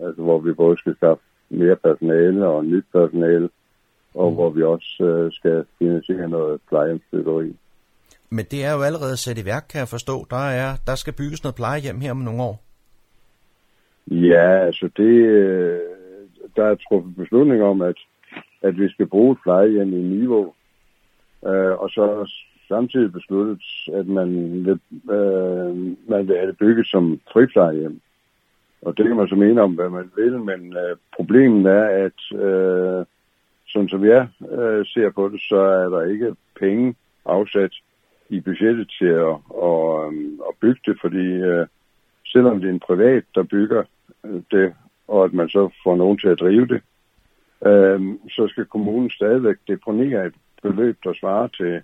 Altså 0.02 0.22
hvor 0.22 0.38
vi 0.38 0.52
både 0.52 0.78
skal 0.78 0.96
skaffe 0.96 1.22
mere 1.50 1.76
personale 1.76 2.46
og 2.46 2.64
nyt 2.64 2.84
personale, 2.92 3.48
og 4.14 4.30
mm. 4.30 4.34
hvor 4.34 4.50
vi 4.50 4.62
også 4.62 5.04
øh, 5.04 5.32
skal 5.32 5.64
finansiere 5.78 6.28
noget 6.28 6.60
plejehjemsbyggeri. 6.68 7.56
Men 8.30 8.44
det 8.50 8.64
er 8.64 8.72
jo 8.72 8.82
allerede 8.82 9.16
sat 9.16 9.38
i 9.38 9.44
værk, 9.44 9.64
kan 9.70 9.78
jeg 9.78 9.88
forstå. 9.88 10.26
Der, 10.30 10.44
er, 10.62 10.68
der 10.86 10.94
skal 10.94 11.12
bygges 11.12 11.42
noget 11.44 11.54
plejehjem 11.54 12.00
her 12.00 12.10
om 12.10 12.16
nogle 12.16 12.42
år. 12.42 12.62
Ja, 14.06 14.66
altså 14.66 14.90
det, 14.96 15.14
øh, 15.38 15.80
der 16.56 16.64
er 16.64 16.74
truffet 16.74 17.16
beslutning 17.16 17.62
om, 17.62 17.82
at, 17.82 17.98
at 18.62 18.78
vi 18.78 18.88
skal 18.88 19.06
bruge 19.06 19.32
et 19.32 19.38
plejehjem 19.42 19.92
i 19.92 20.02
niveau, 20.02 20.52
øh, 21.46 21.72
og 21.82 21.90
så 21.90 22.30
samtidig 22.68 23.12
besluttet, 23.12 23.62
at 23.92 24.06
man 24.06 24.28
vil, 24.66 24.80
øh, 25.16 25.76
man 26.08 26.28
vil 26.28 26.36
have 26.36 26.46
det 26.46 26.58
bygget 26.58 26.86
som 26.86 27.20
friplejehjem. 27.32 28.00
Og 28.82 28.96
det 28.96 29.06
kan 29.06 29.16
man 29.16 29.28
så 29.28 29.34
mene 29.34 29.62
om, 29.62 29.74
hvad 29.74 29.90
man 29.90 30.10
vil, 30.16 30.38
men 30.38 30.76
øh, 30.76 30.96
problemet 31.16 31.72
er, 31.72 31.84
at 32.06 32.38
øh, 32.40 33.04
sådan 33.68 33.88
som 33.88 34.04
jeg 34.04 34.28
øh, 34.52 34.86
ser 34.86 35.10
på 35.10 35.28
det, 35.28 35.40
så 35.40 35.56
er 35.56 35.88
der 35.88 36.02
ikke 36.02 36.36
penge 36.60 36.94
afsat 37.24 37.72
i 38.28 38.40
budgettet 38.40 38.94
til 38.98 39.06
at, 39.06 39.36
og, 39.48 40.06
øhm, 40.06 40.40
at 40.48 40.54
bygge 40.60 40.80
det, 40.86 40.96
fordi 41.00 41.26
øh, 41.50 41.66
selvom 42.26 42.60
det 42.60 42.68
er 42.68 42.72
en 42.72 42.86
privat, 42.88 43.24
der 43.34 43.42
bygger 43.42 43.82
øh, 44.24 44.42
det, 44.50 44.74
og 45.08 45.24
at 45.24 45.32
man 45.32 45.48
så 45.48 45.70
får 45.84 45.96
nogen 45.96 46.18
til 46.18 46.28
at 46.28 46.40
drive 46.40 46.66
det, 46.66 46.82
øh, 47.66 48.00
så 48.30 48.48
skal 48.48 48.64
kommunen 48.64 49.10
stadigvæk 49.10 49.56
deponere 49.68 50.26
et 50.26 50.34
beløb, 50.62 50.98
der 51.04 51.12
svarer 51.12 51.46
til, 51.46 51.82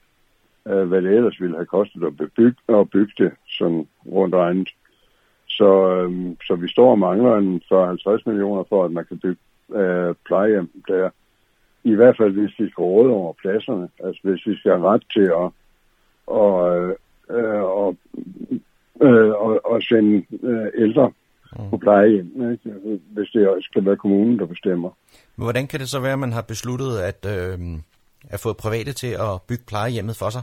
øh, 0.69 0.89
hvad 0.89 1.03
det 1.03 1.17
ellers 1.17 1.41
ville 1.41 1.57
have 1.57 1.67
kostet 1.67 2.05
at 2.05 2.17
bygge, 2.17 2.55
at 2.69 2.91
bygge 2.91 3.13
det 3.19 3.33
sådan 3.59 3.89
rundt 4.07 4.35
regnet. 4.35 4.69
Så, 5.47 5.93
øh, 5.93 6.37
så 6.47 6.55
vi 6.55 6.69
står 6.69 6.91
og 6.91 6.99
mangler 6.99 7.37
en 7.37 7.63
40-50 7.73 8.23
millioner 8.27 8.65
for, 8.69 8.85
at 8.85 8.93
man 8.93 9.05
kan 9.05 9.19
bygge 9.19 9.41
øh, 9.75 10.15
plejehjem 10.27 10.71
der. 10.89 11.11
I 11.85 11.95
hvert 11.95 12.17
fald, 12.17 12.33
hvis 12.33 12.59
vi 12.59 12.71
skal 12.71 12.83
råde 12.83 13.11
over 13.11 13.33
pladserne. 13.33 13.89
Altså, 14.05 14.21
hvis 14.23 14.47
vi 14.47 14.57
skal 14.57 14.73
have 14.73 14.89
ret 14.89 15.05
til 15.13 15.31
at 15.45 15.51
og, 16.29 16.77
øh, 17.31 17.63
og, 17.63 17.97
øh, 19.03 19.31
og, 19.31 19.61
og 19.65 19.77
øh, 19.77 19.83
sende 19.83 20.25
øh, 20.43 20.67
ældre 20.75 21.13
mm. 21.57 21.71
på 21.71 21.77
plejehjem, 21.77 22.51
ikke? 22.53 23.01
hvis 23.15 23.29
det 23.29 23.65
skal 23.65 23.85
være 23.85 23.97
kommunen, 23.97 24.39
der 24.39 24.47
bestemmer. 24.47 24.91
Hvordan 25.37 25.67
kan 25.67 25.81
det 25.81 25.89
så 25.89 26.01
være, 26.01 26.13
at 26.13 26.19
man 26.19 26.33
har 26.33 26.43
besluttet 26.43 26.99
at, 26.99 27.27
øh, 27.37 27.59
at 28.31 28.41
få 28.41 28.53
private 28.53 28.93
til 28.93 29.13
at 29.27 29.43
bygge 29.49 29.65
plejehjemmet 29.69 30.17
for 30.17 30.31
sig? 30.31 30.43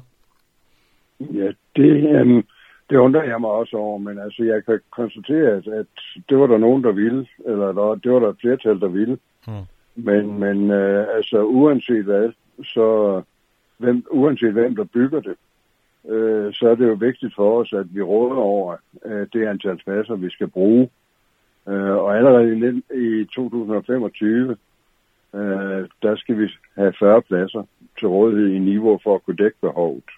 Ja, 1.20 1.50
det, 1.76 1.92
øh, 2.16 2.44
det 2.90 2.98
undrer 2.98 3.24
jeg 3.24 3.42
mig 3.42 3.50
også 3.50 3.78
over, 3.78 3.98
men 3.98 4.20
altså 4.20 4.44
jeg 4.44 4.66
kan 4.66 4.80
konstatere, 4.92 5.50
at, 5.58 5.68
at 5.68 5.88
det 6.30 6.38
var 6.38 6.48
der 6.48 6.58
nogen, 6.58 6.84
der 6.84 6.92
ville, 6.92 7.28
eller 7.46 7.72
der, 7.72 7.96
det 7.96 8.12
var 8.12 8.20
der 8.20 8.30
et 8.30 8.42
flertal, 8.42 8.80
der 8.80 8.88
ville. 8.88 9.18
Mm. 9.48 9.54
Men, 9.96 10.40
men 10.40 10.72
øh, 10.72 11.08
altså 11.16 11.44
uanset 11.44 12.04
hvad, 12.04 12.32
så 12.64 13.22
hvem, 13.78 14.06
uanset 14.12 14.54
hvem 14.54 14.76
der 14.76 14.84
bygger 14.84 15.20
det, 15.20 15.36
øh, 16.10 16.54
så 16.54 16.68
er 16.70 16.76
det 16.76 16.88
jo 16.88 16.94
vigtigt 16.94 17.36
for 17.36 17.62
os, 17.62 17.74
at 17.74 17.96
vi 17.96 18.02
råder 18.02 18.36
over 18.36 18.78
øh, 19.06 19.28
det 19.34 19.48
antal 19.48 19.78
pladser, 19.78 20.16
vi 20.16 20.30
skal 20.30 20.48
bruge. 20.48 20.90
Øh, 21.68 21.96
og 21.96 22.18
allerede 22.18 22.82
i, 22.94 23.22
i 23.22 23.26
2025, 23.26 24.58
øh, 25.34 25.90
der 26.02 26.16
skal 26.16 26.40
vi 26.40 26.50
have 26.76 26.94
40 27.00 27.22
pladser 27.22 27.64
til 28.00 28.08
rådighed 28.08 28.48
i 28.48 28.60
niveau 28.60 29.00
for 29.04 29.16
at 29.16 29.24
kunne 29.24 29.38
dække 29.38 29.58
behovet. 29.62 30.10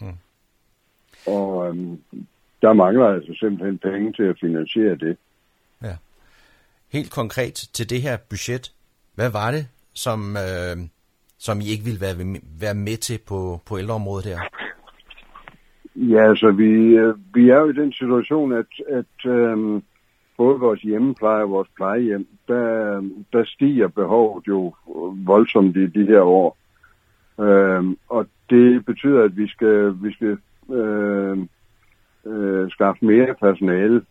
Mm. 0.00 0.18
Og 1.26 1.68
øh, 1.68 1.98
der 2.62 2.72
mangler 2.72 3.06
altså 3.06 3.34
simpelthen 3.40 3.78
penge 3.78 4.12
til 4.12 4.22
at 4.22 4.38
finansiere 4.40 4.96
det. 4.96 5.16
Ja. 5.82 5.96
Helt 6.88 7.12
konkret 7.12 7.54
til 7.54 7.90
det 7.90 8.02
her 8.02 8.16
budget, 8.16 8.72
hvad 9.14 9.30
var 9.30 9.50
det, 9.50 9.68
som, 9.92 10.36
øh, 10.36 10.76
som 11.38 11.60
I 11.60 11.68
ikke 11.68 11.84
ville 11.84 12.00
være, 12.00 12.40
være 12.60 12.74
med 12.74 12.96
til 12.96 13.18
på, 13.18 13.60
på 13.66 13.78
ældreområdet 13.78 14.26
her? 14.26 14.40
Ja, 15.96 16.28
altså 16.28 16.50
vi, 16.50 16.96
øh, 16.96 17.14
vi 17.34 17.48
er 17.48 17.60
jo 17.60 17.68
i 17.70 17.72
den 17.72 17.92
situation, 17.92 18.52
at, 18.52 18.66
at 18.88 19.30
øhm, 19.30 19.82
både 20.36 20.60
vores 20.60 20.80
hjemmepleje 20.80 21.42
og 21.42 21.50
vores 21.50 21.68
plejehjem, 21.76 22.26
der, 22.48 23.00
der 23.32 23.44
stiger 23.44 23.88
behovet 23.88 24.48
jo 24.48 24.74
voldsomt 25.24 25.76
i 25.76 25.86
de 25.86 26.06
her 26.06 26.20
år. 26.20 26.56
Øhm, 27.40 27.96
og 28.08 28.26
det 28.50 28.84
betyder, 28.84 29.22
at 29.22 29.36
vi 29.36 29.48
skal, 29.48 29.94
vi 30.02 30.12
skal 30.12 30.38
øh, 30.76 31.38
øh, 32.26 32.70
skaffe 32.70 33.04
mere 33.04 33.34
personale, 33.34 34.02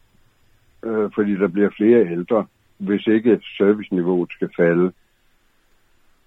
øh, 0.84 1.10
fordi 1.16 1.36
der 1.36 1.48
bliver 1.48 1.70
flere 1.78 2.12
ældre, 2.12 2.46
hvis 2.78 3.08
ikke 3.08 3.42
serviceniveauet 3.58 4.32
skal 4.32 4.50
falde. 4.58 4.92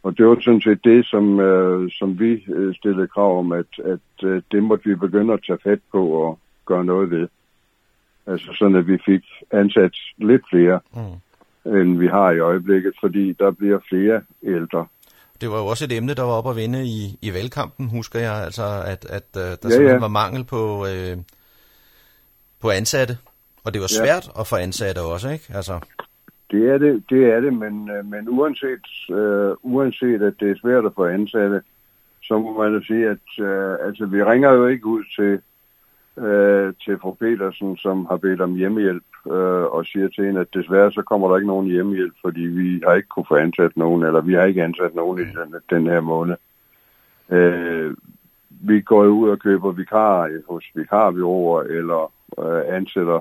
Og 0.02 0.18
det 0.18 0.26
var 0.26 0.36
sådan 0.40 0.60
set 0.60 0.84
det, 0.84 1.06
som, 1.06 1.40
øh, 1.40 1.90
som 1.98 2.20
vi 2.20 2.44
øh, 2.48 2.74
stillede 2.74 3.08
krav 3.08 3.38
om, 3.38 3.52
at, 3.52 3.66
at 3.84 4.24
øh, 4.24 4.42
det 4.52 4.62
måtte 4.62 4.88
vi 4.88 4.94
begynde 4.94 5.32
at 5.34 5.40
tage 5.46 5.58
fat 5.62 5.78
på 5.92 6.08
og 6.08 6.38
gøre 6.66 6.84
noget 6.84 7.10
ved. 7.10 7.28
Altså 8.26 8.54
sådan, 8.58 8.76
at 8.76 8.86
vi 8.86 8.98
fik 9.06 9.24
ansat 9.50 9.94
lidt 10.18 10.42
flere, 10.50 10.80
mm. 10.94 11.72
end 11.78 11.98
vi 11.98 12.06
har 12.06 12.30
i 12.30 12.38
øjeblikket, 12.38 12.92
fordi 13.00 13.32
der 13.32 13.50
bliver 13.50 13.78
flere 13.88 14.22
ældre. 14.42 14.86
Det 15.40 15.50
var 15.50 15.58
jo 15.58 15.66
også 15.66 15.84
et 15.84 15.92
emne, 15.92 16.14
der 16.14 16.22
var 16.22 16.32
op 16.32 16.50
at 16.50 16.56
vinde 16.56 16.84
i, 16.84 17.18
i 17.22 17.34
valgkampen, 17.34 17.88
husker 17.88 18.18
jeg, 18.18 18.34
altså 18.34 18.62
at, 18.86 19.04
at 19.04 19.24
uh, 19.36 19.42
der 19.42 19.48
ja, 19.48 19.54
simpelthen 19.54 19.86
ja. 19.86 19.98
var 19.98 20.08
mangel 20.08 20.44
på, 20.44 20.86
øh, 20.86 21.16
på 22.60 22.70
ansatte. 22.70 23.18
Og 23.64 23.74
det 23.74 23.80
var 23.80 23.86
svært 23.86 24.26
ja. 24.34 24.40
at 24.40 24.46
få 24.46 24.56
ansatte 24.56 25.00
også, 25.00 25.28
ikke? 25.28 25.44
Altså. 25.54 25.80
Det 26.52 26.68
er 26.68 26.78
det, 26.78 27.04
det 27.10 27.32
er 27.32 27.40
det, 27.40 27.54
men, 27.54 27.90
øh, 27.90 28.06
men 28.06 28.28
uanset, 28.28 28.86
øh, 29.10 29.54
uanset 29.62 30.22
at 30.22 30.34
det 30.40 30.50
er 30.50 30.60
svært 30.62 30.84
at 30.84 30.94
få 30.94 31.06
ansatte, 31.06 31.62
så 32.22 32.38
må 32.38 32.58
man 32.58 32.74
da 32.74 32.80
sige, 32.86 33.08
at 33.08 33.44
øh, 33.44 33.76
altså, 33.86 34.06
vi 34.06 34.22
ringer 34.22 34.52
jo 34.52 34.66
ikke 34.66 34.86
ud 34.86 35.04
til, 35.16 35.32
øh, 36.24 36.74
til 36.84 36.98
fru 36.98 37.12
Petersen, 37.14 37.76
som 37.76 38.06
har 38.06 38.16
bedt 38.16 38.40
om 38.40 38.54
hjemmehjælp, 38.54 39.04
øh, 39.26 39.64
og 39.76 39.86
siger 39.86 40.08
til 40.08 40.24
hende, 40.24 40.40
at 40.40 40.54
desværre 40.54 40.92
så 40.92 41.02
kommer 41.02 41.28
der 41.28 41.36
ikke 41.36 41.46
nogen 41.46 41.66
hjemmehjælp, 41.66 42.14
fordi 42.20 42.40
vi 42.40 42.82
har 42.86 42.94
ikke 42.94 43.08
kunne 43.08 43.26
få 43.28 43.34
ansat 43.36 43.76
nogen, 43.76 44.02
eller 44.02 44.20
vi 44.20 44.34
har 44.34 44.44
ikke 44.44 44.64
ansat 44.64 44.94
nogen 44.94 45.18
i 45.18 45.24
den, 45.24 45.54
den 45.70 45.86
her 45.86 46.00
måned. 46.00 46.36
Øh, 47.30 47.94
vi 48.48 48.80
går 48.80 49.04
ud 49.04 49.28
og 49.30 49.38
køber 49.38 49.72
vikarer 49.72 50.40
hos 50.48 50.64
vikarbyråer, 50.74 51.62
eller 51.62 52.12
øh, 52.38 52.76
ansætter 52.76 53.20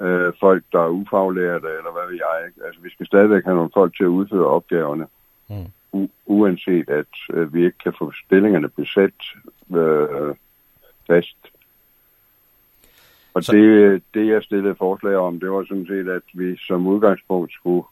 øh, 0.00 0.32
folk, 0.40 0.64
der 0.72 0.80
er 0.80 0.88
ufaglærte, 0.88 1.68
eller 1.68 1.92
hvad 1.92 2.06
ved 2.10 2.14
jeg. 2.24 2.46
Ikke? 2.48 2.66
Altså, 2.66 2.80
vi 2.82 2.90
skal 2.90 3.06
stadigvæk 3.06 3.44
have 3.44 3.54
nogle 3.56 3.70
folk 3.74 3.96
til 3.96 4.04
at 4.04 4.08
udføre 4.08 4.46
opgaverne, 4.46 5.06
mm. 5.48 5.66
u- 5.96 6.10
uanset 6.26 6.88
at 6.90 7.12
øh, 7.32 7.54
vi 7.54 7.64
ikke 7.64 7.78
kan 7.78 7.92
få 7.98 8.12
stillingerne 8.26 8.68
besat 8.68 9.14
øh, 9.76 10.34
fast. 11.06 11.36
Og 13.34 13.44
Så- 13.44 13.52
det, 13.52 14.02
det, 14.14 14.26
jeg 14.28 14.42
stillede 14.42 14.74
forslag 14.74 15.16
om, 15.16 15.40
det 15.40 15.50
var 15.50 15.64
sådan 15.68 15.86
set, 15.86 16.08
at 16.08 16.22
vi 16.34 16.56
som 16.56 16.86
udgangspunkt 16.86 17.52
skulle, 17.52 17.84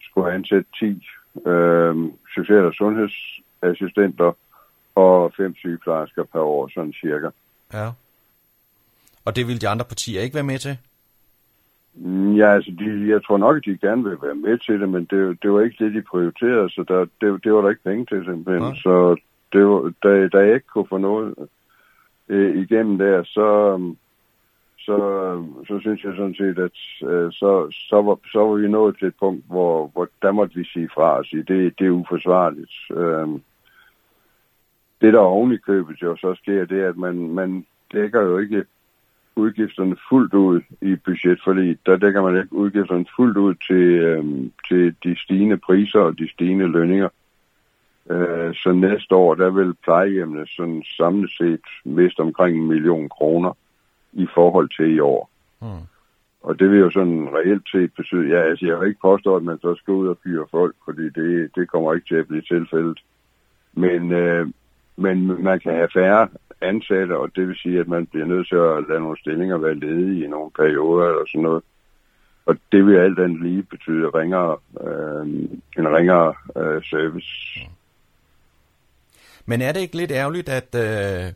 skulle 0.00 0.32
ansætte 0.32 0.70
10 0.78 1.06
øh, 1.46 1.96
social- 2.34 2.64
og 2.66 2.74
sundhedsassistenter 2.74 4.32
og 4.94 5.32
fem 5.36 5.54
sygeplejersker 5.56 6.24
per 6.24 6.40
år, 6.40 6.68
sådan 6.74 6.92
cirka. 6.92 7.28
Ja. 7.72 7.90
Og 9.24 9.36
det 9.36 9.46
ville 9.46 9.60
de 9.60 9.68
andre 9.68 9.84
partier 9.84 10.20
ikke 10.20 10.34
være 10.34 10.44
med 10.44 10.58
til? 10.58 10.78
Ja, 12.36 12.54
altså, 12.54 12.70
de, 12.78 13.08
jeg 13.08 13.24
tror 13.24 13.36
nok, 13.36 13.56
at 13.56 13.64
de 13.64 13.78
gerne 13.78 14.04
vil 14.04 14.18
være 14.22 14.34
med 14.34 14.58
til 14.58 14.80
det, 14.80 14.88
men 14.88 15.04
det, 15.04 15.42
det 15.42 15.52
var 15.52 15.60
ikke 15.60 15.84
det, 15.84 15.94
de 15.94 16.02
prioriterede, 16.02 16.70
så 16.70 16.84
der, 16.88 17.06
det, 17.20 17.44
det 17.44 17.52
var 17.52 17.62
der 17.62 17.68
ikke 17.68 17.82
penge 17.82 18.06
til 18.06 18.24
simpelthen. 18.24 18.62
Nej. 18.62 18.74
Så 18.74 19.16
det 19.52 19.66
var, 19.66 19.92
da, 20.02 20.28
da 20.28 20.38
jeg 20.38 20.54
ikke 20.54 20.66
kunne 20.66 20.86
få 20.86 20.98
noget 20.98 21.34
øh, 22.28 22.62
igennem 22.62 22.98
der, 22.98 23.22
så, 23.22 23.78
så, 24.78 24.96
så 25.68 25.78
synes 25.80 26.04
jeg 26.04 26.14
sådan 26.16 26.34
set, 26.34 26.58
at 26.58 27.08
øh, 27.10 27.32
så, 27.32 27.70
så, 27.88 28.02
var, 28.02 28.18
så 28.32 28.38
var 28.38 28.54
vi 28.54 28.68
nået 28.68 28.98
til 28.98 29.08
et 29.08 29.14
punkt, 29.20 29.44
hvor, 29.46 29.86
hvor 29.86 30.08
der 30.22 30.32
måtte 30.32 30.54
vi 30.54 30.64
sige 30.64 30.88
fra 30.94 31.16
og 31.16 31.24
sige, 31.24 31.42
det, 31.42 31.78
det 31.78 31.86
er 31.86 31.90
uforsvarligt. 31.90 32.72
Øh, 32.90 33.28
det, 35.00 35.12
der 35.12 35.18
oven 35.18 35.52
i 35.52 35.56
købet 35.56 36.02
jo 36.02 36.16
så 36.16 36.34
sker, 36.34 36.64
det 36.64 36.82
er, 36.82 36.88
at 36.88 36.96
man, 36.96 37.28
man 37.28 37.66
dækker 37.92 38.20
jo 38.22 38.38
ikke 38.38 38.64
udgifterne 39.36 39.96
fuldt 40.08 40.34
ud 40.34 40.60
i 40.80 40.96
budgetforlig. 40.96 41.78
Der 41.86 41.96
dækker 41.96 42.22
man 42.22 42.36
ikke 42.36 42.52
udgifterne 42.52 43.06
fuldt 43.16 43.36
ud 43.36 43.54
til, 43.54 43.84
øhm, 44.08 44.52
til 44.68 44.94
de 45.04 45.16
stigende 45.18 45.56
priser 45.56 46.00
og 46.00 46.18
de 46.18 46.28
stigende 46.28 46.68
lønninger. 46.68 47.08
Øh, 48.10 48.54
så 48.54 48.72
næste 48.72 49.14
år, 49.14 49.34
der 49.34 49.50
vil 49.50 49.74
plejehjemmene 49.74 50.46
sådan 50.46 50.82
samlet 50.96 51.30
set 51.30 51.66
miste 51.84 52.20
omkring 52.20 52.56
en 52.56 52.68
million 52.68 53.08
kroner 53.08 53.52
i 54.12 54.26
forhold 54.34 54.68
til 54.76 54.94
i 54.94 55.00
år. 55.00 55.30
Mm. 55.62 55.86
Og 56.42 56.58
det 56.58 56.70
vil 56.70 56.78
jo 56.78 56.90
sådan 56.90 57.28
reelt 57.34 57.68
set 57.72 57.94
betyde, 57.96 58.28
ja, 58.28 58.40
altså 58.42 58.66
jeg 58.66 58.80
vil 58.80 58.88
ikke 58.88 59.00
påstå, 59.00 59.36
at 59.36 59.42
man 59.42 59.58
så 59.58 59.74
skal 59.74 59.94
ud 59.94 60.08
og 60.08 60.18
fyre 60.24 60.46
folk, 60.50 60.74
fordi 60.84 61.02
det, 61.02 61.50
det 61.54 61.70
kommer 61.70 61.94
ikke 61.94 62.06
til 62.08 62.14
at 62.14 62.28
blive 62.28 62.42
tilfældet. 62.42 62.98
Men, 63.72 64.12
øh, 64.12 64.46
men 64.96 65.42
man 65.44 65.60
kan 65.60 65.74
have 65.74 65.88
færre 65.94 66.28
ansatte, 66.60 67.18
og 67.18 67.36
det 67.36 67.48
vil 67.48 67.56
sige, 67.56 67.80
at 67.80 67.88
man 67.88 68.06
bliver 68.06 68.26
nødt 68.26 68.48
til 68.48 68.56
at 68.56 68.84
lade 68.88 69.00
nogle 69.00 69.18
stillinger 69.18 69.58
være 69.58 69.74
ledige 69.74 70.24
i 70.24 70.28
nogle 70.28 70.50
perioder 70.50 71.08
eller 71.08 71.24
sådan 71.26 71.42
noget. 71.42 71.62
Og 72.46 72.56
det 72.72 72.86
vil 72.86 72.96
alt 72.96 73.18
andet 73.18 73.42
lige 73.42 73.62
betyde 73.62 74.08
ringere, 74.08 74.56
øh, 74.80 75.26
en 75.78 75.96
ringere 75.96 76.34
øh, 76.56 76.82
service. 76.84 77.28
Men 79.46 79.62
er 79.62 79.72
det 79.72 79.80
ikke 79.80 79.96
lidt 79.96 80.10
ærgerligt, 80.10 80.48
at 80.48 80.74
øh, 80.74 81.32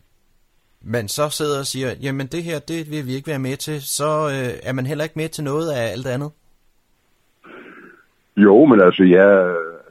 man 0.80 1.08
så 1.08 1.28
sidder 1.28 1.58
og 1.58 1.66
siger, 1.66 1.94
jamen 2.02 2.26
det 2.26 2.42
her, 2.42 2.58
det 2.58 2.90
vil 2.90 3.06
vi 3.06 3.14
ikke 3.14 3.28
være 3.28 3.38
med 3.38 3.56
til, 3.56 3.82
så 3.82 4.28
øh, 4.28 4.68
er 4.68 4.72
man 4.72 4.86
heller 4.86 5.04
ikke 5.04 5.18
med 5.18 5.28
til 5.28 5.44
noget 5.44 5.72
af 5.72 5.92
alt 5.92 6.06
andet? 6.06 6.30
Jo, 8.36 8.64
men 8.64 8.80
altså, 8.80 9.02
ja, 9.02 9.26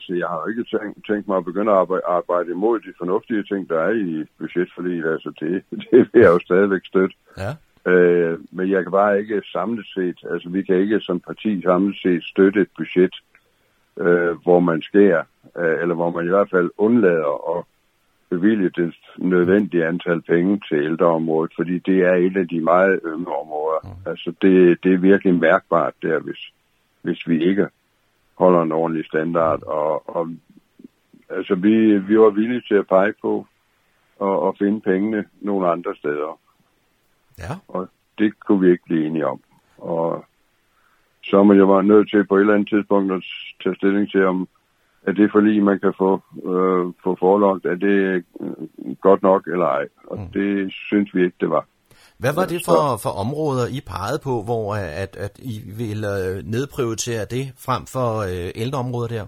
altså 0.06 0.20
jeg 0.20 0.28
har 0.28 0.41
jo 0.41 0.48
ikke 0.52 0.63
tænkt, 0.63 1.06
tænkt 1.08 1.28
mig 1.28 1.38
at 1.38 1.46
begynde 1.46 1.72
at 1.72 1.78
arbejde, 1.78 2.06
arbejde 2.08 2.52
imod 2.52 2.80
de 2.80 2.94
fornuftige 2.98 3.44
ting, 3.44 3.70
der 3.70 3.80
er 3.80 3.94
i 3.94 4.26
budgetforliget. 4.39 5.12
Altså 5.12 5.30
det, 5.39 5.63
det 5.91 6.10
vil 6.13 6.22
jeg 6.22 6.32
jo 6.36 6.39
stadigvæk 6.39 6.86
støtte. 6.86 7.15
Ja. 7.38 7.52
Øh, 7.91 8.39
men 8.52 8.72
jeg 8.72 8.84
kan 8.84 8.91
bare 8.91 9.20
ikke 9.20 9.41
samlet 9.52 9.86
set, 9.96 10.20
altså 10.32 10.50
vi 10.50 10.62
kan 10.63 10.76
ikke 10.76 11.00
som 11.00 11.20
parti 11.20 11.62
samlet 11.62 11.96
set 12.04 12.24
støtte 12.24 12.62
et 12.62 12.72
budget, 12.78 13.15
øh, 14.00 14.34
hvor 14.44 14.60
man 14.60 14.82
skærer, 14.82 15.24
øh, 15.58 15.82
eller 15.82 15.96
hvor 15.96 16.10
man 16.10 16.26
i 16.26 16.30
hvert 16.30 16.50
fald 16.50 16.70
undlader 16.78 17.58
at 17.58 17.63
bevilge 18.30 18.70
det 18.70 18.96
nødvendige 19.18 19.86
antal 19.86 20.22
penge 20.22 20.62
til 20.70 20.78
ældreområdet, 20.78 21.52
fordi 21.56 21.80
det 21.80 22.00
er 22.00 22.13
et 22.13 22.38
af 22.38 22.48
de 22.48 22.62
meget 22.62 23.00
yngre 23.06 23.36
områder. 23.36 23.80
Mm. 23.84 24.10
Altså 24.12 24.34
det, 24.41 24.84
det 24.84 24.94
er 24.94 24.98
virkelig 24.98 25.36
mærkbart 25.36 25.94
der, 26.02 26.20
hvis, 26.20 26.41
hvis 27.02 27.28
vi 27.28 27.46
ikke 27.50 27.68
holder 28.36 28.62
en 28.62 28.71
ordentlig 28.71 29.06
standard. 29.06 29.63
Og, 29.63 30.10
og 30.10 30.30
altså 31.30 31.56
vi, 31.56 31.98
vi 31.98 32.19
var 32.19 32.30
villige 32.30 32.62
til 32.67 32.76
at 32.76 32.88
pege 32.88 33.13
på 33.21 33.48
og, 34.19 34.41
og 34.41 34.56
finde 34.60 34.82
pengene 34.82 35.26
nogle 35.41 35.67
andre 35.67 35.95
steder. 35.95 36.39
Ja. 37.39 37.54
Og 37.67 37.88
det 38.17 38.39
kunne 38.39 38.62
vi 38.62 38.71
ikke 38.71 38.84
blive 38.86 39.06
enige 39.06 39.28
om. 39.28 39.41
Og 39.78 40.26
så 41.24 41.43
må 41.43 41.54
jeg 41.54 41.67
være 41.67 41.84
nødt 41.84 42.10
til 42.10 42.26
på 42.26 42.36
et 42.36 42.39
eller 42.39 42.54
andet 42.54 42.69
tidspunkt 42.69 43.12
at 43.13 43.24
tage 43.63 43.76
stilling 43.76 44.12
til, 44.12 44.26
om 44.26 44.48
er 45.04 45.12
det 45.12 45.32
forlig, 45.32 45.63
man 45.63 45.80
kan 45.80 45.93
få, 45.98 46.21
øh, 46.36 46.93
få 47.04 47.15
forelagt, 47.19 47.65
er 47.65 47.76
det 47.76 48.24
øh, 48.41 48.95
godt 49.02 49.24
nok 49.24 49.48
eller 49.48 49.65
ej. 49.65 49.88
Og 50.08 50.19
mm. 50.19 50.28
det 50.28 50.74
synes 50.74 51.15
vi 51.15 51.24
ikke, 51.24 51.38
det 51.39 51.50
var. 51.50 51.65
Hvad 52.17 52.34
var 52.34 52.45
det 52.45 52.62
for, 52.65 52.97
for 53.04 53.10
områder, 53.10 53.67
I 53.67 53.82
pegede 53.82 54.19
på, 54.23 54.43
hvor 54.43 54.75
at, 54.75 55.15
at 55.15 55.39
I 55.39 55.62
ville 55.78 56.08
øh, 56.25 56.43
nedprioritere 56.45 57.25
det 57.25 57.54
frem 57.65 57.86
for 57.86 58.10
øh, 58.21 58.51
ældreområder 58.56 59.08
der? 59.08 59.25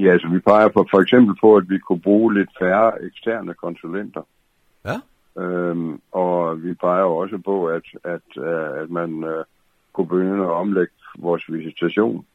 Ja, 0.00 0.12
altså 0.12 0.28
vi 0.28 0.38
peger 0.38 0.68
på, 0.68 0.86
for 0.90 1.00
eksempel 1.00 1.36
på, 1.40 1.56
at 1.56 1.64
vi 1.68 1.78
kunne 1.78 2.00
bruge 2.00 2.34
lidt 2.34 2.50
færre 2.58 3.02
eksterne 3.02 3.54
konsulenter. 3.54 4.22
Ja. 4.84 4.96
Øhm, 5.42 6.00
og 6.12 6.62
vi 6.62 6.74
peger 6.74 7.02
også 7.02 7.38
på, 7.44 7.66
at, 7.66 7.82
at, 8.04 8.42
øh, 8.42 8.82
at 8.82 8.90
man 8.90 9.24
øh, 9.24 9.44
kunne 9.92 10.06
begynde 10.06 10.44
at 10.44 10.50
omlægge 10.50 10.92
vores 11.18 11.44
visitation 11.48 12.26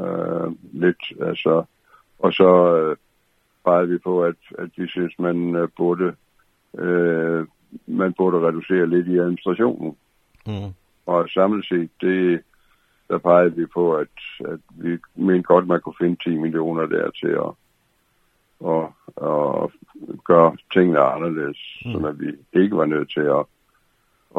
øh, 0.00 0.52
lidt. 0.72 1.12
Altså, 1.20 1.64
og 2.18 2.32
så 2.32 2.76
øh, 2.76 2.96
peger 3.64 3.84
vi 3.84 3.98
på, 3.98 4.24
at, 4.24 4.36
at 4.58 4.70
vi 4.76 4.88
synes, 4.88 5.18
man 5.18 5.56
øh, 5.56 5.68
burde 5.76 6.14
øh, 6.78 7.46
man 7.86 8.12
burde 8.12 8.46
reducere 8.48 8.90
lidt 8.90 9.06
i 9.06 9.18
administrationen. 9.18 9.96
Mm. 10.46 10.72
Og 11.06 11.28
samlet 11.28 11.66
set, 11.66 11.90
det, 12.00 12.40
der 13.08 13.18
pegede 13.18 13.56
vi 13.56 13.66
på, 13.66 13.94
at, 13.96 14.08
at 14.40 14.60
vi 14.70 14.98
mente 15.14 15.42
godt, 15.42 15.66
man 15.66 15.80
kunne 15.80 16.00
finde 16.00 16.16
10 16.24 16.36
millioner 16.36 16.86
der 16.86 17.10
til 17.10 17.34
at, 17.46 17.52
at, 18.72 18.84
at 19.30 19.70
gøre 20.24 20.56
tingene 20.72 21.00
anderledes, 21.00 21.58
mm. 21.84 21.92
så 21.92 22.06
at 22.06 22.20
vi 22.20 22.26
ikke 22.62 22.76
var 22.76 22.86
nødt 22.86 23.10
til 23.12 23.26
at, 23.38 23.44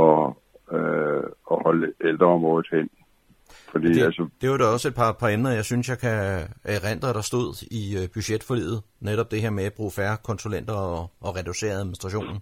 at, 0.03 0.33
øh, 0.77 1.23
at 1.51 1.63
holde 1.63 1.93
ældreområdet 2.03 2.67
hen. 2.71 2.89
Fordi, 3.71 3.93
Det, 3.93 4.03
altså, 4.03 4.27
det 4.41 4.49
var 4.49 4.57
da 4.57 4.65
også 4.65 4.87
et 4.87 4.95
par, 4.95 5.11
par 5.11 5.29
emner, 5.29 5.49
jeg 5.51 5.65
synes, 5.65 5.89
jeg 5.89 5.99
kan 5.99 6.47
erindre, 6.63 7.13
der 7.13 7.21
stod 7.21 7.67
i 7.71 7.97
øh, 7.97 8.09
budgetforliget. 8.13 8.83
Netop 8.99 9.31
det 9.31 9.41
her 9.41 9.49
med 9.49 9.63
at 9.63 9.73
bruge 9.73 9.91
færre 9.91 10.17
konsulenter 10.23 10.73
og, 10.73 11.11
og 11.21 11.35
reducere 11.35 11.71
administrationen. 11.73 12.39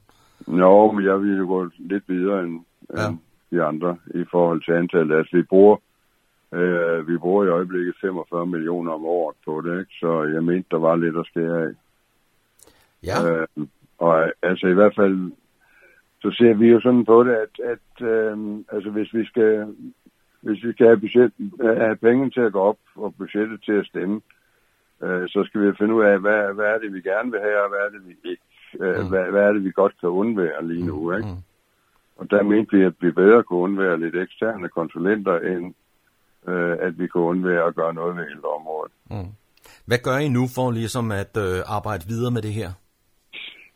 Jo, 0.48 0.92
men 0.92 1.06
jeg 1.06 1.22
vil 1.22 1.38
jo 1.38 1.46
gå 1.48 1.70
lidt 1.78 2.04
videre 2.08 2.44
end, 2.44 2.60
Ja. 2.98 3.08
end 3.08 3.18
de 3.52 3.64
andre 3.64 3.98
i 4.14 4.26
forhold 4.32 4.64
til 4.64 4.72
antallet. 4.72 5.18
Altså, 5.18 5.38
vi 5.38 5.44
bruger, 5.44 5.78
øh, 6.54 7.08
vi 7.08 7.18
bruger 7.18 7.46
i 7.46 7.50
øjeblikket 7.50 7.96
45 8.02 8.46
millioner 8.46 8.92
om 8.92 9.06
året 9.06 9.36
på 9.46 9.62
det, 9.62 9.80
ikke? 9.80 9.92
så 10.00 10.24
jeg 10.24 10.44
mente, 10.44 10.68
der 10.72 10.78
var 10.78 10.96
lidt 10.96 11.18
at 11.18 11.26
skære 11.26 11.64
af. 11.64 11.74
Ja. 13.04 13.18
Øh, 13.32 13.48
og 13.98 14.32
altså 14.42 14.68
i 14.68 14.74
hvert 14.74 14.96
fald, 14.96 15.32
så 16.22 16.32
ser 16.38 16.54
vi 16.54 16.68
jo 16.68 16.82
sådan 16.82 17.06
på 17.06 17.24
det, 17.24 17.32
at, 17.32 17.60
at 17.64 18.08
øh, 18.08 18.58
altså 18.72 18.90
hvis 18.90 19.14
vi 19.14 19.26
skal 19.26 19.76
hvis 20.42 20.64
vi 20.64 20.72
skal 20.74 20.86
have, 20.88 21.00
budget, 21.00 21.32
øh, 21.64 21.78
have 21.78 21.96
penge 21.96 22.30
til 22.30 22.42
at 22.42 22.54
gå 22.54 22.60
op 22.60 22.78
og 22.96 23.16
budgettet 23.18 23.64
til 23.64 23.72
at 23.72 23.86
stemme, 23.86 24.22
øh, 25.04 25.28
så 25.28 25.44
skal 25.46 25.62
vi 25.62 25.78
finde 25.78 25.94
ud 25.94 26.04
af, 26.04 26.20
hvad, 26.20 26.54
hvad 26.54 26.66
er 26.66 26.78
det, 26.78 26.94
vi 26.94 27.02
gerne 27.02 27.32
vil 27.32 27.40
have, 27.40 27.64
og 27.64 27.70
hvad 27.70 27.80
er 27.86 27.90
det, 27.90 28.02
vi 28.08 28.30
ikke, 28.32 28.44
øh, 28.80 29.02
Mm. 29.02 29.10
hvad, 29.10 29.32
hvad 29.32 29.42
er 29.42 29.54
det, 29.54 29.64
vi 29.64 29.72
godt 29.72 29.94
kan 30.00 30.10
undvære 30.10 30.68
lige 30.68 30.86
nu, 30.86 31.12
ikke? 31.12 31.28
Mm. 31.28 31.38
Og 32.18 32.32
der 32.32 32.44
mente 32.44 32.78
vi, 32.78 32.84
at 32.84 32.94
vi 33.00 33.12
bedre 33.12 33.44
kunne 33.44 33.60
undvære 33.60 34.00
lidt 34.00 34.16
eksterne 34.16 34.70
konsulenter, 34.70 35.40
end 35.40 35.74
øh, 36.48 36.78
at 36.80 37.00
vi 37.00 37.08
kunne 37.08 37.24
undvære 37.24 37.64
at 37.68 37.76
gøre 37.76 37.94
noget 37.94 38.16
ved 38.18 38.24
ældreområdet. 38.32 38.92
Mm. 39.12 39.32
Hvad 39.86 39.98
gør 40.04 40.18
I 40.18 40.28
nu 40.30 40.48
for 40.56 40.72
ligesom 40.72 41.12
at 41.12 41.38
øh, 41.38 41.60
arbejde 41.66 42.06
videre 42.08 42.32
med 42.32 42.42
det 42.42 42.54
her? 42.54 42.70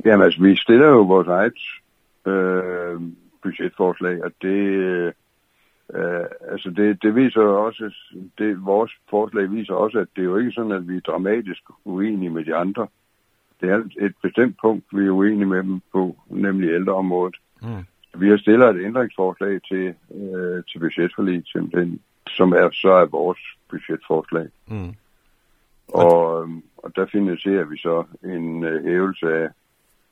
Jamen 0.06 0.26
altså, 0.26 0.42
vi 0.42 0.56
stiller 0.56 0.88
jo 0.88 1.02
vores 1.02 1.28
eget 1.28 1.60
øh, 2.26 3.02
budgetforslag, 3.44 4.24
og 4.24 4.32
det, 4.42 4.58
øh, 5.94 6.24
altså 6.52 6.70
det, 6.70 7.02
det 7.04 7.16
viser 7.16 7.42
også, 7.42 7.94
det, 8.38 8.66
vores 8.66 8.92
forslag 9.10 9.52
viser 9.52 9.74
også, 9.74 10.00
at 10.00 10.08
det 10.16 10.22
er 10.22 10.26
jo 10.26 10.38
ikke 10.38 10.52
sådan, 10.52 10.72
at 10.72 10.88
vi 10.88 10.96
er 10.98 11.02
dramatisk 11.02 11.62
uenige 11.86 12.30
med 12.30 12.46
de 12.46 12.56
andre. 12.56 12.88
Det 13.62 13.70
er 13.70 13.78
et 14.06 14.16
bestemt 14.22 14.56
punkt, 14.62 14.86
vi 14.92 15.06
er 15.06 15.12
uenige 15.12 15.46
med 15.46 15.64
dem 15.64 15.82
på, 15.92 16.16
nemlig 16.30 16.70
ældreområdet. 16.70 17.36
Mm. 17.62 17.86
Vi 18.22 18.30
har 18.30 18.38
stillet 18.38 18.70
et 18.70 18.86
ændringsforslag 18.86 19.62
til, 19.70 19.94
øh, 20.16 20.64
til 20.70 20.80
budgetforlig, 20.80 21.44
simpelthen, 21.46 22.00
som 22.28 22.52
er, 22.52 22.70
så 22.74 22.90
er 22.92 23.06
vores 23.06 23.40
budgetforslag. 23.70 24.48
Mm. 24.68 24.96
Og, 25.88 26.42
øhm, 26.42 26.64
og 26.78 26.96
der 26.96 27.06
finansierer 27.12 27.66
vi 27.66 27.78
så 27.78 28.04
en 28.24 28.64
øh, 28.64 28.84
hævelse 28.84 29.26
af, 29.26 29.48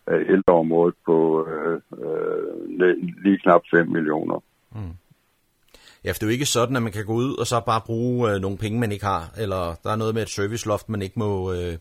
af 0.08 0.20
ældreområdet 0.30 0.96
på 1.06 1.48
øh, 1.48 1.82
øh, 2.04 2.96
lige 3.24 3.38
knap 3.38 3.62
5 3.72 3.88
millioner. 3.88 4.44
Mm. 4.72 4.96
Ja, 6.04 6.12
for 6.12 6.14
det 6.14 6.24
er 6.24 6.28
jo 6.28 6.32
ikke 6.32 6.46
sådan, 6.46 6.76
at 6.76 6.84
man 6.84 6.92
kan 6.92 7.06
gå 7.06 7.14
ud 7.14 7.36
og 7.36 7.48
så 7.48 7.62
bare 7.66 7.82
bruge 7.86 8.32
øh, 8.32 8.42
nogle 8.42 8.58
penge, 8.58 8.80
man 8.80 8.92
ikke 8.92 9.06
har, 9.06 9.24
eller 9.38 9.76
der 9.84 9.90
er 9.92 9.96
noget 9.96 10.14
med 10.14 10.22
et 10.22 10.30
serviceloft, 10.30 10.90
man 10.90 11.02
ikke 11.02 11.20
må... 11.20 11.54
Øh, 11.54 11.78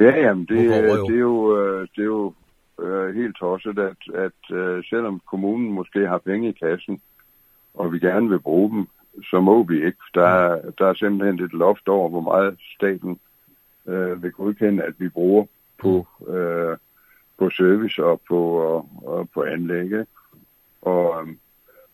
ja, 0.00 0.20
jamen, 0.20 0.44
det, 0.44 0.64
jo. 0.64 1.06
det 1.06 1.14
er 1.14 1.20
jo, 1.20 1.58
øh, 1.58 1.88
det 1.96 2.00
er 2.00 2.04
jo 2.04 2.34
øh, 2.80 3.14
helt 3.14 3.36
tosset, 3.36 3.78
at, 3.78 4.14
at 4.14 4.56
øh, 4.56 4.84
selvom 4.84 5.20
kommunen 5.30 5.72
måske 5.72 6.06
har 6.06 6.18
penge 6.18 6.48
i 6.48 6.52
kassen, 6.52 7.00
og 7.74 7.92
vi 7.92 7.98
gerne 7.98 8.28
vil 8.28 8.40
bruge 8.40 8.70
dem, 8.70 8.86
så 9.22 9.40
må 9.40 9.62
vi 9.62 9.86
ikke. 9.86 9.98
Der, 10.14 10.60
der 10.78 10.86
er 10.86 10.94
simpelthen 10.94 11.44
et 11.44 11.52
loft 11.52 11.88
over, 11.88 12.08
hvor 12.08 12.20
meget 12.20 12.58
staten 12.76 13.20
øh, 13.86 14.22
vil 14.22 14.32
godkende, 14.32 14.82
at 14.82 14.94
vi 14.98 15.08
bruger 15.08 15.46
på, 15.78 16.06
øh, 16.28 16.76
på 17.38 17.50
service 17.50 18.04
og 18.04 18.20
på, 18.28 18.40
og, 18.40 18.88
og 19.02 19.30
på 19.34 19.42
anlæg. 19.42 20.06
Og, 20.82 21.20
øhm, 21.20 21.38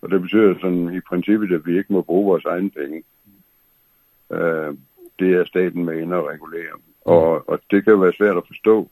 og 0.03 0.11
det 0.11 0.23
betyder 0.23 0.55
sådan 0.61 0.95
i 0.95 1.01
princippet, 1.01 1.53
at 1.53 1.67
vi 1.67 1.79
ikke 1.79 1.93
må 1.93 2.03
bruge 2.03 2.27
vores 2.27 2.45
egne 2.45 2.71
penge. 2.71 3.03
Øh, 4.33 4.75
det 5.19 5.35
er 5.35 5.45
staten 5.45 5.85
med 5.85 6.01
ind 6.01 6.15
at 6.15 6.27
regulere. 6.27 6.79
Og, 7.05 7.49
og 7.49 7.61
det 7.71 7.85
kan 7.85 8.01
være 8.01 8.13
svært 8.13 8.37
at 8.37 8.47
forstå, 8.47 8.89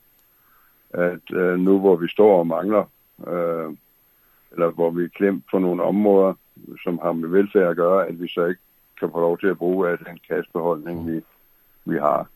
at 0.90 1.32
øh, 1.32 1.58
nu 1.58 1.80
hvor 1.80 1.96
vi 1.96 2.08
står 2.08 2.38
og 2.38 2.46
mangler, 2.46 2.84
øh, 3.26 3.76
eller 4.52 4.70
hvor 4.70 4.90
vi 4.90 5.04
er 5.04 5.08
klemt 5.08 5.44
på 5.50 5.58
nogle 5.58 5.82
områder, 5.82 6.34
som 6.82 6.98
har 7.02 7.12
med 7.12 7.28
velfærd 7.28 7.70
at 7.70 7.76
gøre, 7.76 8.06
at 8.06 8.20
vi 8.20 8.28
så 8.28 8.44
ikke 8.44 8.60
kan 9.00 9.10
få 9.12 9.20
lov 9.20 9.38
til 9.38 9.46
at 9.46 9.58
bruge 9.58 9.90
af 9.90 9.98
den 9.98 10.18
kassebeholdning, 10.28 11.12
vi, 11.12 11.20
vi 11.84 11.98
har. 11.98 12.28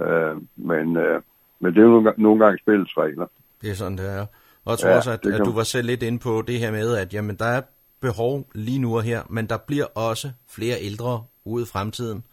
Øh, 0.00 0.36
men, 0.56 0.96
øh, 0.96 1.22
men 1.60 1.74
det 1.74 1.78
er 1.78 1.84
jo 1.84 1.90
nogle, 1.90 2.12
nogle 2.16 2.44
gange 2.44 2.58
spillets 2.58 2.98
regler. 2.98 3.26
Det 3.62 3.70
er 3.70 3.74
sådan, 3.74 3.98
det 3.98 4.08
er. 4.10 4.26
Og 4.64 4.70
jeg 4.70 4.78
tror 4.78 4.88
ja, 4.88 4.96
også, 4.96 5.10
at, 5.10 5.20
kan... 5.20 5.32
at 5.32 5.40
du 5.44 5.52
var 5.52 5.62
selv 5.62 5.86
lidt 5.86 6.02
inde 6.02 6.18
på 6.18 6.42
det 6.46 6.58
her 6.58 6.70
med, 6.70 6.96
at 6.96 7.14
jamen, 7.14 7.36
der 7.36 7.44
er 7.44 7.62
behov 8.00 8.46
lige 8.54 8.78
nu 8.78 8.96
og 8.96 9.02
her, 9.02 9.22
men 9.30 9.46
der 9.46 9.58
bliver 9.66 9.84
også 9.84 10.30
flere 10.48 10.76
ældre 10.80 11.24
ude 11.44 11.62
i 11.62 11.66
fremtiden. 11.72 12.24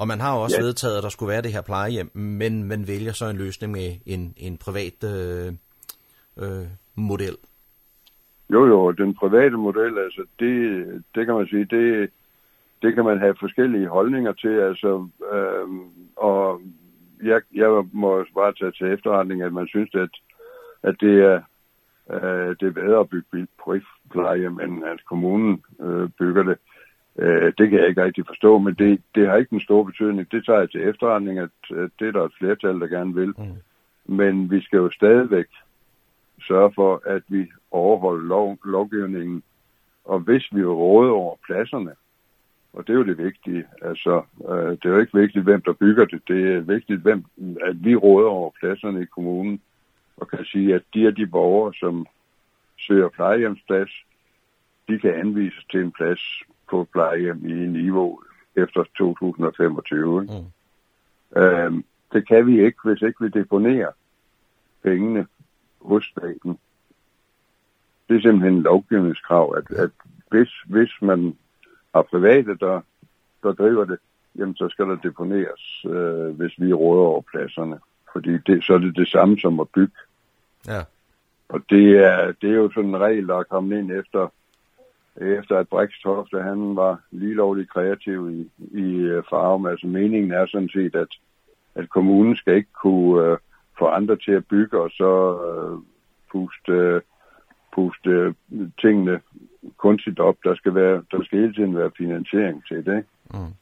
Og 0.00 0.08
man 0.08 0.20
har 0.20 0.34
jo 0.34 0.40
også 0.42 0.60
ja. 0.60 0.66
vedtaget, 0.66 0.96
at 0.96 1.02
der 1.02 1.08
skulle 1.08 1.32
være 1.32 1.42
det 1.42 1.52
her 1.52 1.62
plejehjem, 1.62 2.10
men 2.14 2.64
man 2.64 2.88
vælger 2.88 3.12
så 3.12 3.26
en 3.28 3.36
løsning 3.36 3.72
med 3.72 3.88
en, 4.06 4.34
en 4.36 4.58
privat 4.64 4.98
øh, 5.14 5.48
øh, 6.42 6.66
model. 6.94 7.36
Jo, 8.52 8.66
jo, 8.66 8.92
den 8.92 9.14
private 9.14 9.56
model, 9.56 9.98
altså 9.98 10.22
det, 10.38 10.54
det 11.14 11.26
kan 11.26 11.34
man 11.34 11.46
sige, 11.46 11.64
det, 11.64 12.10
det 12.82 12.94
kan 12.94 13.04
man 13.04 13.18
have 13.18 13.34
forskellige 13.40 13.88
holdninger 13.88 14.32
til, 14.32 14.54
altså, 14.68 15.08
øh, 15.32 15.68
og 16.16 16.60
jeg, 17.22 17.40
jeg 17.54 17.84
må 17.92 18.24
bare 18.34 18.52
tage 18.52 18.72
til 18.72 18.86
efterretning, 18.92 19.42
at 19.42 19.52
man 19.52 19.68
synes, 19.68 19.94
at, 19.94 20.10
at 20.82 20.96
det 21.00 21.16
er, 21.32 21.40
øh, 22.12 22.56
det 22.60 22.66
er 22.68 22.80
bedre 22.82 23.00
at 23.00 23.08
bygge 23.08 23.46
plejehjem, 24.10 24.60
end 24.60 24.84
at 24.84 25.04
kommunen 25.04 25.62
øh, 25.80 26.08
bygger 26.18 26.42
det. 26.42 26.58
Øh, 27.18 27.52
det 27.58 27.70
kan 27.70 27.78
jeg 27.78 27.88
ikke 27.88 28.04
rigtig 28.04 28.26
forstå, 28.26 28.58
men 28.58 28.74
det, 28.74 29.00
det 29.14 29.28
har 29.28 29.36
ikke 29.36 29.52
en 29.52 29.60
stor 29.60 29.82
betydning. 29.82 30.32
Det 30.32 30.44
tager 30.44 30.58
jeg 30.58 30.70
til 30.70 30.88
efterretning, 30.88 31.38
at, 31.38 31.50
at 31.70 31.90
det 31.98 32.08
er 32.08 32.12
der 32.12 32.24
et 32.24 32.38
flertal, 32.38 32.80
der 32.80 32.86
gerne 32.86 33.14
vil. 33.14 33.34
Mm. 33.38 34.14
Men 34.16 34.50
vi 34.50 34.60
skal 34.60 34.76
jo 34.76 34.90
stadigvæk 34.90 35.46
sørge 36.42 36.72
for, 36.74 37.02
at 37.06 37.22
vi 37.28 37.50
overholder 37.70 38.28
lov, 38.28 38.58
lovgivningen. 38.64 39.42
Og 40.04 40.20
hvis 40.20 40.48
vi 40.52 40.64
råder 40.64 41.12
over 41.12 41.36
pladserne, 41.46 41.92
og 42.72 42.86
det 42.86 42.92
er 42.92 42.96
jo 42.96 43.06
det 43.06 43.18
vigtige, 43.18 43.64
altså 43.82 44.22
øh, 44.50 44.70
det 44.70 44.84
er 44.84 44.90
jo 44.90 44.98
ikke 44.98 45.18
vigtigt, 45.18 45.44
hvem 45.44 45.62
der 45.62 45.72
bygger 45.72 46.04
det, 46.04 46.22
det 46.28 46.54
er 46.54 46.60
vigtigt, 46.60 47.00
hvem, 47.00 47.24
at 47.62 47.84
vi 47.84 47.96
råder 47.96 48.28
over 48.28 48.50
pladserne 48.60 49.02
i 49.02 49.04
kommunen, 49.04 49.60
og 50.16 50.28
kan 50.28 50.44
sige, 50.44 50.74
at 50.74 50.82
de 50.94 51.06
er 51.06 51.10
de 51.10 51.26
borgere, 51.26 51.74
som 51.74 52.06
søger 52.78 53.08
plejehjemsplads, 53.08 53.90
de 54.88 54.98
kan 54.98 55.14
anvises 55.14 55.64
til 55.70 55.80
en 55.80 55.92
plads 55.92 56.42
på 56.70 56.86
plejehjem 56.92 57.46
i 57.46 57.52
niveau 57.52 58.22
efter 58.56 58.84
2025. 58.98 60.20
Mm. 60.20 61.40
Øhm, 61.42 61.84
det 62.12 62.28
kan 62.28 62.46
vi 62.46 62.64
ikke, 62.64 62.78
hvis 62.84 63.02
ikke 63.02 63.24
vi 63.24 63.28
deponerer 63.28 63.92
pengene 64.82 65.26
hos 65.80 66.04
staten. 66.04 66.58
Det 68.08 68.16
er 68.16 68.20
simpelthen 68.20 68.54
en 68.54 68.62
lovgivningskrav, 68.62 69.54
at, 69.56 69.76
at 69.76 69.90
hvis, 70.30 70.48
hvis 70.66 70.90
man 71.02 71.36
har 71.94 72.02
private, 72.02 72.56
der, 72.60 72.80
der 73.42 73.52
driver 73.52 73.84
det, 73.84 73.98
jamen 74.38 74.56
så 74.56 74.68
skal 74.68 74.86
der 74.86 74.96
deponeres, 74.96 75.84
øh, 75.84 76.36
hvis 76.36 76.52
vi 76.58 76.72
råder 76.72 77.02
over 77.02 77.20
pladserne. 77.20 77.78
Fordi 78.12 78.38
det, 78.46 78.64
så 78.64 78.74
er 78.74 78.78
det 78.78 78.96
det 78.96 79.08
samme 79.08 79.38
som 79.38 79.60
at 79.60 79.68
bygge. 79.68 79.96
Ja. 80.66 80.82
Og 81.48 81.60
det 81.70 82.04
er, 82.04 82.32
det 82.32 82.50
er 82.50 82.54
jo 82.54 82.70
sådan 82.74 82.90
en 82.90 83.00
regel, 83.00 83.28
der 83.28 83.36
er 83.36 83.42
kommet 83.42 83.78
ind 83.78 83.92
efter, 83.92 84.32
Øh, 85.20 85.38
efter 85.38 85.58
at 85.58 85.68
Brikstofte, 85.68 86.42
han 86.42 86.76
var 86.76 87.00
lige 87.10 87.34
lovligt 87.34 87.70
kreativ 87.70 88.30
i, 88.30 88.50
i 88.78 88.94
øh, 88.94 89.22
farven. 89.30 89.66
Altså 89.66 89.86
meningen 89.86 90.32
er 90.32 90.46
sådan 90.46 90.68
set, 90.68 90.94
at, 90.94 91.08
at 91.74 91.88
kommunen 91.88 92.36
skal 92.36 92.54
ikke 92.54 92.72
kunne 92.82 93.26
øh, 93.26 93.38
få 93.78 93.86
andre 93.86 94.16
til 94.16 94.32
at 94.32 94.46
bygge, 94.46 94.80
og 94.80 94.90
så 94.90 95.40
øh, 95.46 95.78
puste, 96.32 96.72
øh, 96.72 97.00
puste 97.74 98.34
tingene 98.80 99.20
kunstigt 99.76 100.20
op. 100.20 100.36
Der 100.44 100.54
skal, 100.54 100.74
være, 100.74 101.02
der 101.10 101.24
skal 101.24 101.38
hele 101.38 101.54
tiden 101.54 101.76
være 101.76 101.90
finansiering 101.98 102.66
til 102.66 102.86
det. 102.86 103.04
Mm. 103.34 103.54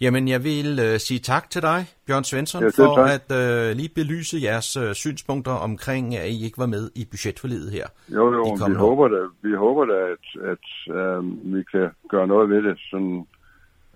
Jamen, 0.00 0.28
jeg 0.28 0.44
vil 0.44 0.78
uh, 0.78 0.98
sige 0.98 1.20
tak 1.20 1.50
til 1.50 1.62
dig, 1.62 1.80
Bjørn 2.06 2.24
Svensson, 2.24 2.62
ja, 2.62 2.68
for 2.68 2.96
tak. 2.96 3.10
at 3.16 3.26
uh, 3.40 3.76
lige 3.76 3.90
belyse 3.94 4.36
jeres 4.42 4.76
uh, 4.76 4.92
synspunkter 4.92 5.52
omkring, 5.52 6.16
at 6.16 6.28
I 6.28 6.44
ikke 6.44 6.58
var 6.58 6.66
med 6.66 6.90
i 6.94 7.04
budgetforlidet 7.10 7.72
her. 7.72 7.86
Jo, 8.08 8.32
jo, 8.32 8.42
vi 8.68 8.74
håber, 8.74 9.08
da, 9.08 9.20
vi 9.42 9.54
håber 9.54 9.84
da, 9.84 9.98
at, 10.14 10.26
at 10.52 10.66
uh, 10.98 11.54
vi 11.54 11.62
kan 11.72 11.90
gøre 12.08 12.26
noget 12.26 12.50
ved 12.50 12.62
det 12.62 12.78
sådan, 12.90 13.26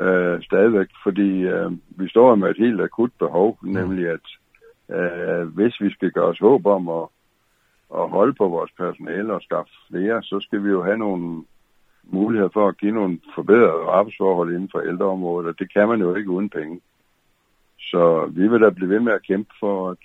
uh, 0.00 0.42
stadigvæk, 0.42 0.88
fordi 1.02 1.30
uh, 1.52 1.72
vi 2.00 2.08
står 2.08 2.34
med 2.34 2.50
et 2.50 2.56
helt 2.58 2.80
akut 2.80 3.10
behov, 3.18 3.58
mm. 3.62 3.68
nemlig 3.68 4.08
at 4.08 4.26
uh, 4.88 5.48
hvis 5.48 5.80
vi 5.80 5.90
skal 5.90 6.10
gøre 6.10 6.26
os 6.26 6.38
håb 6.38 6.66
om 6.66 6.88
at, 6.88 7.06
at 7.94 8.10
holde 8.10 8.34
på 8.34 8.48
vores 8.48 8.72
personale 8.76 9.34
og 9.34 9.42
skaffe 9.42 9.72
flere, 9.90 10.22
så 10.22 10.40
skal 10.40 10.64
vi 10.64 10.68
jo 10.68 10.82
have 10.82 10.98
nogle 10.98 11.44
mulighed 12.12 12.48
for 12.52 12.68
at 12.68 12.78
give 12.78 12.92
nogle 12.92 13.18
forbedrede 13.34 13.90
arbejdsforhold 13.98 14.54
inden 14.54 14.68
for 14.72 14.80
ældreområdet, 14.80 15.48
og 15.48 15.58
det 15.58 15.72
kan 15.72 15.88
man 15.88 16.00
jo 16.00 16.14
ikke 16.14 16.30
uden 16.30 16.50
penge. 16.50 16.80
Så 17.78 18.30
vi 18.32 18.48
vil 18.48 18.60
da 18.60 18.70
blive 18.70 18.90
ved 18.90 19.00
med 19.00 19.12
at 19.12 19.26
kæmpe 19.26 19.50
for 19.60 19.90
at 19.90 19.96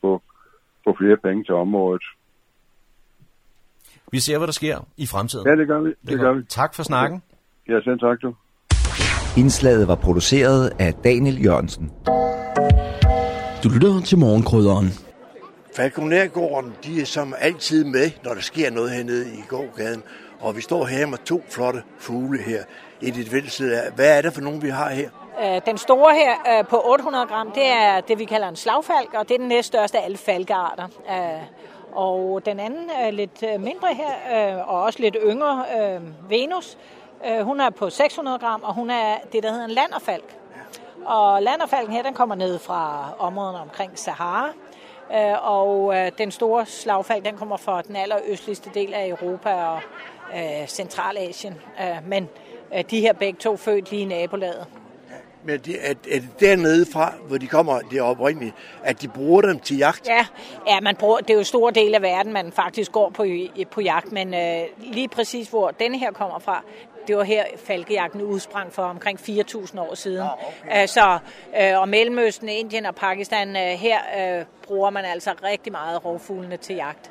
få, 0.00 0.22
få 0.84 0.96
flere 1.00 1.16
penge 1.16 1.44
til 1.44 1.54
området. 1.54 2.02
Vi 4.12 4.20
ser, 4.20 4.38
hvad 4.38 4.46
der 4.46 4.52
sker 4.52 4.78
i 4.96 5.06
fremtiden. 5.06 5.46
Ja, 5.46 5.56
det 5.56 5.66
gør 5.68 5.80
vi. 5.80 5.88
Det, 5.88 5.96
det 6.08 6.18
gør 6.20 6.32
vi. 6.32 6.42
Tak 6.48 6.74
for 6.74 6.82
snakken. 6.82 7.22
Ja, 7.68 7.80
selv 7.80 7.98
tak 7.98 8.22
du. 8.22 8.34
Indslaget 9.36 9.88
var 9.88 9.94
produceret 9.94 10.72
af 10.78 10.94
Daniel 10.94 11.44
Jørgensen. 11.44 11.92
Du 13.64 13.68
lytter 13.74 14.00
til 14.04 14.18
morgenkrydderen. 14.18 14.88
Falconergården, 15.76 16.72
de 16.84 17.00
er 17.00 17.04
som 17.04 17.34
altid 17.38 17.84
med, 17.84 18.10
når 18.24 18.34
der 18.34 18.40
sker 18.40 18.70
noget 18.70 18.90
hernede 18.90 19.26
i 19.38 19.42
gågaden. 19.48 20.02
Og 20.44 20.56
vi 20.56 20.60
står 20.60 20.84
her 20.84 21.06
med 21.06 21.18
to 21.18 21.42
flotte 21.50 21.82
fugle 21.98 22.42
her 22.42 22.64
i 23.00 23.10
dit 23.10 23.32
vældside. 23.32 23.80
Hvad 23.94 24.18
er 24.18 24.22
det 24.22 24.34
for 24.34 24.40
nogen, 24.40 24.62
vi 24.62 24.68
har 24.68 24.90
her? 24.90 25.10
Øh, 25.42 25.60
den 25.66 25.78
store 25.78 26.14
her 26.14 26.58
øh, 26.58 26.66
på 26.66 26.82
800 26.84 27.26
gram, 27.26 27.50
det 27.50 27.66
er 27.66 28.00
det, 28.00 28.18
vi 28.18 28.24
kalder 28.24 28.48
en 28.48 28.56
slagfalk, 28.56 29.14
og 29.14 29.28
det 29.28 29.34
er 29.34 29.38
den 29.38 29.48
næststørste 29.48 29.98
af 29.98 30.04
alle 30.04 30.16
falkearter. 30.16 30.88
Øh, 31.10 31.42
og 31.92 32.42
den 32.46 32.60
anden 32.60 32.90
er 32.90 33.10
lidt 33.10 33.44
mindre 33.58 33.88
her, 33.94 34.56
og 34.56 34.82
også 34.82 34.98
lidt 34.98 35.16
yngre, 35.24 35.64
Venus. 36.28 36.78
Hun 37.42 37.60
er 37.60 37.70
på 37.70 37.90
600 37.90 38.38
gram, 38.38 38.62
og 38.62 38.74
hun 38.74 38.90
er 38.90 39.16
det, 39.32 39.42
der 39.42 39.50
hedder 39.50 39.64
en 39.64 39.70
landerfalk. 39.70 40.36
Og 41.04 41.42
landerfalken 41.42 41.94
her, 41.94 42.02
den 42.02 42.14
kommer 42.14 42.34
ned 42.34 42.58
fra 42.58 43.08
områderne 43.18 43.58
omkring 43.58 43.98
Sahara. 43.98 44.48
Og 45.42 45.94
den 46.18 46.30
store 46.30 46.66
slagfalk, 46.66 47.24
den 47.24 47.36
kommer 47.36 47.56
fra 47.56 47.82
den 47.82 47.96
allerøstligste 47.96 48.70
del 48.74 48.94
af 48.94 49.08
Europa 49.08 49.54
og 49.54 49.80
øh, 50.36 50.68
Centralasien. 50.68 51.54
Øh, 51.80 52.08
men 52.08 52.28
øh, 52.76 52.84
de 52.90 53.00
her 53.00 53.12
begge 53.12 53.38
to 53.38 53.56
født 53.56 53.90
lige 53.90 54.02
i 54.02 54.04
nabolaget. 54.04 54.66
Men 55.44 55.60
det, 55.60 55.76
er, 55.80 55.90
er 55.90 56.20
det 56.20 56.40
dernede 56.40 56.86
fra, 56.92 57.12
hvor 57.28 57.38
de 57.38 57.46
kommer, 57.46 57.78
det 57.78 57.98
er 57.98 58.02
oprindeligt, 58.02 58.54
at 58.84 59.02
de 59.02 59.08
bruger 59.08 59.40
dem 59.40 59.58
til 59.58 59.76
jagt? 59.76 60.08
Ja, 60.08 60.26
ja 60.68 60.80
man 60.80 60.96
bruger, 60.96 61.18
det 61.18 61.30
er 61.30 61.34
jo 61.34 61.38
en 61.38 61.44
stor 61.44 61.70
del 61.70 61.94
af 61.94 62.02
verden, 62.02 62.32
man 62.32 62.52
faktisk 62.52 62.92
går 62.92 63.10
på, 63.10 63.26
på 63.70 63.80
jagt, 63.80 64.12
men 64.12 64.34
øh, 64.34 64.62
lige 64.78 65.08
præcis 65.08 65.48
hvor 65.48 65.70
denne 65.70 65.98
her 65.98 66.12
kommer 66.12 66.38
fra, 66.38 66.62
det 67.08 67.16
var 67.16 67.22
her 67.22 67.44
falkejagten 67.56 68.22
udsprang 68.22 68.72
for 68.72 68.82
omkring 68.82 69.20
4.000 69.20 69.80
år 69.80 69.94
siden. 69.94 70.24
Ja, 70.24 70.32
okay. 70.32 70.82
øh, 70.82 70.88
så, 70.88 71.18
øh, 71.60 71.80
og 71.80 71.88
Mellemøsten, 71.88 72.48
Indien 72.48 72.86
og 72.86 72.94
Pakistan, 72.94 73.56
øh, 73.56 73.62
her 73.62 73.98
øh, 74.38 74.44
bruger 74.62 74.90
man 74.90 75.04
altså 75.04 75.34
rigtig 75.42 75.72
meget 75.72 76.04
rovfuglene 76.04 76.56
til 76.56 76.76
jagt. 76.76 77.10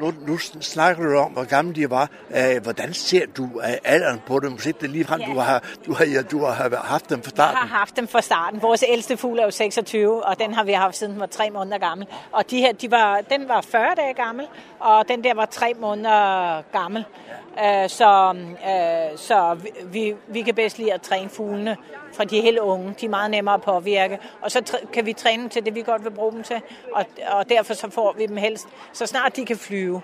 Nu, 0.00 0.12
nu 0.26 0.38
snakker 0.60 1.02
du 1.02 1.18
om, 1.18 1.32
hvor 1.32 1.44
gamle 1.44 1.74
de 1.74 1.90
var. 1.90 2.10
Uh, 2.30 2.62
hvordan 2.62 2.94
ser 2.94 3.26
du 3.36 3.42
uh, 3.42 3.62
alderen 3.84 4.22
på 4.26 4.40
dem? 4.40 4.52
Måske 4.52 4.74
det 4.80 4.90
lige 4.90 5.04
frem, 5.04 5.20
ja. 5.20 5.26
du, 5.26 5.38
har, 5.38 5.62
du, 5.86 5.92
har, 5.94 6.04
ja, 6.04 6.22
du 6.22 6.44
har 6.44 6.82
haft 6.84 7.10
dem 7.10 7.22
fra 7.22 7.30
starten. 7.30 7.52
Jeg 7.52 7.68
har 7.68 7.78
haft 7.78 7.96
dem 7.96 8.08
fra 8.08 8.20
starten. 8.20 8.62
Vores 8.62 8.84
ældste 8.88 9.16
fugl 9.16 9.38
er 9.38 9.44
jo 9.44 9.50
26, 9.50 10.24
og 10.24 10.38
den 10.38 10.54
har 10.54 10.64
vi 10.64 10.72
haft 10.72 10.96
siden 10.96 11.12
den 11.12 11.20
var 11.20 11.26
tre 11.26 11.50
måneder 11.50 11.78
gammel. 11.78 12.06
Og 12.32 12.50
de 12.50 12.60
her, 12.60 12.72
de 12.72 12.90
var, 12.90 13.20
den 13.20 13.48
var 13.48 13.60
40 13.60 13.94
dage 13.96 14.14
gammel, 14.14 14.46
og 14.80 15.08
den 15.08 15.24
der 15.24 15.34
var 15.34 15.46
tre 15.46 15.72
måneder 15.80 16.62
gammel. 16.72 17.04
Uh, 17.52 17.88
så 17.88 18.34
uh, 18.36 19.18
så 19.18 19.58
vi, 19.92 20.14
vi 20.28 20.42
kan 20.42 20.54
bedst 20.54 20.78
lide 20.78 20.92
at 20.92 21.02
træne 21.02 21.28
fuglene 21.28 21.76
fra 22.16 22.24
de 22.24 22.40
helt 22.40 22.58
unge. 22.58 22.94
De 23.00 23.06
er 23.06 23.10
meget 23.10 23.30
nemmere 23.30 23.54
at 23.54 23.62
påvirke. 23.62 24.18
Og 24.42 24.50
så 24.50 24.78
kan 24.92 25.06
vi 25.06 25.12
træne 25.12 25.42
dem 25.42 25.50
til 25.50 25.64
det, 25.64 25.74
vi 25.74 25.82
godt 25.82 26.04
vil 26.04 26.10
bruge 26.10 26.32
dem 26.32 26.42
til. 26.42 26.60
Og, 26.92 27.04
og 27.28 27.48
derfor 27.48 27.74
så 27.74 27.90
får 27.90 28.14
vi 28.18 28.26
dem 28.26 28.36
helst, 28.36 28.68
så 28.92 29.06
snart 29.06 29.36
de 29.36 29.44
kan 29.44 29.56
flyve. 29.56 30.02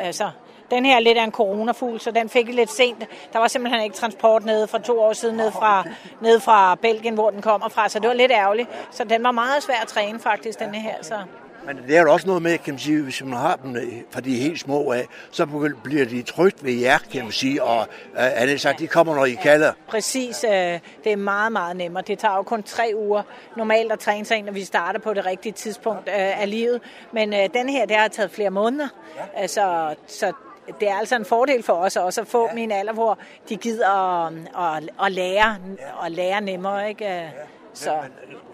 Altså, 0.00 0.30
den 0.70 0.86
her 0.86 0.96
er 0.96 1.00
lidt 1.00 1.18
af 1.18 1.24
en 1.24 1.32
coronafugl, 1.32 2.00
så 2.00 2.10
den 2.10 2.28
fik 2.28 2.54
lidt 2.54 2.70
sent. 2.70 3.04
Der 3.32 3.38
var 3.38 3.48
simpelthen 3.48 3.82
ikke 3.82 3.96
transport 3.96 4.44
nede 4.44 4.68
fra 4.68 4.78
to 4.78 5.00
år 5.00 5.12
siden, 5.12 5.36
ned 5.36 5.52
fra, 5.52 5.84
ned 6.20 6.40
fra 6.40 6.74
Belgien, 6.74 7.14
hvor 7.14 7.30
den 7.30 7.42
kommer 7.42 7.68
fra. 7.68 7.88
Så 7.88 7.98
det 7.98 8.08
var 8.08 8.14
lidt 8.14 8.32
ærgerligt. 8.32 8.68
Så 8.90 9.04
den 9.04 9.24
var 9.24 9.30
meget 9.30 9.62
svær 9.62 9.80
at 9.82 9.88
træne 9.88 10.18
faktisk, 10.20 10.58
den 10.58 10.74
her. 10.74 10.94
Så. 11.02 11.18
Men 11.66 11.76
det 11.88 11.96
er 11.96 12.02
jo 12.02 12.12
også 12.12 12.26
noget 12.26 12.42
med, 12.42 12.58
kan 12.58 12.74
man 12.74 12.78
sige, 12.78 13.02
hvis 13.02 13.24
man 13.24 13.32
har 13.32 13.56
dem 13.56 13.76
fra 14.10 14.20
de 14.20 14.36
helt 14.36 14.60
små 14.60 14.92
af, 14.92 15.06
så 15.30 15.46
bliver 15.84 16.04
de 16.04 16.22
trygt 16.22 16.64
ved 16.64 16.72
jer, 16.72 16.98
kan 17.12 17.22
man 17.22 17.32
sige, 17.32 17.62
og 17.62 17.78
uh, 17.78 17.86
er 18.14 18.46
det 18.46 18.60
sagt, 18.60 18.78
de 18.78 18.86
kommer, 18.86 19.14
når 19.14 19.24
I 19.24 19.34
kalder. 19.34 19.72
Præcis. 19.88 20.44
Uh, 20.44 20.50
det 20.50 21.06
er 21.06 21.16
meget, 21.16 21.52
meget 21.52 21.76
nemmere. 21.76 22.02
Det 22.06 22.18
tager 22.18 22.36
jo 22.36 22.42
kun 22.42 22.62
tre 22.62 22.92
uger 22.96 23.22
normalt 23.56 23.92
at 23.92 23.98
træne 23.98 24.24
sig 24.24 24.36
ind, 24.36 24.46
når 24.46 24.52
vi 24.52 24.64
starter 24.64 25.00
på 25.00 25.14
det 25.14 25.26
rigtige 25.26 25.52
tidspunkt 25.52 26.08
uh, 26.08 26.42
af 26.42 26.50
livet. 26.50 26.80
Men 27.12 27.32
uh, 27.32 27.38
den 27.54 27.68
her, 27.68 27.86
det 27.86 27.96
har 27.96 28.08
taget 28.08 28.30
flere 28.30 28.50
måneder. 28.50 28.88
Ja. 29.36 29.42
Uh, 29.42 29.48
så, 29.48 29.94
så 30.06 30.32
det 30.80 30.88
er 30.88 30.94
altså 30.94 31.16
en 31.16 31.24
fordel 31.24 31.62
for 31.62 31.72
os 31.72 31.96
også 31.96 32.20
at 32.20 32.26
få 32.26 32.48
ja. 32.48 32.54
min 32.54 32.72
alder, 32.72 32.92
hvor 32.92 33.18
de 33.48 33.56
gider 33.56 33.88
at, 34.26 34.32
at, 34.58 34.90
at 35.04 35.12
lære, 35.12 35.56
at 36.04 36.12
lære 36.12 36.40
nemmere. 36.40 36.88
Ikke? 36.88 37.04
Ja. 37.04 37.28
Så. 37.74 37.92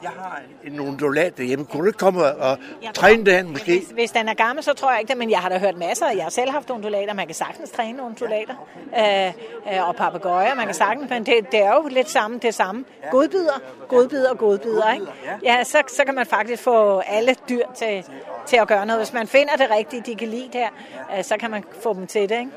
Jeg 0.03 0.11
har 0.11 0.41
en 0.65 0.81
undulat 0.81 1.39
derhjemme. 1.39 1.65
Kunne 1.65 1.81
du 1.81 1.87
ikke 1.87 1.99
komme 1.99 2.37
og 2.37 2.59
træne 2.95 3.27
den 3.27 3.51
måske? 3.51 3.79
Hvis, 3.79 3.91
hvis 3.91 4.11
den 4.11 4.29
er 4.29 4.35
gammel, 4.35 4.65
så 4.65 4.73
tror 4.73 4.91
jeg 4.91 5.01
ikke 5.01 5.11
det, 5.11 5.19
men 5.19 5.31
jeg 5.31 5.39
har 5.39 5.49
da 5.49 5.59
hørt 5.59 5.77
masser. 5.77 6.11
Jeg 6.11 6.23
har 6.23 6.31
selv 6.31 6.51
haft 6.51 6.71
undulater. 6.71 7.15
Man 7.15 7.27
kan 7.27 7.35
sagtens 7.35 7.71
træne 7.71 8.03
undulater. 8.03 8.55
Øh, 8.99 9.33
øh, 9.75 9.89
og 9.89 9.97
papegøjer, 9.97 10.55
man 10.55 10.67
kan 10.67 10.75
sagtens, 10.75 11.11
men 11.11 11.27
det, 11.27 11.53
det 11.53 11.63
er 11.63 11.75
jo 11.75 11.89
lidt 11.91 12.11
samme, 12.11 12.39
det 12.39 12.55
samme. 12.55 12.85
Godbider, 13.11 13.61
godbider 13.89 14.31
og 14.31 14.39
godbider. 14.39 14.93
Ikke? 14.93 15.07
Ja, 15.43 15.65
så, 15.65 15.83
så 15.89 16.05
kan 16.05 16.15
man 16.15 16.27
faktisk 16.27 16.63
få 16.63 16.99
alle 16.99 17.37
dyr 17.49 17.65
til, 17.75 18.05
til 18.47 18.57
at 18.57 18.69
gøre 18.69 18.87
noget. 18.87 19.01
Hvis 19.01 19.13
man 19.13 19.27
finder 19.27 19.57
det 19.57 19.71
rigtige, 19.71 20.03
de 20.07 20.15
kan 20.15 20.29
lide 20.29 20.49
der, 20.53 20.69
øh, 21.19 21.25
så 21.25 21.37
kan 21.41 21.51
man 21.51 21.65
få 21.83 21.95
dem 21.95 22.07
til 22.07 22.29
det. 22.29 22.39
Ikke? 22.39 22.51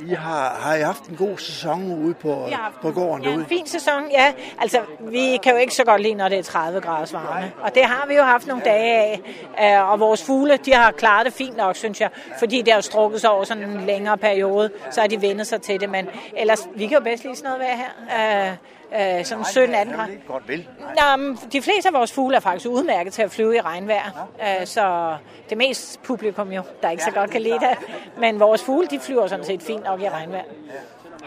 I 0.00 0.14
har, 0.14 0.58
har 0.60 0.74
I 0.74 0.80
haft 0.80 1.04
en 1.04 1.16
god 1.16 1.38
sæson 1.38 1.92
ude 2.04 2.14
på, 2.14 2.48
på 2.82 2.90
gården 2.90 3.22
ja, 3.22 3.28
derude? 3.28 3.42
en 3.42 3.48
fin 3.48 3.66
sæson, 3.66 4.10
ja. 4.10 4.32
Altså, 4.58 4.80
vi 5.00 5.38
kan 5.42 5.52
jo 5.52 5.58
ikke 5.58 5.74
så 5.74 5.84
godt 5.84 6.02
lide, 6.02 6.14
når 6.14 6.28
det 6.28 6.38
er 6.38 6.42
30 6.42 6.80
grader 6.80 7.18
varme. 7.18 7.52
Og 7.62 7.74
det 7.74 7.84
har 7.84 8.06
vi 8.06 8.14
jo 8.14 8.22
haft 8.22 8.46
nogle 8.46 8.62
dage 8.64 8.94
af. 8.94 9.20
Øh, 9.62 9.90
og 9.90 10.00
vores 10.00 10.24
fugle, 10.24 10.56
de 10.56 10.74
har 10.74 10.90
klaret 10.90 11.26
det 11.26 11.34
fint 11.34 11.56
nok, 11.56 11.76
synes 11.76 12.00
jeg. 12.00 12.10
Fordi 12.38 12.62
det 12.62 12.72
har 12.72 12.80
strukket 12.80 13.20
sig 13.20 13.30
over 13.30 13.44
sådan 13.44 13.62
en 13.62 13.86
længere 13.86 14.18
periode, 14.18 14.70
så 14.90 15.00
har 15.00 15.08
de 15.08 15.22
vendt 15.22 15.46
sig 15.46 15.62
til 15.62 15.80
det. 15.80 15.90
Men 15.90 16.08
ellers, 16.36 16.68
vi 16.74 16.86
kan 16.86 16.98
jo 16.98 17.04
bedst 17.04 17.24
lide 17.24 17.36
sådan 17.36 17.50
noget 17.50 17.60
vejr 17.60 17.76
her. 17.76 18.56
Øh, 18.94 19.18
øh, 19.18 19.24
sådan 19.24 19.44
17 19.44 19.74
18 19.74 19.94
grader. 19.94 20.12
Godt 20.26 20.48
vel. 20.48 20.68
Nå, 20.78 21.36
de 21.52 21.62
fleste 21.62 21.88
af 21.88 21.92
vores 21.92 22.12
fugle 22.12 22.36
er 22.36 22.40
faktisk 22.40 22.68
udmærket 22.68 23.12
til 23.12 23.22
at 23.22 23.30
flyve 23.30 23.56
i 23.56 23.60
regnvejr. 23.60 24.28
Øh, 24.42 24.66
så 24.66 25.16
det 25.50 25.58
mest 25.58 26.02
publikum 26.02 26.52
jo, 26.52 26.62
der 26.82 26.90
ikke 26.90 27.04
så 27.04 27.10
godt 27.10 27.30
kan 27.30 27.42
lide 27.42 27.58
det. 27.60 27.78
Men 28.18 28.40
vores 28.40 28.62
fugle, 28.62 28.86
de 28.86 29.00
flyver 29.00 29.26
sådan 29.26 29.44
set 29.44 29.62
fint 29.62 29.84
nok 29.84 30.00
i 30.00 30.08
regnvejr. 30.08 30.44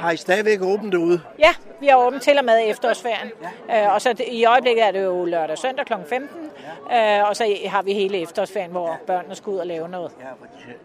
Har 0.01 0.11
I 0.11 0.17
stadigvæk 0.17 0.61
åbent 0.61 0.93
derude? 0.93 1.21
Ja, 1.39 1.53
vi 1.79 1.87
har 1.87 1.95
åbent 1.95 2.23
til 2.23 2.37
og 2.37 2.45
med 2.45 2.69
efterårsferien. 2.69 3.31
Øh, 3.71 3.93
og 3.93 4.01
så 4.01 4.15
i 4.27 4.45
øjeblikket 4.45 4.83
er 4.83 4.91
det 4.91 5.03
jo 5.03 5.25
lørdag 5.25 5.51
og 5.51 5.57
søndag 5.57 5.85
kl. 5.85 5.93
15. 6.09 6.39
Øh, 6.93 7.29
og 7.29 7.35
så 7.35 7.57
har 7.65 7.81
vi 7.81 7.93
hele 7.93 8.21
efterårsferien, 8.21 8.71
hvor 8.71 8.99
børnene 9.07 9.35
skal 9.35 9.49
ud 9.51 9.57
og 9.57 9.67
lave 9.67 9.89
noget. 9.89 10.11
Ja, 10.19 10.25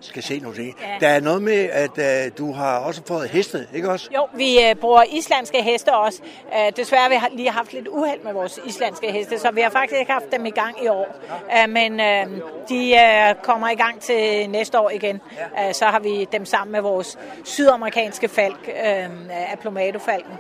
skal 0.01 0.23
se 0.23 0.41
nogle 0.41 0.57
ting. 0.57 0.77
Ja. 0.83 1.07
Der 1.07 1.09
er 1.09 1.21
noget 1.21 1.43
med, 1.43 1.69
at 1.73 1.91
uh, 1.99 2.39
du 2.39 2.53
har 2.53 2.79
også 2.79 3.03
fået 3.07 3.29
heste, 3.29 3.67
ikke 3.75 3.91
også? 3.91 4.09
Jo, 4.15 4.27
vi 4.35 4.59
uh, 4.71 4.81
bruger 4.81 5.03
islandske 5.03 5.63
heste 5.63 5.95
også. 5.95 6.23
Uh, 6.47 6.77
desværre 6.77 7.09
vi 7.09 7.15
har 7.15 7.29
lige 7.33 7.51
haft 7.51 7.73
lidt 7.73 7.89
uheld 7.89 8.21
med 8.25 8.33
vores 8.33 8.61
islandske 8.67 9.13
heste, 9.13 9.39
så 9.39 9.51
vi 9.51 9.61
har 9.61 9.71
faktisk 9.71 10.01
ikke 10.01 10.13
haft 10.13 10.33
dem 10.33 10.47
i 10.47 10.51
gang 10.51 10.85
i 10.85 10.89
år. 10.89 11.17
Uh, 11.65 11.71
men 11.71 11.93
uh, 11.93 12.39
de 12.69 12.95
uh, 12.95 13.43
kommer 13.43 13.69
i 13.69 13.75
gang 13.75 14.01
til 14.01 14.51
næste 14.51 14.79
år 14.79 14.91
igen. 14.91 15.21
Uh, 15.41 15.73
så 15.73 15.85
har 15.85 15.99
vi 16.01 16.29
dem 16.33 16.45
sammen 16.45 16.73
med 16.73 16.81
vores 16.81 17.19
sydamerikanske 17.45 18.29
falk, 18.29 18.71
uh, 19.13 19.53
Aplomatofalken. 19.53 20.33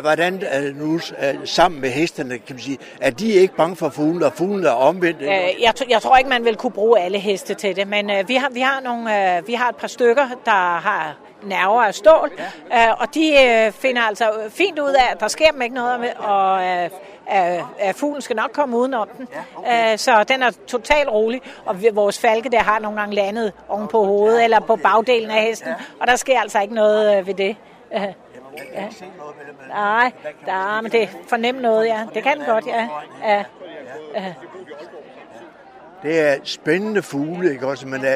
Hvordan 0.00 0.42
er 0.46 0.60
det 0.60 0.76
nu 0.76 1.00
sammen 1.44 1.80
med 1.80 1.90
hestene, 1.90 2.38
kan 2.38 2.56
man 2.56 2.58
sige? 2.58 2.78
Er 3.00 3.10
de 3.10 3.32
ikke 3.32 3.56
bange 3.56 3.76
for 3.76 3.88
fugle, 3.88 4.26
og 4.26 4.32
fugle 4.32 4.68
er 4.68 4.72
omvendt? 4.72 5.22
Øh, 5.22 5.28
jeg, 5.28 5.72
jeg 5.88 6.02
tror 6.02 6.16
ikke, 6.16 6.30
man 6.30 6.44
vil 6.44 6.56
kunne 6.56 6.72
bruge 6.72 7.00
alle 7.00 7.18
heste 7.18 7.54
til 7.54 7.76
det, 7.76 7.88
men 7.88 8.10
øh, 8.10 8.28
vi, 8.28 8.34
har, 8.34 8.48
vi, 8.50 8.60
har 8.60 8.80
nogle, 8.80 9.36
øh, 9.36 9.48
vi 9.48 9.52
har 9.52 9.68
et 9.68 9.76
par 9.76 9.88
stykker, 9.88 10.26
der 10.44 10.78
har 10.78 11.16
nerver 11.42 11.82
af 11.82 11.94
stål, 11.94 12.30
ja. 12.70 12.88
øh, 12.88 13.00
og 13.00 13.14
de 13.14 13.32
øh, 13.44 13.72
finder 13.72 14.02
altså 14.02 14.30
fint 14.48 14.78
ud 14.78 14.92
af, 14.92 15.12
at 15.12 15.20
der 15.20 15.28
sker 15.28 15.50
dem 15.50 15.62
ikke 15.62 15.74
noget, 15.74 16.00
med, 16.00 16.10
og 16.18 16.64
øh, 16.64 16.90
at 17.78 17.94
fuglen 17.94 18.22
skal 18.22 18.36
nok 18.36 18.50
komme 18.52 18.76
udenom 18.76 19.08
den. 19.18 19.28
Ja, 19.32 19.38
okay. 19.56 19.92
øh, 19.92 19.98
så 19.98 20.24
den 20.24 20.42
er 20.42 20.50
totalt 20.66 21.08
rolig, 21.08 21.40
og 21.64 21.76
vores 21.92 22.18
falke 22.18 22.48
der 22.48 22.58
har 22.58 22.78
nogle 22.78 23.00
gange 23.00 23.14
landet 23.14 23.52
oven 23.68 23.88
på 23.88 24.04
hovedet 24.04 24.44
eller 24.44 24.60
på 24.60 24.76
bagdelen 24.76 25.30
af 25.30 25.42
hesten, 25.42 25.68
ja. 25.68 25.74
og 26.00 26.06
der 26.06 26.16
sker 26.16 26.40
altså 26.40 26.60
ikke 26.60 26.74
noget 26.74 27.18
øh, 27.18 27.26
ved 27.26 27.34
det. 27.34 27.56
Øh. 27.94 28.02
Ja. 28.74 28.88
Nej, 29.68 30.12
der, 30.46 30.80
men 30.80 30.92
det 30.92 31.02
er 31.02 31.06
fornemt 31.28 31.62
noget, 31.62 31.86
ja. 31.86 32.06
Det 32.14 32.22
kan 32.22 32.36
den 32.36 32.46
godt, 32.46 32.66
ja. 32.66 32.88
ja. 33.24 33.44
ja. 34.14 34.34
Det 36.02 36.20
er 36.20 36.36
spændende 36.44 37.02
fugle, 37.02 37.52
ikke 37.52 37.66
også? 37.66 37.86
Men 37.86 38.00
uh, 38.00 38.06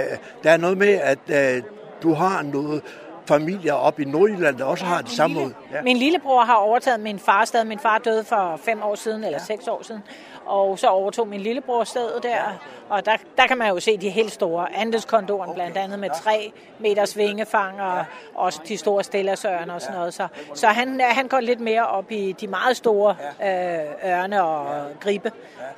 der 0.43 0.51
er 0.51 0.57
noget 0.57 0.79
med, 0.79 0.89
at 0.95 1.19
uh, 1.29 1.65
du 2.03 2.15
har 2.15 2.43
noget 2.43 2.83
familier 3.27 3.73
op 3.73 4.01
i 4.01 4.05
Nordjylland, 4.05 4.59
der 4.59 4.65
også 4.65 4.85
har 4.85 5.03
det 5.03 5.11
samme 5.11 5.39
lille, 5.39 5.55
ja. 5.73 5.83
Min 5.83 5.97
lillebror 5.97 6.41
har 6.41 6.55
overtaget 6.55 7.01
min 7.01 7.19
far 7.19 7.45
sted. 7.45 7.65
Min 7.65 7.79
far 7.79 7.99
døde 7.99 8.25
for 8.25 8.61
fem 8.65 8.83
år 8.83 8.95
siden, 8.95 9.25
eller 9.25 9.39
ja. 9.39 9.45
seks 9.45 9.69
år 9.69 9.83
siden. 9.83 10.03
Og 10.47 10.79
så 10.79 10.89
overtog 10.89 11.29
min 11.29 11.41
lillebror 11.41 11.85
stedet 11.85 12.23
der. 12.23 12.43
Og 12.89 13.07
der, 13.07 13.17
der 13.37 13.47
kan 13.47 13.59
man 13.59 13.69
jo 13.69 13.81
se 13.81 13.97
de 13.97 14.11
helt 14.11 14.33
store. 14.33 14.77
Andeskondoren 14.77 15.51
okay. 15.51 15.55
blandt 15.55 15.77
andet 15.77 15.99
med 15.99 16.11
tre 16.23 16.53
meters 16.79 17.17
vingefang 17.17 17.81
og 17.81 17.97
ja. 17.97 18.05
også 18.35 18.61
de 18.69 18.77
store 18.77 19.05
stillasørner 19.05 19.75
og 19.75 19.81
sådan 19.81 19.97
noget. 19.97 20.15
Så, 20.15 20.27
så 20.55 20.67
han, 20.67 21.01
han 21.01 21.29
går 21.29 21.41
lidt 21.41 21.61
mere 21.61 21.87
op 21.87 22.11
i 22.11 22.33
de 22.41 22.47
meget 22.47 22.77
store 22.77 23.17
øh, 23.43 24.11
ørne 24.11 24.43
og 24.43 24.87
gribe. 25.01 25.33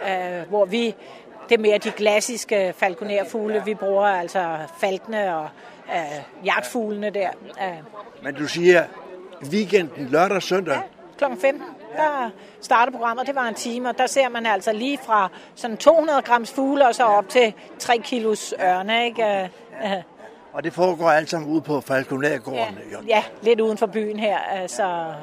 Øh, 0.09 0.49
hvor 0.49 0.65
vi, 0.65 0.95
det 1.49 1.55
er 1.55 1.59
mere 1.59 1.79
de 1.79 1.91
klassiske 1.91 2.75
falconerfugle, 2.77 3.63
vi 3.65 3.75
bruger, 3.75 4.07
altså 4.07 4.57
falkene 4.81 5.37
og 5.37 5.49
øh, 5.89 6.47
jagtfuglene 6.47 7.11
der. 7.11 7.29
Øh. 7.63 7.75
Men 8.23 8.35
du 8.35 8.49
siger 8.49 8.85
weekenden, 9.51 10.07
lørdag 10.07 10.37
og 10.37 10.43
søndag? 10.43 10.75
Ja, 10.75 10.83
klokken 11.19 11.41
15 11.41 11.67
der 11.97 12.31
starter 12.61 12.93
programmet, 12.93 13.27
det 13.27 13.35
var 13.35 13.49
en 13.49 13.55
time, 13.55 13.89
og 13.89 13.99
der 13.99 14.07
ser 14.07 14.29
man 14.29 14.47
altså 14.47 14.73
lige 14.73 14.99
fra 14.99 15.29
sådan 15.55 15.77
200 15.77 16.23
grams 16.23 16.53
fugle 16.53 16.89
og 16.89 16.95
så 16.95 17.05
op 17.05 17.29
til 17.29 17.55
3 17.79 17.99
kilos 17.99 18.55
ørne, 18.61 19.05
ikke? 19.05 19.51
Og 20.53 20.65
det 20.65 20.73
foregår 20.73 21.11
alt 21.11 21.31
sammen 21.31 21.51
ude 21.51 21.61
på 21.61 21.81
Falconergården? 21.81 22.79
Ja, 22.91 22.99
ja, 23.07 23.25
lidt 23.43 23.61
uden 23.61 23.79
for 23.79 23.87
byen 23.87 24.19
her, 24.19 24.67
så 24.67 24.83
og 24.83 25.15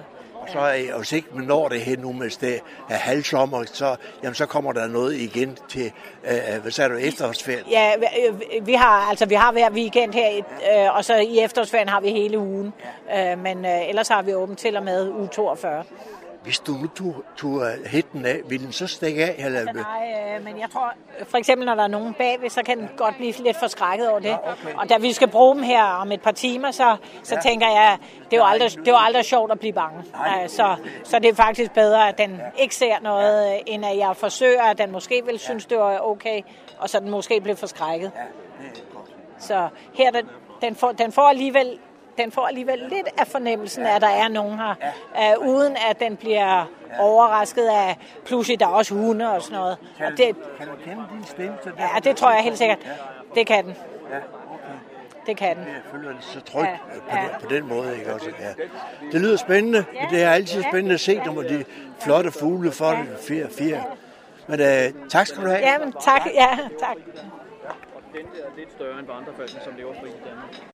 så 0.48 0.60
er 0.60 0.98
hvis 0.98 1.12
ikke 1.12 1.28
man 1.34 1.46
når 1.46 1.68
det 1.68 1.82
hen 1.82 2.00
nu, 2.00 2.14
hvis 2.14 2.38
det 2.38 2.60
er 2.90 2.96
halvsommer, 2.96 3.64
så, 3.66 3.96
jamen, 4.24 4.36
så 4.36 4.46
kommer 4.46 4.72
der 4.72 4.88
noget 4.88 5.16
igen 5.16 5.58
til, 5.70 5.92
øh, 6.24 6.62
hvad 6.62 6.72
sagde 6.72 6.90
du, 6.90 6.96
efterårsferien? 6.96 7.66
Ja, 7.70 7.92
vi 8.62 8.74
har, 8.74 9.10
altså, 9.10 9.26
vi 9.26 9.36
har 9.36 9.52
hver 9.52 9.72
weekend 9.72 10.14
her, 10.14 10.38
øh, 10.38 10.96
og 10.96 11.06
så 11.06 11.16
i 11.16 11.40
efterårsferien 11.40 11.90
har 11.90 12.02
vi 12.02 12.10
hele 12.10 12.40
ugen. 12.40 12.74
Øh, 13.18 13.40
men 13.40 13.66
øh, 13.66 13.90
ellers 13.90 14.08
har 14.08 14.22
vi 14.22 14.34
åbent 14.34 14.60
til 14.60 14.78
og 14.78 14.84
med 14.84 15.10
uge 15.10 15.28
42. 15.28 15.84
Hvis 16.44 16.60
du 16.60 16.72
nu 16.72 16.88
tog, 16.88 17.24
tog 17.38 17.64
hætten 17.86 18.26
af, 18.26 18.42
vil 18.50 18.64
den 18.64 18.72
så 18.72 18.88
stikke 18.88 19.26
af? 19.26 19.46
Eller? 19.46 19.60
Altså, 19.60 19.74
nej, 19.74 20.36
øh, 20.38 20.44
men 20.44 20.60
jeg 20.60 20.70
tror, 20.70 20.94
for 21.24 21.38
eksempel 21.38 21.66
når 21.66 21.76
der 21.76 21.84
er 21.84 21.88
nogen 21.88 22.14
bagved, 22.14 22.50
så 22.50 22.64
kan 22.64 22.78
den 22.78 22.90
godt 22.98 23.16
blive 23.16 23.34
lidt 23.34 23.58
forskrækket 23.60 24.10
over 24.10 24.20
det. 24.20 24.30
Ja, 24.30 24.38
okay. 24.38 24.76
Og 24.78 24.90
da 24.90 24.98
vi 24.98 25.14
skal 25.14 25.28
bruge 25.28 25.56
dem 25.56 25.64
her 25.64 25.84
om 25.84 26.12
et 26.12 26.22
par 26.22 26.32
timer, 26.32 26.72
så, 26.72 26.98
så 27.24 27.36
ja. 27.36 27.42
tænker 27.42 27.68
jeg, 27.68 27.98
det 28.26 28.34
er, 28.34 28.38
jo 28.38 28.48
aldrig, 28.48 28.72
det 28.72 28.88
er 28.88 28.92
jo 28.92 28.98
aldrig 29.00 29.26
sjovt 29.26 29.52
at 29.52 29.60
blive 29.60 29.74
bange. 29.74 30.04
Nej, 30.14 30.48
så, 30.48 30.76
så 31.04 31.20
det 31.20 31.30
er 31.30 31.36
faktisk 31.36 31.72
bedre, 31.72 32.10
at 32.10 32.18
den 32.18 32.32
ja. 32.32 32.62
ikke 32.62 32.76
ser 32.76 33.00
noget, 33.02 33.46
ja. 33.46 33.60
end 33.66 33.86
at 33.86 33.98
jeg 33.98 34.16
forsøger, 34.16 34.64
at 34.64 34.78
den 34.78 34.92
måske 34.92 35.22
vil 35.26 35.40
synes, 35.40 35.66
det 35.66 35.78
var 35.78 36.00
okay, 36.00 36.42
og 36.78 36.90
så 36.90 37.00
den 37.00 37.10
måske 37.10 37.42
bliver 37.42 37.56
forskrækket. 37.56 38.12
Ja, 38.16 38.22
det 38.70 38.78
er 38.78 38.96
godt. 38.96 39.12
Så 39.40 39.68
her, 39.94 40.12
den, 40.12 40.30
den, 40.62 40.76
får, 40.76 40.92
den 40.92 41.12
får 41.12 41.30
alligevel 41.30 41.80
den 42.18 42.32
får 42.32 42.48
alligevel 42.48 42.80
lidt 42.80 43.08
af 43.18 43.28
fornemmelsen 43.28 43.86
af, 43.86 43.96
at 43.96 44.02
der 44.02 44.08
er 44.08 44.28
nogen 44.28 44.60
her, 44.60 44.76
ja. 45.16 45.38
uh, 45.38 45.48
uden 45.48 45.78
at 45.90 46.00
den 46.00 46.18
bliver 46.18 46.58
ja. 46.58 47.00
overrasket 47.00 47.68
af, 47.68 47.98
pludselig 48.26 48.60
der 48.60 48.68
er 48.68 48.72
også 48.72 48.96
hunde 48.96 49.32
og 49.32 49.42
sådan 49.42 49.58
noget. 49.58 49.78
Kan, 49.98 50.06
og 50.06 50.12
det, 50.18 50.36
kan 50.58 50.68
du 50.68 50.74
kende 50.84 51.04
din 51.14 51.24
stemme 51.26 51.58
til 51.64 51.72
det? 51.72 51.80
Ja, 51.80 52.00
det 52.04 52.18
tror 52.18 52.32
jeg 52.32 52.44
helt 52.44 52.58
sikkert. 52.58 52.80
Det 53.36 53.48
kan 53.48 53.66
den. 53.66 53.76
Ja, 54.12 54.18
okay. 54.18 54.78
det 55.26 55.38
kan 55.38 55.56
den. 55.56 55.66
Jeg 55.66 55.82
føler 55.92 56.10
det 56.10 56.24
så 56.24 56.40
trygt 56.42 56.68
ja, 56.68 56.78
på, 57.10 57.18
ja. 57.18 57.38
på 57.42 57.48
den 57.50 57.68
måde. 57.68 57.98
Ikke? 58.00 58.14
Også, 58.14 58.30
ja. 58.40 58.64
Det 59.12 59.22
lyder 59.22 59.38
spændende. 59.38 59.86
Ja, 59.94 60.08
det 60.10 60.24
er 60.24 60.30
altid 60.30 60.64
spændende 60.64 60.94
at 60.94 61.00
se, 61.00 61.22
når 61.26 61.42
de 61.42 61.66
flotte 62.00 62.32
fugle 62.32 62.72
for 62.72 62.90
det 62.90 63.08
fire, 63.28 63.48
fire. 63.58 63.84
Men 64.48 64.60
uh, 64.60 65.10
tak 65.10 65.28
skal 65.28 65.44
du 65.44 65.48
have. 65.48 65.60
Ja, 65.60 65.78
men 65.78 65.94
tak. 66.02 66.22
Ja, 66.34 66.58
tak. 66.80 66.96
Den 68.14 68.26
er 68.26 68.58
lidt 68.58 68.72
større 68.72 69.00
end 69.00 69.08
vandrefalden, 69.08 69.60
som 69.64 69.74
lever 69.78 69.94
fri 69.94 70.10
i 70.10 70.12
Danmark. 70.30 70.71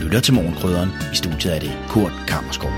Lytter 0.00 0.20
til 0.20 0.34
morgenkrydderen. 0.34 0.90
I 1.12 1.16
studiet 1.16 1.54
er 1.56 1.60
det 1.60 1.72
Kurt 1.88 2.12
Kammerskov. 2.28 2.70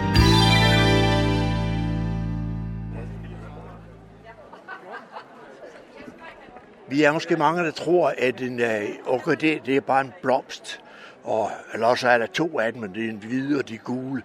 Vi 6.88 7.02
er 7.02 7.12
måske 7.12 7.36
mange, 7.36 7.64
der 7.64 7.70
tror, 7.70 8.14
at 8.18 8.40
en 8.40 8.60
øh, 8.60 8.82
uh, 9.06 9.16
orkidé, 9.16 9.66
det 9.66 9.68
er 9.68 9.80
bare 9.80 10.00
en 10.00 10.12
blomst. 10.22 10.80
Og, 11.24 11.50
eller 11.74 11.86
også 11.86 12.08
er 12.08 12.18
der 12.18 12.26
to 12.26 12.58
af 12.58 12.72
dem, 12.72 12.80
men 12.80 12.94
det 12.94 13.04
er 13.04 13.08
en 13.08 13.16
hvide 13.16 13.58
og 13.58 13.68
de 13.68 13.78
gule. 13.78 14.22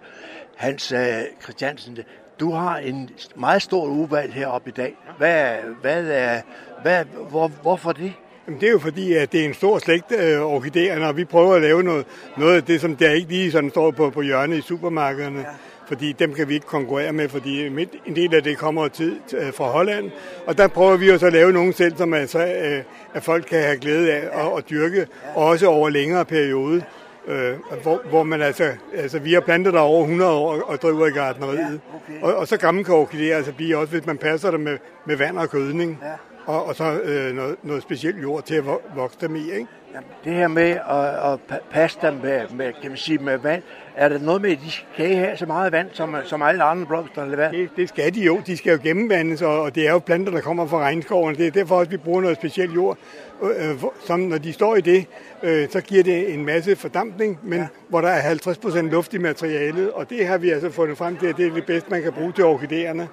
Hans 0.56 0.92
uh, 0.92 0.98
Christiansen, 1.42 1.98
du 2.40 2.52
har 2.52 2.76
en 2.76 3.10
meget 3.36 3.62
stor 3.62 3.86
udvalg 3.86 4.32
heroppe 4.32 4.70
i 4.70 4.72
dag. 4.72 4.96
Hvad, 5.18 5.56
hvad 5.80 6.06
er, 6.06 6.40
hvad, 6.82 7.04
hvor, 7.04 7.48
hvorfor 7.48 7.92
det? 7.92 8.12
Jamen, 8.48 8.60
det 8.60 8.66
er 8.66 8.72
jo 8.72 8.78
fordi, 8.78 9.12
at 9.12 9.32
det 9.32 9.40
er 9.40 9.44
en 9.44 9.54
stor 9.54 9.78
slægt 9.78 10.12
øh, 10.12 10.40
orkideer, 10.40 10.98
når 10.98 11.12
vi 11.12 11.24
prøver 11.24 11.54
at 11.54 11.62
lave 11.62 11.82
noget, 11.82 12.06
noget 12.36 12.56
af 12.56 12.64
det, 12.64 12.80
som 12.80 12.96
der 12.96 13.10
ikke 13.10 13.28
lige 13.28 13.52
sådan 13.52 13.70
står 13.70 13.90
på, 13.90 14.10
på 14.10 14.22
hjørnet 14.22 14.58
i 14.58 14.60
supermarkederne. 14.60 15.38
Ja. 15.38 15.46
Fordi 15.88 16.12
dem 16.12 16.34
kan 16.34 16.48
vi 16.48 16.54
ikke 16.54 16.66
konkurrere 16.66 17.12
med, 17.12 17.28
fordi 17.28 17.66
en 18.06 18.16
del 18.16 18.34
af 18.34 18.42
det 18.42 18.58
kommer 18.58 18.88
tid 18.88 19.16
øh, 19.38 19.52
fra 19.52 19.64
Holland. 19.64 20.10
Og 20.46 20.58
der 20.58 20.68
prøver 20.68 20.96
vi 20.96 21.10
også 21.10 21.26
at 21.26 21.32
lave 21.32 21.52
nogle 21.52 21.72
selv, 21.72 21.96
som 21.96 22.14
altså, 22.14 22.38
øh, 22.38 22.82
at 23.14 23.22
folk 23.22 23.44
kan 23.44 23.62
have 23.62 23.76
glæde 23.76 24.12
af 24.12 24.46
at, 24.46 24.58
at 24.58 24.70
dyrke, 24.70 25.06
også 25.34 25.66
over 25.66 25.88
længere 25.88 26.24
periode. 26.24 26.82
Øh, 27.26 27.52
hvor, 27.82 28.00
hvor 28.08 28.22
man 28.22 28.42
altså, 28.42 28.72
altså, 28.96 29.18
vi 29.18 29.32
har 29.32 29.40
plantet 29.40 29.72
der 29.72 29.80
over 29.80 30.02
100 30.02 30.30
år 30.30 30.62
og 30.62 30.82
driver 30.82 31.06
i 31.06 31.10
gardneriet. 31.10 31.80
Og, 32.22 32.34
og 32.34 32.48
så 32.48 32.56
gammel 32.56 32.84
kan 32.84 32.94
orkideer 32.94 33.36
altså 33.36 33.52
blive 33.52 33.76
også, 33.76 33.92
hvis 33.92 34.06
man 34.06 34.18
passer 34.18 34.50
det 34.50 34.60
med, 34.60 34.78
med 35.06 35.16
vand 35.16 35.38
og 35.38 35.48
gødning. 35.48 35.98
Ja 36.02 36.27
og, 36.48 36.64
og 36.64 36.74
så 36.74 37.00
øh, 37.00 37.34
noget, 37.34 37.56
noget 37.62 37.82
specielt 37.82 38.22
jord 38.22 38.42
til 38.42 38.54
at 38.54 38.64
vokse 38.94 39.18
dem 39.20 39.36
i. 39.36 39.50
Ikke? 39.52 39.66
Jamen, 39.94 40.08
det 40.24 40.32
her 40.32 40.48
med 40.48 40.70
at, 40.90 41.32
at 41.32 41.60
passe 41.70 41.98
dem 42.02 42.14
med, 42.14 42.48
med, 42.48 42.72
kan 42.82 42.90
man 42.90 42.96
sige, 42.96 43.18
med 43.18 43.38
vand, 43.38 43.62
er 43.96 44.08
det 44.08 44.22
noget 44.22 44.42
med, 44.42 44.50
at 44.50 44.58
de 44.64 44.70
skal 44.70 45.16
have 45.16 45.36
så 45.36 45.46
meget 45.46 45.72
vand, 45.72 45.88
som, 45.92 46.16
som 46.24 46.42
alle 46.42 46.62
andre 46.62 46.86
blomster? 46.86 47.22
Eller 47.22 47.36
hvad? 47.36 47.50
Det, 47.50 47.70
det 47.76 47.88
skal 47.88 48.14
de 48.14 48.20
jo. 48.20 48.40
De 48.46 48.56
skal 48.56 48.72
jo 48.72 48.78
gennemvandes, 48.82 49.42
og, 49.42 49.62
og 49.62 49.74
det 49.74 49.86
er 49.88 49.92
jo 49.92 49.98
planter, 49.98 50.32
der 50.32 50.40
kommer 50.40 50.66
fra 50.66 50.78
regnskoven. 50.78 51.34
Det 51.34 51.46
er 51.46 51.50
derfor 51.50 51.76
også, 51.78 51.90
vi 51.90 51.96
bruger 51.96 52.20
noget 52.20 52.36
specielt 52.36 52.74
jord. 52.74 52.98
Øh, 53.42 53.70
øh 53.70 53.76
som 54.06 54.20
når 54.20 54.38
de 54.38 54.52
står 54.52 54.76
i 54.76 54.80
det, 54.80 55.06
øh, 55.42 55.68
så 55.70 55.80
giver 55.80 56.02
det 56.02 56.34
en 56.34 56.44
masse 56.46 56.76
fordampning, 56.76 57.38
men 57.42 57.58
ja. 57.58 57.66
hvor 57.88 58.00
der 58.00 58.08
er 58.08 58.34
50% 58.34 58.78
luft 58.80 59.14
i 59.14 59.18
materialet, 59.18 59.92
og 59.92 60.10
det 60.10 60.26
har 60.26 60.38
vi 60.38 60.50
altså 60.50 60.70
fundet 60.70 60.98
frem 60.98 61.16
til, 61.16 61.26
at 61.26 61.36
det 61.36 61.46
er 61.46 61.54
det 61.54 61.66
bedste, 61.66 61.90
man 61.90 62.02
kan 62.02 62.12
bruge 62.12 62.32
til 62.32 62.44
orkideerne. 62.44 63.08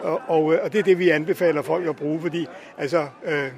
Og, 0.00 0.20
og, 0.28 0.54
øh, 0.54 0.60
og 0.62 0.72
det 0.72 0.78
er 0.78 0.82
det, 0.82 0.98
vi 0.98 1.08
anbefaler 1.08 1.62
folk 1.62 1.88
at 1.88 1.96
bruge, 1.96 2.20
fordi 2.20 2.46
altså, 2.78 3.06
øh, 3.24 3.48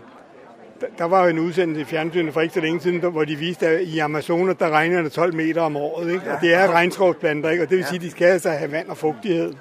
der 0.99 1.05
var 1.05 1.23
jo 1.23 1.31
en 1.31 1.39
udsendelse 1.39 1.83
i 1.83 1.85
fjernsynet 1.85 2.35
for 2.35 2.41
ikke 2.41 2.55
så 2.55 2.61
længe 2.61 2.81
siden, 2.81 2.99
hvor 2.99 3.25
de 3.25 3.37
viste, 3.37 3.67
at 3.67 3.81
i 3.81 3.99
Amazonas, 3.99 4.57
der 4.57 4.71
regner 4.71 5.03
det 5.03 5.13
12 5.13 5.35
meter 5.35 5.63
om 5.63 5.77
året. 5.77 6.13
Ikke? 6.13 6.33
Og 6.33 6.39
det 6.41 6.55
er 6.55 6.71
regnskovsplanter, 6.71 7.51
ikke? 7.51 7.65
og 7.65 7.71
det 7.71 7.79
vil 7.79 7.87
sige, 7.87 7.97
at 7.97 8.03
de 8.03 8.11
skal 8.11 8.27
altså 8.27 8.51
have 8.51 8.73
vand 8.73 8.89
og 8.89 8.97
fugtighed. 8.97 9.53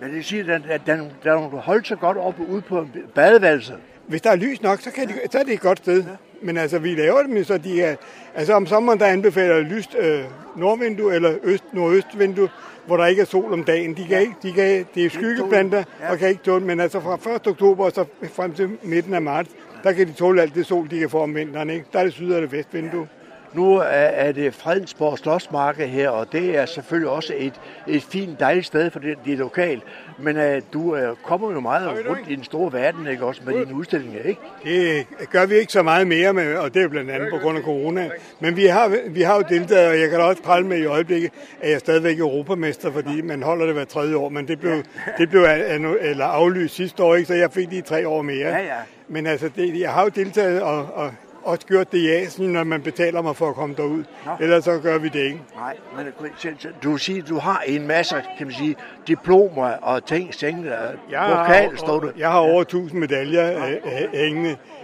Men 0.00 0.08
det 0.08 0.14
vil 0.14 0.24
sige, 0.24 0.52
at 0.52 0.62
den, 0.86 0.98
den, 0.98 1.10
den 1.24 1.58
holdt 1.58 1.86
sig 1.86 1.98
godt 1.98 2.16
op 2.16 2.34
ude 2.48 2.60
på 2.60 2.86
badeværelset. 3.14 3.76
Hvis 4.06 4.22
der 4.22 4.30
er 4.30 4.36
lys 4.36 4.62
nok, 4.62 4.80
så, 4.80 4.90
kan 4.90 5.08
de, 5.08 5.14
så 5.32 5.38
er 5.38 5.42
det 5.42 5.52
et 5.52 5.60
godt 5.60 5.78
sted. 5.78 6.02
Ja. 6.02 6.08
Men 6.42 6.56
altså, 6.56 6.78
vi 6.78 6.94
laver 6.94 7.22
dem 7.22 7.44
så 7.44 7.58
de 7.58 7.82
er... 7.82 7.96
Altså 8.34 8.54
om 8.54 8.66
sommeren, 8.66 8.98
der 8.98 9.06
anbefaler 9.06 9.60
lyst 9.60 9.96
øh, 9.98 10.24
nordvindue 10.56 11.14
eller 11.14 11.34
øst, 11.42 11.64
nordøstvindue, 11.72 12.48
hvor 12.86 12.96
der 12.96 13.06
ikke 13.06 13.22
er 13.22 13.26
sol 13.26 13.52
om 13.52 13.64
dagen. 13.64 13.96
De 13.96 14.06
kan 14.06 14.20
ikke, 14.20 14.34
de 14.42 14.52
kan, 14.52 14.86
det 14.94 15.04
er 15.04 15.10
skyggeblanter 15.10 15.84
ja. 16.00 16.10
og 16.10 16.18
kan 16.18 16.28
ikke 16.28 16.42
tåle, 16.42 16.64
men 16.64 16.80
altså 16.80 17.00
fra 17.00 17.34
1. 17.34 17.46
oktober 17.46 17.84
og 17.84 17.92
så 17.92 18.04
frem 18.32 18.52
til 18.52 18.70
midten 18.82 19.14
af 19.14 19.22
marts, 19.22 19.50
der 19.84 19.92
kan 19.92 20.06
de 20.06 20.12
tåle 20.12 20.42
alt 20.42 20.54
det 20.54 20.66
sol, 20.66 20.90
de 20.90 20.98
kan 20.98 21.10
få 21.10 21.22
om 21.22 21.34
vinteren. 21.34 21.70
Ikke? 21.70 21.84
Der 21.92 21.98
er 21.98 22.04
det 22.04 22.12
syd- 22.12 22.32
og 22.32 22.42
det 22.42 22.52
vestvindue. 22.52 23.08
Nu 23.54 23.82
er 23.90 24.32
det 24.32 24.54
Fredensborg 24.54 25.18
Slottsmarked 25.18 25.86
her, 25.86 26.08
og 26.08 26.32
det 26.32 26.58
er 26.58 26.66
selvfølgelig 26.66 27.10
også 27.10 27.34
et, 27.36 27.60
et 27.86 28.02
fint, 28.02 28.40
dejligt 28.40 28.66
sted, 28.66 28.90
for 28.90 28.98
det, 28.98 29.18
det 29.24 29.32
er 29.32 29.36
lokalt. 29.36 29.82
Men 30.18 30.36
uh, 30.36 30.42
du 30.72 30.96
uh, 30.96 31.16
kommer 31.22 31.52
jo 31.52 31.60
meget 31.60 31.88
rundt 32.08 32.28
i 32.28 32.34
den 32.34 32.44
store 32.44 32.72
verden, 32.72 33.06
ikke 33.06 33.24
også, 33.24 33.40
med 33.46 33.54
dine 33.54 33.74
udstillinger, 33.74 34.22
ikke? 34.22 34.40
Det 35.20 35.30
gør 35.30 35.46
vi 35.46 35.54
ikke 35.54 35.72
så 35.72 35.82
meget 35.82 36.06
mere 36.06 36.32
med, 36.32 36.56
og 36.56 36.74
det 36.74 36.82
er 36.82 36.88
blandt 36.88 37.10
andet 37.10 37.28
på 37.30 37.38
grund 37.38 37.58
af 37.58 37.64
corona. 37.64 38.10
Men 38.40 38.56
vi 38.56 38.66
har, 38.66 38.92
vi 39.08 39.22
har 39.22 39.36
jo 39.36 39.44
deltaget, 39.48 39.88
og 39.88 40.00
jeg 40.00 40.10
kan 40.10 40.18
da 40.18 40.24
også 40.24 40.42
prale 40.42 40.66
med 40.66 40.78
i 40.78 40.84
øjeblikket, 40.84 41.30
at 41.60 41.68
jeg 41.68 41.74
er 41.74 41.78
stadigvæk 41.78 42.18
europamester, 42.18 42.92
fordi 42.92 43.20
man 43.22 43.42
holder 43.42 43.64
det 43.64 43.74
hver 43.74 43.84
tredje 43.84 44.16
år. 44.16 44.28
Men 44.28 44.48
det 44.48 44.60
blev, 44.60 44.82
det 45.18 45.30
blev 45.30 45.46
eller 46.00 46.24
aflyst 46.24 46.74
sidste 46.74 47.02
år, 47.02 47.14
ikke? 47.14 47.26
så 47.26 47.34
jeg 47.34 47.52
fik 47.52 47.70
lige 47.70 47.82
tre 47.82 48.08
år 48.08 48.22
mere. 48.22 48.48
Ja, 48.48 48.58
ja. 48.58 48.78
Men 49.08 49.26
altså, 49.26 49.50
det, 49.56 49.80
jeg 49.80 49.92
har 49.92 50.02
jo 50.02 50.08
deltaget, 50.08 50.62
og, 50.62 50.88
og 50.94 51.12
også 51.44 51.66
gjort 51.66 51.92
det 51.92 51.98
i 51.98 52.10
Asien, 52.10 52.52
når 52.52 52.64
man 52.64 52.82
betaler 52.82 53.22
mig 53.22 53.36
for 53.36 53.48
at 53.48 53.54
komme 53.54 53.74
derud. 53.74 54.04
Nå. 54.26 54.32
Ellers 54.40 54.64
så 54.64 54.78
gør 54.78 54.98
vi 54.98 55.08
det 55.08 55.20
ikke. 55.20 55.42
Nej, 55.56 55.76
men 55.96 56.06
du 56.82 56.96
siger, 56.96 57.22
du 57.22 57.38
har 57.38 57.62
en 57.66 57.86
masse, 57.86 58.14
kan 58.38 58.46
man 58.46 58.54
sige, 58.54 58.76
diplomer 59.06 59.66
og 59.66 60.06
ting, 60.06 60.32
ting 60.32 60.66
jeg 61.10 61.70
står 61.76 62.00
du. 62.00 62.10
Jeg 62.18 62.30
har 62.30 62.38
over 62.38 62.60
1000 62.60 63.00
medaljer 63.00 63.48
ja. 63.48 63.76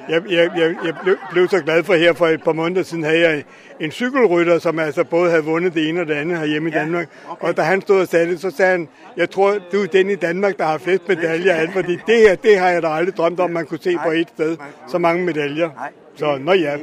Jeg, 0.09 0.23
jeg, 0.31 0.51
jeg, 0.57 0.75
jeg 0.85 0.95
blev, 1.03 1.17
blev 1.31 1.49
så 1.49 1.63
glad 1.63 1.85
for 1.85 1.95
her 1.95 2.13
for 2.13 2.27
et 2.27 2.43
par 2.43 2.53
måneder 2.53 2.83
siden, 2.83 3.05
havde 3.05 3.21
jeg 3.21 3.45
en 3.81 3.91
cykelrytter, 3.91 4.59
som 4.59 4.79
altså 4.79 5.05
både 5.05 5.31
havde 5.31 5.45
vundet 5.45 5.75
det 5.75 5.89
ene 5.89 6.01
og 6.01 6.07
det 6.07 6.15
andet 6.15 6.39
herhjemme 6.39 6.71
ja, 6.71 6.77
i 6.77 6.79
Danmark. 6.79 7.09
Okay. 7.29 7.49
Og 7.49 7.57
da 7.57 7.63
han 7.63 7.81
stod 7.81 8.01
og 8.01 8.09
sagde 8.09 8.27
det, 8.27 8.41
så 8.41 8.51
sagde 8.51 8.71
han, 8.71 8.89
jeg 9.17 9.31
tror, 9.31 9.59
du 9.73 9.83
er 9.83 9.87
den 9.87 10.11
i 10.11 10.15
Danmark, 10.15 10.59
der 10.59 10.65
har 10.65 10.79
flest 10.79 11.09
medaljer 11.09 11.55
af 11.55 11.69
fordi 11.73 11.99
det 12.07 12.17
her, 12.17 12.35
det 12.35 12.59
har 12.59 12.69
jeg 12.69 12.83
da 12.83 12.89
aldrig 12.89 13.17
drømt 13.17 13.41
om, 13.41 13.51
man 13.51 13.67
kunne 13.67 13.81
se 13.83 13.97
på 14.05 14.11
et 14.11 14.29
sted. 14.29 14.57
Så 14.89 14.99
mange 14.99 15.25
medaljer. 15.25 15.91
Så 16.15 16.39
nå 16.39 16.53
ja, 16.53 16.77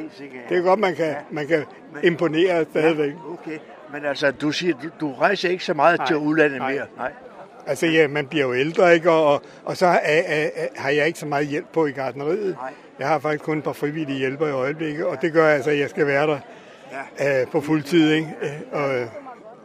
det 0.49 0.57
er 0.57 0.61
godt, 0.61 0.79
man 0.79 0.95
kan, 0.95 1.15
man 1.31 1.47
kan 1.47 1.63
imponere 2.03 2.65
stadigvæk. 2.71 3.13
Okay, 3.33 3.57
men 3.93 4.05
altså, 4.05 4.31
du 4.31 4.51
siger, 4.51 4.73
du, 4.83 4.89
du 4.99 5.13
rejser 5.13 5.49
ikke 5.49 5.65
så 5.65 5.73
meget 5.73 5.97
nej, 5.97 6.07
til 6.07 6.15
udlandet 6.15 6.61
mere? 6.61 6.85
Nej. 6.97 7.11
Altså, 7.67 7.85
ja, 7.85 8.07
man 8.07 8.27
bliver 8.27 8.45
jo 8.45 8.53
ældre, 8.53 8.93
ikke? 8.93 9.11
Og, 9.11 9.33
og, 9.33 9.41
og 9.65 9.77
så 9.77 9.85
er, 9.85 9.97
er, 10.03 10.49
er, 10.55 10.67
har 10.75 10.89
jeg 10.89 11.07
ikke 11.07 11.19
så 11.19 11.25
meget 11.25 11.47
hjælp 11.47 11.65
på 11.73 11.85
i 11.85 11.91
gardneriet. 11.91 12.55
Nej. 12.61 12.73
Jeg 12.99 13.07
har 13.07 13.19
faktisk 13.19 13.43
kun 13.43 13.57
et 13.57 13.63
par 13.63 13.73
frivillige 13.73 14.17
hjælper 14.17 14.47
i 14.47 14.51
øjeblikket, 14.51 15.05
og 15.05 15.21
det 15.21 15.33
gør 15.33 15.47
altså, 15.47 15.69
at 15.69 15.79
jeg 15.79 15.89
skal 15.89 16.07
være 16.07 16.27
der 16.27 16.39
ja. 17.19 17.41
øh, 17.41 17.47
på 17.47 17.61
fuld 17.61 17.83
tid, 17.83 18.11
ikke? 18.11 18.27
Øh, 18.41 18.49
og, 18.71 19.07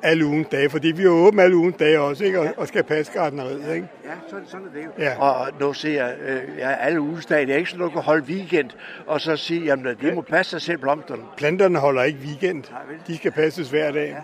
alle 0.03 0.27
ugens 0.27 0.49
dage, 0.49 0.71
fordi 0.71 0.89
vi 0.89 1.05
er 1.05 1.09
åbne 1.09 1.43
alle 1.43 1.57
ugens 1.57 1.77
dage 1.77 2.01
også, 2.01 2.25
ikke? 2.25 2.41
Og, 2.41 2.49
og 2.57 2.69
skal 2.69 2.83
passe 2.83 3.13
gardneriet, 3.13 3.75
ikke? 3.75 3.89
Ja, 4.05 4.11
sådan, 4.29 4.47
sådan 4.47 4.67
er 4.67 4.71
det 4.71 4.85
jo. 4.85 4.91
Ja. 4.99 5.21
Og 5.21 5.51
nu 5.61 5.73
ser 5.73 6.05
jeg, 6.05 6.17
øh, 6.27 6.59
ja, 6.59 6.73
alle 6.73 7.01
ugens 7.01 7.27
dage, 7.27 7.47
det 7.47 7.53
er 7.53 7.59
ikke 7.59 7.71
sådan, 7.71 7.85
at 7.85 7.91
du 7.91 7.93
kan 7.93 8.03
holde 8.03 8.25
weekend, 8.25 8.71
og 9.07 9.21
så 9.21 9.37
sige, 9.37 9.61
jamen 9.65 9.97
det 10.01 10.15
må 10.15 10.21
passe 10.21 10.51
sig 10.51 10.63
selv 10.63 10.79
blomsterne. 10.79 11.23
Planterne 11.37 11.79
holder 11.79 12.03
ikke 12.03 12.19
weekend. 12.19 12.65
De 13.07 13.17
skal 13.17 13.33
passes 13.33 13.71
hver 13.71 13.93
dag. 13.93 14.09
Ja. 14.09 14.17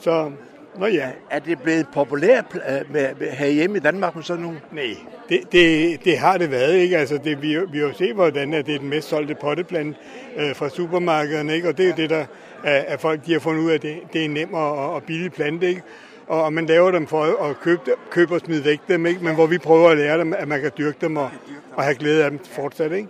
Så 0.00 0.30
Nå 0.78 0.86
ja. 0.86 1.10
Er 1.30 1.38
det 1.38 1.62
blevet 1.62 1.86
populært 1.92 2.44
øh, 2.54 2.92
med, 2.92 3.08
med, 3.20 3.30
herhjemme 3.30 3.76
i 3.76 3.80
Danmark 3.80 4.14
med 4.14 4.22
sådan 4.22 4.42
nogle? 4.42 4.60
Nej, 4.72 4.96
det, 5.28 5.52
det, 5.52 6.04
det 6.04 6.18
har 6.18 6.38
det 6.38 6.50
været. 6.50 6.74
ikke. 6.74 6.98
Altså, 6.98 7.18
det, 7.24 7.42
vi, 7.42 7.58
vi 7.72 7.78
har 7.78 7.86
jo 7.86 7.92
set, 7.92 8.14
hvordan 8.14 8.52
det 8.52 8.74
er 8.74 8.78
den 8.78 8.88
mest 8.88 9.08
solgte 9.08 9.34
potteplant 9.34 9.96
øh, 10.36 10.54
fra 10.54 10.68
supermarkederne. 10.68 11.54
Ikke? 11.54 11.68
Og 11.68 11.78
det 11.78 11.84
er 11.84 11.88
jo 11.88 11.94
det, 11.96 12.10
der 12.10 12.24
at, 12.64 12.84
at 12.88 13.00
folk 13.00 13.26
de 13.26 13.32
har 13.32 13.40
fundet 13.40 13.62
ud 13.62 13.70
af, 13.70 13.74
at 13.74 13.82
det, 13.82 13.96
det 14.12 14.24
er 14.24 14.28
nem 14.28 14.54
og, 14.54 14.94
og 14.94 15.02
billig 15.02 15.32
plante. 15.32 15.68
Ikke? 15.68 15.82
Og, 16.26 16.42
og 16.44 16.52
man 16.52 16.66
laver 16.66 16.90
dem 16.90 17.06
for 17.06 17.48
at 17.50 17.60
købe, 17.60 17.80
købe 18.10 18.34
og 18.34 18.40
smide 18.40 18.64
væk 18.64 18.80
dem, 18.88 19.06
ikke? 19.06 19.24
men 19.24 19.34
hvor 19.34 19.46
vi 19.46 19.58
prøver 19.58 19.90
at 19.90 19.96
lære 19.96 20.18
dem, 20.18 20.34
at 20.38 20.48
man 20.48 20.60
kan 20.60 20.70
dyrke 20.78 20.98
dem 21.00 21.16
og, 21.16 21.30
og 21.74 21.82
have 21.84 21.94
glæde 21.94 22.24
af 22.24 22.30
dem 22.30 22.38
fortsat. 22.44 22.92
Ikke? 22.92 23.08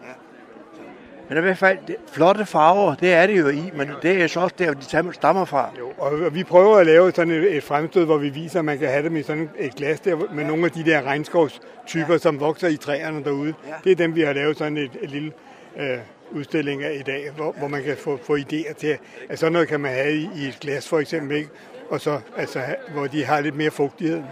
Men 1.28 1.38
i 1.38 1.40
hvert 1.40 1.58
fald, 1.58 1.78
det, 1.86 1.96
flotte 2.12 2.46
farver, 2.46 2.94
det 2.94 3.12
er 3.12 3.26
det 3.26 3.38
jo 3.38 3.48
i, 3.48 3.70
men 3.74 3.90
det 4.02 4.22
er 4.22 4.26
så 4.26 4.40
også 4.40 4.54
der, 4.58 4.74
de 4.74 5.12
stammer 5.12 5.44
fra. 5.44 5.70
Jo, 5.78 5.92
og 5.98 6.34
vi 6.34 6.44
prøver 6.44 6.76
at 6.76 6.86
lave 6.86 7.12
sådan 7.12 7.32
et, 7.32 7.56
et 7.56 7.62
fremstød, 7.62 8.04
hvor 8.04 8.18
vi 8.18 8.28
viser, 8.28 8.58
at 8.58 8.64
man 8.64 8.78
kan 8.78 8.88
have 8.88 9.04
dem 9.04 9.16
i 9.16 9.22
sådan 9.22 9.50
et 9.58 9.74
glas 9.74 10.00
der, 10.00 10.16
med 10.32 10.44
nogle 10.44 10.64
af 10.64 10.70
de 10.70 10.84
der 10.84 11.02
regnskovstyper, 11.02 12.12
ja. 12.12 12.18
som 12.18 12.40
vokser 12.40 12.68
i 12.68 12.76
træerne 12.76 13.24
derude. 13.24 13.54
Ja. 13.68 13.74
Det 13.84 13.92
er 13.92 13.96
dem, 13.96 14.14
vi 14.14 14.20
har 14.20 14.32
lavet 14.32 14.58
sådan 14.58 14.76
et, 14.76 14.90
et 15.00 15.10
lille 15.10 15.32
øh, 15.76 15.98
udstilling 16.30 16.84
af 16.84 16.96
i 17.00 17.02
dag, 17.02 17.30
hvor, 17.36 17.44
ja. 17.44 17.58
hvor 17.58 17.68
man 17.68 17.82
kan 17.82 17.96
få, 17.96 18.18
få 18.22 18.36
idéer 18.36 18.72
til, 18.72 18.98
at 19.28 19.38
sådan 19.38 19.52
noget 19.52 19.68
kan 19.68 19.80
man 19.80 19.90
have 19.90 20.14
i, 20.14 20.30
i 20.36 20.48
et 20.48 20.58
glas 20.60 20.88
for 20.88 20.98
eksempel, 20.98 21.36
ikke? 21.36 21.50
og 21.90 22.00
så 22.00 22.20
altså, 22.36 22.60
hvor 22.94 23.06
de 23.06 23.24
har 23.24 23.40
lidt 23.40 23.56
mere 23.56 23.70
fugtighed. 23.70 24.16
Men 24.16 24.24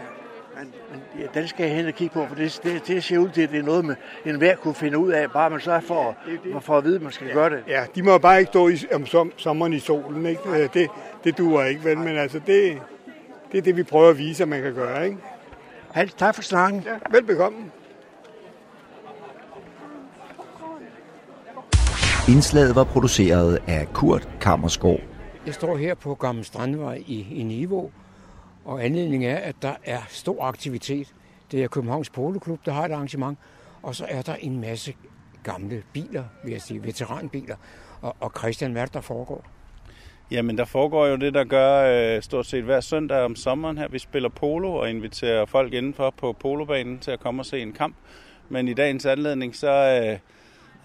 ja, 1.20 1.40
den 1.40 1.48
skal 1.48 1.66
jeg 1.66 1.76
hen 1.76 1.86
og 1.86 1.92
kigge 1.92 2.12
på, 2.14 2.26
for 2.26 2.34
det, 2.34 2.60
det, 2.62 2.86
det 2.86 3.04
ser 3.04 3.18
ud 3.18 3.28
til, 3.28 3.42
at 3.42 3.50
det 3.50 3.58
er 3.58 3.62
noget, 3.62 3.84
med 3.84 3.96
en 4.24 4.36
hver 4.36 4.56
kunne 4.56 4.74
finde 4.74 4.98
ud 4.98 5.12
af, 5.12 5.30
bare 5.30 5.50
man 5.50 5.60
så 5.60 5.80
for, 5.80 6.16
for, 6.52 6.60
for 6.60 6.78
at 6.78 6.84
vide, 6.84 6.96
at 6.96 7.02
man 7.02 7.12
skal 7.12 7.26
ja, 7.26 7.32
gøre 7.32 7.50
det. 7.50 7.64
Ja, 7.68 7.84
de 7.94 8.02
må 8.02 8.18
bare 8.18 8.38
ikke 8.38 8.50
stå 8.50 8.68
i, 8.68 8.78
om 8.94 9.06
som, 9.06 9.32
sommeren 9.36 9.72
i 9.72 9.78
solen. 9.78 10.26
Ikke? 10.26 10.40
Øh, 10.48 10.68
det, 10.74 10.88
det 11.24 11.38
duer 11.38 11.64
ikke, 11.64 11.84
vel? 11.84 11.98
Men 11.98 12.16
altså, 12.16 12.38
det, 12.38 12.78
det 13.52 13.58
er 13.58 13.62
det, 13.62 13.76
vi 13.76 13.82
prøver 13.82 14.10
at 14.10 14.18
vise, 14.18 14.42
at 14.42 14.48
man 14.48 14.62
kan 14.62 14.74
gøre. 14.74 15.04
Ikke? 15.04 15.18
Hans, 15.92 16.14
tak 16.14 16.34
for 16.34 16.42
snakken. 16.42 16.82
Ja, 16.86 16.92
velbekomme. 17.10 17.58
Indslaget 22.28 22.74
var 22.74 22.84
produceret 22.84 23.58
af 23.66 23.86
Kurt 23.92 24.28
Kammerskov. 24.40 24.98
Jeg 25.46 25.54
står 25.54 25.76
her 25.76 25.94
på 25.94 26.14
Gamle 26.14 26.44
Strandvej 26.44 27.02
i, 27.06 27.26
i 27.30 27.42
Niveau, 27.42 27.90
og 28.66 28.84
anledningen 28.84 29.30
er, 29.30 29.36
at 29.36 29.56
der 29.62 29.74
er 29.84 30.00
stor 30.08 30.42
aktivitet. 30.42 31.14
Det 31.50 31.62
er 31.62 31.68
Københavns 31.68 32.10
Poloklub, 32.10 32.58
der 32.66 32.72
har 32.72 32.84
et 32.84 32.92
arrangement, 32.92 33.38
og 33.82 33.94
så 33.94 34.06
er 34.08 34.22
der 34.22 34.34
en 34.34 34.60
masse 34.60 34.94
gamle 35.42 35.82
biler, 35.92 36.24
vil 36.44 36.52
jeg 36.52 36.62
sige, 36.62 36.82
veteranbiler. 36.82 37.56
Og, 38.00 38.16
og 38.20 38.32
Christian, 38.38 38.72
hvad 38.72 38.82
er 38.82 38.86
det, 38.86 38.94
der 38.94 39.00
foregår? 39.00 39.44
Jamen, 40.30 40.58
der 40.58 40.64
foregår 40.64 41.06
jo 41.06 41.16
det, 41.16 41.34
der 41.34 41.44
gør 41.44 42.14
øh, 42.16 42.22
stort 42.22 42.46
set 42.46 42.64
hver 42.64 42.80
søndag 42.80 43.24
om 43.24 43.36
sommeren 43.36 43.78
her. 43.78 43.88
Vi 43.88 43.98
spiller 43.98 44.28
polo 44.28 44.74
og 44.74 44.90
inviterer 44.90 45.44
folk 45.44 45.72
indenfor 45.72 46.10
på 46.10 46.32
polobanen 46.32 46.98
til 46.98 47.10
at 47.10 47.20
komme 47.20 47.42
og 47.42 47.46
se 47.46 47.60
en 47.60 47.72
kamp. 47.72 47.96
Men 48.48 48.68
i 48.68 48.74
dagens 48.74 49.06
anledning, 49.06 49.56
så 49.56 49.70
øh, 49.70 50.18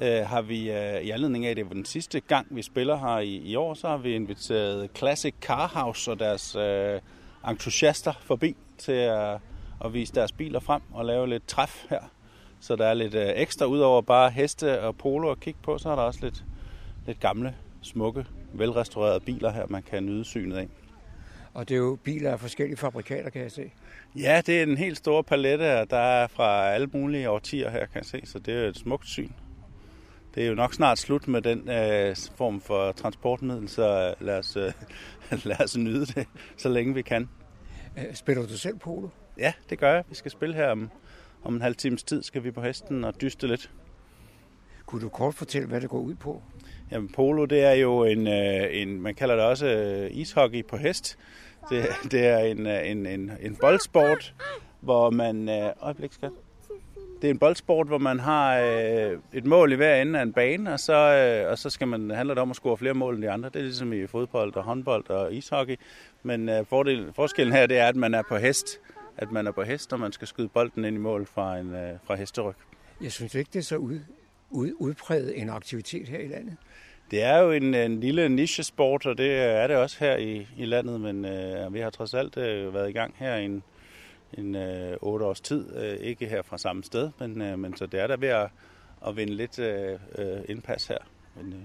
øh, 0.07 0.25
har 0.27 0.41
vi 0.41 0.71
øh, 0.71 1.01
i 1.01 1.09
anledning 1.09 1.45
af, 1.45 1.51
at 1.51 1.57
det 1.57 1.65
var 1.65 1.73
den 1.73 1.85
sidste 1.85 2.19
gang, 2.19 2.47
vi 2.49 2.61
spiller 2.61 2.97
her 2.97 3.19
i, 3.19 3.35
i 3.35 3.55
år, 3.55 3.73
så 3.73 3.87
har 3.87 3.97
vi 3.97 4.15
inviteret 4.15 4.89
Classic 4.97 5.33
Car 5.41 5.67
House 5.67 6.11
og 6.11 6.19
deres 6.19 6.55
øh, 6.55 6.99
entusiaster 7.47 8.13
forbi 8.21 8.55
til 8.77 8.91
at, 8.91 9.37
at 9.85 9.93
vise 9.93 10.13
deres 10.13 10.31
biler 10.31 10.59
frem 10.59 10.81
og 10.93 11.05
lave 11.05 11.29
lidt 11.29 11.47
træf 11.47 11.85
her. 11.89 12.01
Så 12.59 12.75
der 12.75 12.85
er 12.85 12.93
lidt 12.93 13.15
øh, 13.15 13.29
ekstra, 13.35 13.65
udover 13.65 14.01
bare 14.01 14.29
heste 14.29 14.81
og 14.81 14.97
polo 14.97 15.31
at 15.31 15.39
kigge 15.39 15.59
på, 15.63 15.77
så 15.77 15.89
er 15.89 15.95
der 15.95 16.03
også 16.03 16.19
lidt, 16.23 16.43
lidt 17.07 17.19
gamle, 17.19 17.55
smukke, 17.81 18.25
velrestaurerede 18.53 19.19
biler 19.19 19.51
her, 19.51 19.65
man 19.69 19.83
kan 19.83 20.05
nyde 20.05 20.25
synet 20.25 20.57
af. 20.57 20.67
Og 21.53 21.69
det 21.69 21.75
er 21.75 21.79
jo 21.79 21.97
biler 22.03 22.31
af 22.31 22.39
forskellige 22.39 22.77
fabrikater, 22.77 23.29
kan 23.29 23.41
jeg 23.41 23.51
se. 23.51 23.71
Ja, 24.15 24.41
det 24.45 24.59
er 24.59 24.63
en 24.63 24.77
helt 24.77 24.97
stor 24.97 25.21
palette, 25.21 25.79
og 25.79 25.89
der 25.89 25.97
er 25.97 26.27
fra 26.27 26.69
alle 26.69 26.87
mulige 26.87 27.29
årtier 27.29 27.69
her, 27.69 27.85
kan 27.85 27.95
jeg 27.95 28.05
se, 28.05 28.21
så 28.25 28.39
det 28.39 28.53
er 28.53 28.67
et 28.67 28.77
smukt 28.77 29.07
syn. 29.07 29.31
Det 30.35 30.43
er 30.43 30.47
jo 30.47 30.55
nok 30.55 30.73
snart 30.73 30.99
slut 30.99 31.27
med 31.27 31.41
den 31.41 31.69
øh, 31.69 32.15
form 32.35 32.61
for 32.61 32.91
transportmiddel, 32.91 33.69
så 33.69 34.13
lad 34.19 34.37
os, 34.37 34.57
øh, 34.57 34.71
lad 35.45 35.61
os 35.63 35.77
nyde 35.77 36.05
det, 36.05 36.27
så 36.57 36.69
længe 36.69 36.93
vi 36.93 37.01
kan. 37.01 37.29
Øh, 37.97 38.13
Spiller 38.13 38.47
du 38.47 38.57
selv 38.57 38.77
polo? 38.77 39.07
Ja, 39.37 39.53
det 39.69 39.79
gør 39.79 39.93
jeg. 39.93 40.03
Vi 40.09 40.15
skal 40.15 40.31
spille 40.31 40.55
her 40.55 40.67
om, 40.69 40.89
om 41.43 41.55
en 41.55 41.61
halv 41.61 41.75
times 41.75 42.03
tid, 42.03 42.23
skal 42.23 42.43
vi 42.43 42.51
på 42.51 42.61
hesten 42.61 43.03
og 43.03 43.21
dyste 43.21 43.47
lidt. 43.47 43.71
Kunne 44.85 45.01
du 45.01 45.09
kort 45.09 45.33
fortælle, 45.33 45.67
hvad 45.67 45.81
det 45.81 45.89
går 45.89 45.99
ud 45.99 46.15
på? 46.15 46.41
Jamen, 46.91 47.09
polo, 47.09 47.45
det 47.45 47.63
er 47.63 47.73
jo 47.73 48.03
en, 48.03 48.27
øh, 48.27 48.67
en 48.71 49.01
man 49.01 49.15
kalder 49.15 49.35
det 49.35 49.45
også 49.45 49.67
øh, 49.67 50.09
ishockey 50.11 50.65
på 50.65 50.77
hest. 50.77 51.17
Det, 51.69 51.85
det 52.11 52.27
er 52.27 52.37
en, 52.37 52.67
en, 52.67 53.05
en, 53.05 53.31
en 53.41 53.55
boldsport, 53.55 54.35
hvor 54.79 55.09
man... 55.09 55.49
Øjeblik, 55.81 56.13
skat. 56.13 56.31
Det 57.21 57.27
er 57.27 57.31
en 57.31 57.39
boldsport, 57.39 57.87
hvor 57.87 57.97
man 57.97 58.19
har 58.19 58.59
øh, 58.59 59.19
et 59.33 59.45
mål 59.45 59.71
i 59.71 59.75
hver 59.75 60.01
ende 60.01 60.19
af 60.19 60.23
en 60.23 60.33
bane, 60.33 60.73
og 60.73 60.79
så, 60.79 60.93
øh, 60.93 61.51
og 61.51 61.57
så 61.57 61.69
skal 61.69 61.87
man, 61.87 62.09
handler 62.09 62.33
det 62.33 62.41
om 62.41 62.49
at 62.49 62.55
score 62.55 62.77
flere 62.77 62.93
mål 62.93 63.15
end 63.15 63.23
de 63.23 63.29
andre. 63.29 63.49
Det 63.49 63.55
er 63.55 63.63
ligesom 63.63 63.93
i 63.93 64.07
fodbold 64.07 64.55
og 64.55 64.63
håndbold 64.63 65.09
og 65.09 65.33
ishockey. 65.33 65.75
Men 66.23 66.49
øh, 66.49 66.65
fordel, 66.65 67.13
forskellen 67.13 67.53
her, 67.53 67.65
det 67.65 67.77
er, 67.77 67.87
at 67.87 67.95
man 67.95 68.13
er 68.13 68.21
på 68.29 68.37
hest. 68.37 68.79
At 69.17 69.31
man 69.31 69.47
er 69.47 69.51
på 69.51 69.63
hest, 69.63 69.93
og 69.93 69.99
man 69.99 70.11
skal 70.11 70.27
skyde 70.27 70.47
bolden 70.47 70.85
ind 70.85 70.95
i 70.95 70.99
mål 70.99 71.25
fra, 71.25 71.57
en, 71.57 71.75
øh, 71.75 71.91
fra 72.03 72.15
hesteryg. 72.15 72.55
Jeg 73.01 73.11
synes 73.11 73.35
ikke, 73.35 73.49
det 73.53 73.59
er 73.59 73.63
så 73.63 73.75
ud, 73.75 73.99
ud, 74.49 74.71
udpræget 74.79 75.41
en 75.41 75.49
aktivitet 75.49 76.07
her 76.07 76.19
i 76.19 76.27
landet. 76.27 76.57
Det 77.11 77.23
er 77.23 77.37
jo 77.37 77.51
en, 77.51 77.73
en 77.73 77.99
lille 77.99 78.29
nichesport, 78.29 79.05
og 79.05 79.17
det 79.17 79.35
er 79.37 79.67
det 79.67 79.75
også 79.75 79.97
her 79.99 80.17
i, 80.17 80.47
i 80.57 80.65
landet, 80.65 81.01
men 81.01 81.25
øh, 81.25 81.73
vi 81.73 81.79
har 81.79 81.89
trods 81.89 82.13
alt 82.13 82.37
øh, 82.37 82.73
været 82.73 82.89
i 82.89 82.93
gang 82.93 83.13
her 83.17 83.35
i 83.35 83.45
en, 83.45 83.63
en 84.37 84.55
øh, 84.55 84.97
otte 85.01 85.25
års 85.25 85.41
tid. 85.41 85.75
Øh, 85.75 85.97
ikke 85.97 86.25
her 86.25 86.41
fra 86.41 86.57
samme 86.57 86.83
sted, 86.83 87.09
men, 87.19 87.41
øh, 87.41 87.59
men 87.59 87.77
så 87.77 87.85
det 87.85 87.99
er 87.99 88.07
der 88.07 88.17
ved 88.17 88.29
at, 88.29 88.47
at 89.07 89.17
vinde 89.17 89.33
lidt 89.33 89.59
øh, 89.59 89.99
indpas 90.49 90.87
her. 90.87 90.97
Men, 91.35 91.53
øh. 91.53 91.59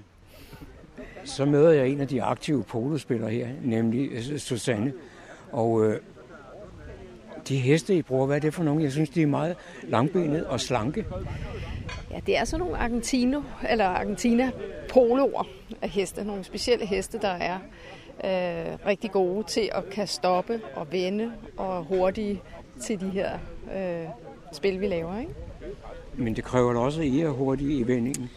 Så 1.24 1.44
møder 1.44 1.70
jeg 1.70 1.88
en 1.88 2.00
af 2.00 2.08
de 2.08 2.22
aktive 2.22 2.64
polospillere 2.64 3.30
her, 3.30 3.48
nemlig 3.62 4.40
Susanne. 4.40 4.92
Og 5.52 5.84
øh, 5.84 6.00
de 7.48 7.56
heste, 7.56 7.94
I 7.94 8.02
bruger, 8.02 8.26
hvad 8.26 8.36
er 8.36 8.40
det 8.40 8.54
for 8.54 8.64
nogle? 8.64 8.82
Jeg 8.82 8.92
synes, 8.92 9.10
de 9.10 9.22
er 9.22 9.26
meget 9.26 9.56
langbenede 9.82 10.46
og 10.48 10.60
slanke. 10.60 11.06
Ja, 12.10 12.20
det 12.26 12.38
er 12.38 12.44
sådan 12.44 12.66
nogle 12.66 12.76
Argentino, 12.78 13.42
eller 13.68 13.84
Argentina 13.84 14.50
poloer 14.88 15.46
af 15.82 15.88
heste. 15.88 16.24
Nogle 16.24 16.44
specielle 16.44 16.86
heste, 16.86 17.18
der 17.18 17.28
er 17.28 17.58
øh, 18.24 18.86
rigtig 18.86 19.10
gode 19.10 19.46
til 19.46 19.70
at 19.72 19.90
kan 19.90 20.06
stoppe 20.06 20.60
og 20.74 20.92
vende 20.92 21.32
og 21.56 21.84
hurtige 21.84 22.42
til 22.80 23.00
de 23.00 23.08
her 23.08 23.38
øh, 23.76 24.08
spil, 24.52 24.80
vi 24.80 24.86
laver. 24.86 25.18
Ikke? 25.18 25.34
Men 26.14 26.36
det 26.36 26.44
kræver 26.44 26.72
da 26.72 26.78
også, 26.78 27.00
at 27.00 27.06
I 27.06 27.20
er 27.20 27.30
hurtige 27.30 27.78
i 27.78 27.86
vendingen. 27.86 28.30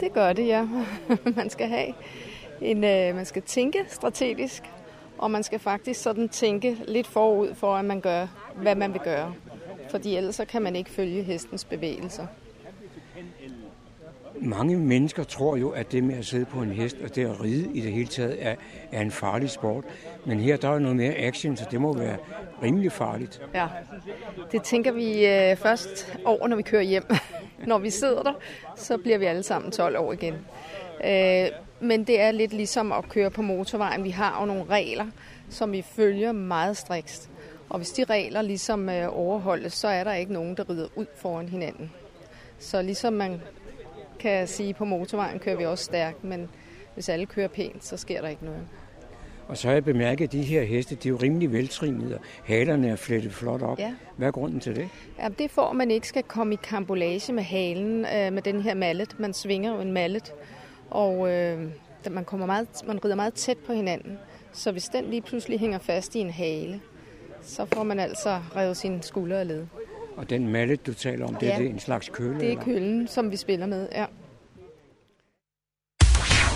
Det 0.00 0.12
gør 0.12 0.32
det, 0.32 0.46
ja. 0.46 0.68
man 1.36 1.50
skal 1.50 1.68
have 1.68 1.94
en, 2.60 2.84
øh, 2.84 3.14
man 3.14 3.24
skal 3.24 3.42
tænke 3.42 3.78
strategisk, 3.88 4.62
og 5.18 5.30
man 5.30 5.42
skal 5.42 5.58
faktisk 5.58 6.02
sådan 6.02 6.28
tænke 6.28 6.76
lidt 6.88 7.06
forud 7.06 7.54
for, 7.54 7.74
at 7.74 7.84
man 7.84 8.00
gør, 8.00 8.26
hvad 8.56 8.74
man 8.74 8.92
vil 8.92 9.00
gøre. 9.00 9.34
Fordi 9.90 10.16
ellers 10.16 10.34
så 10.34 10.44
kan 10.44 10.62
man 10.62 10.76
ikke 10.76 10.90
følge 10.90 11.22
hestens 11.22 11.64
bevægelser. 11.64 12.26
Mange 14.40 14.76
mennesker 14.76 15.24
tror 15.24 15.56
jo, 15.56 15.70
at 15.70 15.92
det 15.92 16.04
med 16.04 16.18
at 16.18 16.24
sidde 16.24 16.44
på 16.44 16.58
en 16.58 16.70
hest 16.70 16.96
og 17.04 17.14
det 17.14 17.26
at 17.26 17.40
ride 17.40 17.70
i 17.74 17.80
det 17.80 17.92
hele 17.92 18.06
taget 18.06 18.36
er, 18.46 18.54
er 18.92 19.00
en 19.00 19.10
farlig 19.10 19.50
sport. 19.50 19.84
Men 20.26 20.40
her 20.40 20.56
der 20.56 20.68
er 20.68 20.78
noget 20.78 20.96
mere 20.96 21.14
action, 21.14 21.56
så 21.56 21.64
det 21.70 21.80
må 21.80 21.92
være 21.92 22.16
rimelig 22.62 22.92
farligt. 22.92 23.42
Ja, 23.54 23.66
det 24.52 24.62
tænker 24.62 24.92
vi 24.92 25.26
øh, 25.26 25.56
først 25.56 26.18
over, 26.24 26.48
når 26.48 26.56
vi 26.56 26.62
kører 26.62 26.82
hjem. 26.82 27.04
når 27.66 27.78
vi 27.78 27.90
sidder 27.90 28.22
der, 28.22 28.32
så 28.76 28.98
bliver 28.98 29.18
vi 29.18 29.24
alle 29.24 29.42
sammen 29.42 29.70
12 29.70 29.98
år 29.98 30.12
igen. 30.12 30.34
Øh, 31.04 31.48
men 31.80 32.04
det 32.04 32.20
er 32.20 32.30
lidt 32.30 32.52
ligesom 32.52 32.92
at 32.92 33.08
køre 33.08 33.30
på 33.30 33.42
motorvejen. 33.42 34.04
Vi 34.04 34.10
har 34.10 34.40
jo 34.40 34.46
nogle 34.46 34.64
regler, 34.70 35.06
som 35.50 35.72
vi 35.72 35.82
følger 35.82 36.32
meget 36.32 36.76
strikst. 36.76 37.30
Og 37.68 37.78
hvis 37.78 37.90
de 37.90 38.04
regler 38.04 38.42
ligesom 38.42 38.88
øh, 38.88 39.18
overholdes, 39.18 39.72
så 39.72 39.88
er 39.88 40.04
der 40.04 40.14
ikke 40.14 40.32
nogen, 40.32 40.56
der 40.56 40.70
rider 40.70 40.88
ud 40.96 41.06
foran 41.16 41.48
hinanden. 41.48 41.92
Så 42.58 42.82
ligesom 42.82 43.12
man 43.12 43.40
kan 44.24 44.46
sige, 44.46 44.74
på 44.74 44.84
motorvejen 44.84 45.38
kører 45.38 45.56
vi 45.56 45.64
også 45.64 45.84
stærkt, 45.84 46.24
men 46.24 46.48
hvis 46.94 47.08
alle 47.08 47.26
kører 47.26 47.48
pænt, 47.48 47.84
så 47.84 47.96
sker 47.96 48.20
der 48.20 48.28
ikke 48.28 48.44
noget. 48.44 48.60
Og 49.48 49.56
så 49.56 49.68
har 49.68 49.74
jeg 49.74 49.84
bemærket, 49.84 50.24
at 50.24 50.32
de 50.32 50.42
her 50.42 50.62
heste, 50.62 50.94
de 50.94 51.08
er 51.08 51.10
jo 51.10 51.18
rimelig 51.22 51.52
veltrinede, 51.52 52.14
og 52.14 52.20
halerne 52.44 52.88
er 52.88 52.96
flettet 52.96 53.32
flot 53.32 53.62
op. 53.62 53.78
Ja. 53.78 53.94
Hvad 54.16 54.28
er 54.28 54.32
grunden 54.32 54.60
til 54.60 54.76
det? 54.76 54.88
Ja, 55.18 55.28
det 55.28 55.50
får, 55.50 55.72
man 55.72 55.90
ikke 55.90 56.08
skal 56.08 56.22
komme 56.22 56.54
i 56.54 56.58
kambolage 56.62 57.32
med 57.32 57.42
halen, 57.42 58.04
øh, 58.04 58.32
med 58.32 58.42
den 58.42 58.60
her 58.60 58.74
mallet. 58.74 59.20
Man 59.20 59.32
svinger 59.32 59.74
jo 59.74 59.80
en 59.80 59.92
mallet, 59.92 60.32
og 60.90 61.30
øh, 61.30 61.58
man, 62.10 62.24
kommer 62.24 62.46
meget, 62.46 62.68
man 62.86 63.04
rider 63.04 63.14
meget 63.14 63.34
tæt 63.34 63.58
på 63.58 63.72
hinanden. 63.72 64.18
Så 64.52 64.72
hvis 64.72 64.84
den 64.84 65.04
lige 65.04 65.22
pludselig 65.22 65.60
hænger 65.60 65.78
fast 65.78 66.14
i 66.14 66.18
en 66.18 66.30
hale, 66.30 66.80
så 67.42 67.66
får 67.72 67.82
man 67.82 68.00
altså 68.00 68.40
revet 68.56 68.76
sine 68.76 69.02
skuldre 69.02 69.40
af 69.40 69.48
led. 69.48 69.66
Og 70.16 70.30
den 70.30 70.48
mallet, 70.48 70.86
du 70.86 70.94
taler 70.94 71.26
om, 71.26 71.34
det 71.34 71.46
ja, 71.46 71.54
er 71.54 71.58
det 71.58 71.70
en 71.70 71.78
slags 71.78 72.08
køle? 72.08 72.40
det 72.40 72.52
er 72.52 72.64
kølen, 72.64 73.08
som 73.08 73.30
vi 73.30 73.36
spiller 73.36 73.66
med, 73.66 73.88
ja. 73.92 74.06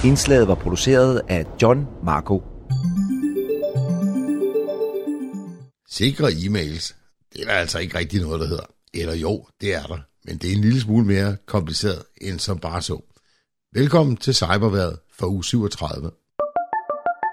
Indslaget 0.04 0.48
var 0.48 0.54
produceret 0.54 1.22
af 1.28 1.46
John 1.62 1.86
Marco. 2.04 2.42
Sikre 5.88 6.28
e-mails, 6.28 6.94
det 7.32 7.40
er 7.42 7.44
der 7.44 7.52
altså 7.52 7.78
ikke 7.78 7.98
rigtig 7.98 8.20
noget, 8.20 8.40
der 8.40 8.46
hedder. 8.46 8.64
Eller 8.94 9.14
jo, 9.14 9.46
det 9.61 9.74
er 9.74 9.82
der, 9.82 9.98
men 10.24 10.38
det 10.38 10.50
er 10.50 10.54
en 10.54 10.61
lille 10.61 10.80
smule 10.80 11.06
mere 11.06 11.36
kompliceret 11.46 12.02
end 12.20 12.38
som 12.38 12.59
bare 12.59 12.82
så. 12.82 13.00
Velkommen 13.72 14.16
til 14.16 14.34
Cyberværet 14.34 14.98
for 15.18 15.26
uge 15.26 15.44
37. 15.44 16.11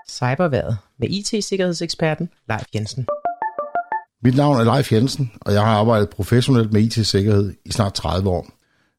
Cyberværet 0.10 0.78
med 1.00 1.10
IT-sikkerhedseksperten 1.10 2.30
Leif 2.50 2.66
Jensen. 2.76 3.08
Mit 4.24 4.36
navn 4.36 4.60
er 4.60 4.64
Leif 4.64 4.92
Jensen, 4.92 5.32
og 5.42 5.54
jeg 5.54 5.62
har 5.62 5.72
arbejdet 5.72 6.10
professionelt 6.10 6.74
med 6.74 6.82
IT-sikkerhed 6.82 7.54
i 7.66 7.72
snart 7.72 7.94
30 7.94 8.30
år. 8.30 8.48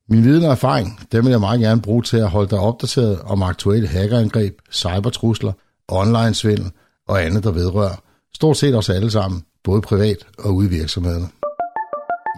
Min 0.09 0.25
viden 0.25 0.45
og 0.45 0.51
erfaring, 0.51 1.01
dem 1.13 1.25
vil 1.25 1.31
jeg 1.31 1.41
meget 1.41 1.61
gerne 1.61 1.83
bruge 1.83 2.03
til 2.03 2.17
at 2.17 2.31
holde 2.31 2.51
dig 2.51 2.59
opdateret 2.59 3.21
om 3.21 3.43
aktuelle 3.43 3.89
hackerangreb, 3.89 4.59
cybertrusler, 4.73 5.53
online-svindel 5.89 6.71
og 7.09 7.25
andet, 7.25 7.45
der 7.45 7.51
vedrører. 7.51 8.03
Stort 8.35 8.57
set 8.57 8.75
os 8.75 8.89
alle 8.89 9.11
sammen, 9.11 9.45
både 9.65 9.83
privat 9.83 10.27
og 10.39 10.55
ude 10.55 10.67
i 10.67 10.71
virksomhederne. 10.71 11.29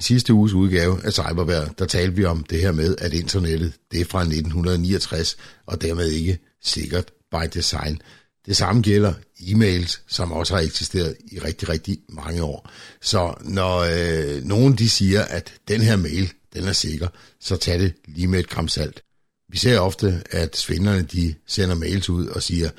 I 0.01 0.03
sidste 0.03 0.35
uges 0.35 0.53
udgave 0.53 1.05
af 1.05 1.13
Cybervær, 1.13 1.65
der 1.79 1.87
talte 1.87 2.17
vi 2.17 2.25
om 2.25 2.45
det 2.51 2.61
her 2.61 2.73
med, 2.73 2.97
at 2.99 3.13
internettet 3.13 3.73
det 3.93 4.01
er 4.01 4.05
fra 4.05 4.21
1969, 4.21 5.37
og 5.67 5.83
dermed 5.83 6.07
ikke 6.07 6.39
sikkert 6.63 7.11
by 7.31 7.47
design. 7.55 8.01
Det 8.49 8.57
samme 8.57 8.83
gælder 8.83 9.15
e-mails, 9.41 10.01
som 10.07 10.33
også 10.33 10.55
har 10.55 10.63
eksisteret 10.63 11.17
i 11.33 11.39
rigtig, 11.39 11.69
rigtig 11.69 11.99
mange 12.09 12.43
år. 12.43 12.71
Så 13.01 13.35
når 13.41 13.79
øh, 13.79 14.45
nogen 14.45 14.79
de 14.79 14.89
siger, 14.89 15.23
at 15.23 15.55
den 15.69 15.81
her 15.81 15.97
mail, 15.97 16.33
den 16.55 16.65
er 16.65 16.73
sikker, 16.73 17.09
så 17.41 17.57
tag 17.57 17.79
det 17.79 17.95
lige 18.07 18.29
med 18.29 18.39
et 18.39 18.49
kram 18.49 18.69
salt. 18.69 19.03
Vi 19.49 19.59
ser 19.59 19.79
ofte, 19.79 20.23
at 20.31 20.57
svindlerne 20.57 21.03
de 21.03 21.35
sender 21.47 21.75
mails 21.75 22.09
ud 22.09 22.27
og 22.27 22.43
siger, 22.43 22.71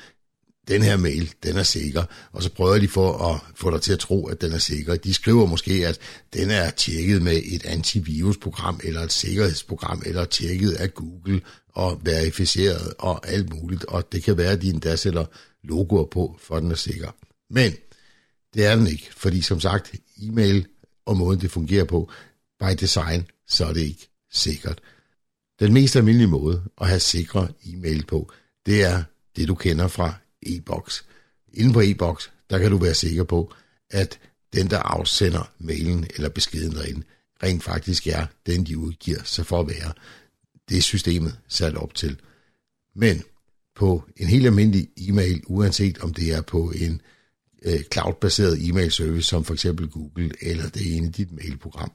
den 0.68 0.82
her 0.82 0.96
mail, 0.96 1.32
den 1.42 1.56
er 1.56 1.62
sikker, 1.62 2.04
og 2.32 2.42
så 2.42 2.50
prøver 2.50 2.78
de 2.78 2.88
for 2.88 3.32
at 3.32 3.40
få 3.54 3.70
dig 3.70 3.82
til 3.82 3.92
at 3.92 3.98
tro, 3.98 4.26
at 4.26 4.40
den 4.40 4.52
er 4.52 4.58
sikker. 4.58 4.96
De 4.96 5.14
skriver 5.14 5.46
måske, 5.46 5.86
at 5.86 5.98
den 6.32 6.50
er 6.50 6.70
tjekket 6.70 7.22
med 7.22 7.42
et 7.44 7.66
antivirusprogram, 7.66 8.80
eller 8.84 9.00
et 9.00 9.12
sikkerhedsprogram, 9.12 10.02
eller 10.06 10.24
tjekket 10.24 10.72
af 10.72 10.94
Google, 10.94 11.40
og 11.74 12.00
verificeret, 12.04 12.94
og 12.98 13.28
alt 13.28 13.54
muligt, 13.54 13.84
og 13.84 14.12
det 14.12 14.22
kan 14.22 14.36
være, 14.36 14.52
at 14.52 14.62
de 14.62 14.70
endda 14.70 14.96
sætter 14.96 15.24
logoer 15.62 16.04
på, 16.04 16.38
for 16.40 16.60
den 16.60 16.70
er 16.70 16.74
sikker. 16.74 17.10
Men 17.50 17.72
det 18.54 18.66
er 18.66 18.76
den 18.76 18.86
ikke, 18.86 19.08
fordi 19.16 19.40
som 19.40 19.60
sagt, 19.60 19.94
e-mail 20.22 20.66
og 21.06 21.16
måden 21.16 21.40
det 21.40 21.50
fungerer 21.50 21.84
på, 21.84 22.10
by 22.60 22.74
design, 22.80 23.26
så 23.46 23.66
er 23.66 23.72
det 23.72 23.80
ikke 23.80 24.08
sikkert. 24.32 24.80
Den 25.60 25.72
mest 25.72 25.96
almindelige 25.96 26.28
måde 26.28 26.62
at 26.80 26.86
have 26.88 27.00
sikre 27.00 27.48
e-mail 27.66 28.06
på, 28.06 28.32
det 28.66 28.82
er 28.84 29.02
det, 29.36 29.48
du 29.48 29.54
kender 29.54 29.88
fra 29.88 30.14
e-boks. 30.42 31.04
Inden 31.52 31.72
på 31.72 31.80
e-boks, 31.80 32.32
der 32.50 32.58
kan 32.58 32.70
du 32.70 32.78
være 32.78 32.94
sikker 32.94 33.24
på, 33.24 33.52
at 33.90 34.18
den, 34.52 34.70
der 34.70 34.78
afsender 34.78 35.52
mailen 35.58 36.06
eller 36.16 36.28
beskeden 36.28 36.72
derinde, 36.72 37.02
rent 37.42 37.62
faktisk 37.62 38.06
er 38.06 38.26
den, 38.46 38.66
de 38.66 38.78
udgiver 38.78 39.22
sig 39.24 39.46
for 39.46 39.60
at 39.60 39.68
være. 39.68 39.92
Det 40.68 40.78
er 40.78 40.82
systemet 40.82 41.38
sat 41.48 41.76
op 41.76 41.94
til. 41.94 42.20
Men 42.94 43.22
på 43.80 44.04
en 44.16 44.26
helt 44.26 44.46
almindelig 44.46 44.88
e-mail, 44.96 45.42
uanset 45.46 45.98
om 45.98 46.14
det 46.14 46.32
er 46.32 46.40
på 46.40 46.72
en 46.76 47.00
øh, 47.62 47.80
cloud-baseret 47.92 48.68
e-mail 48.68 48.92
service, 48.92 49.28
som 49.28 49.44
for 49.44 49.54
eksempel 49.54 49.88
Google, 49.88 50.30
eller 50.40 50.68
det 50.68 50.92
er 50.92 50.96
inde 50.96 51.08
i 51.08 51.10
dit 51.10 51.32
mailprogram, 51.32 51.92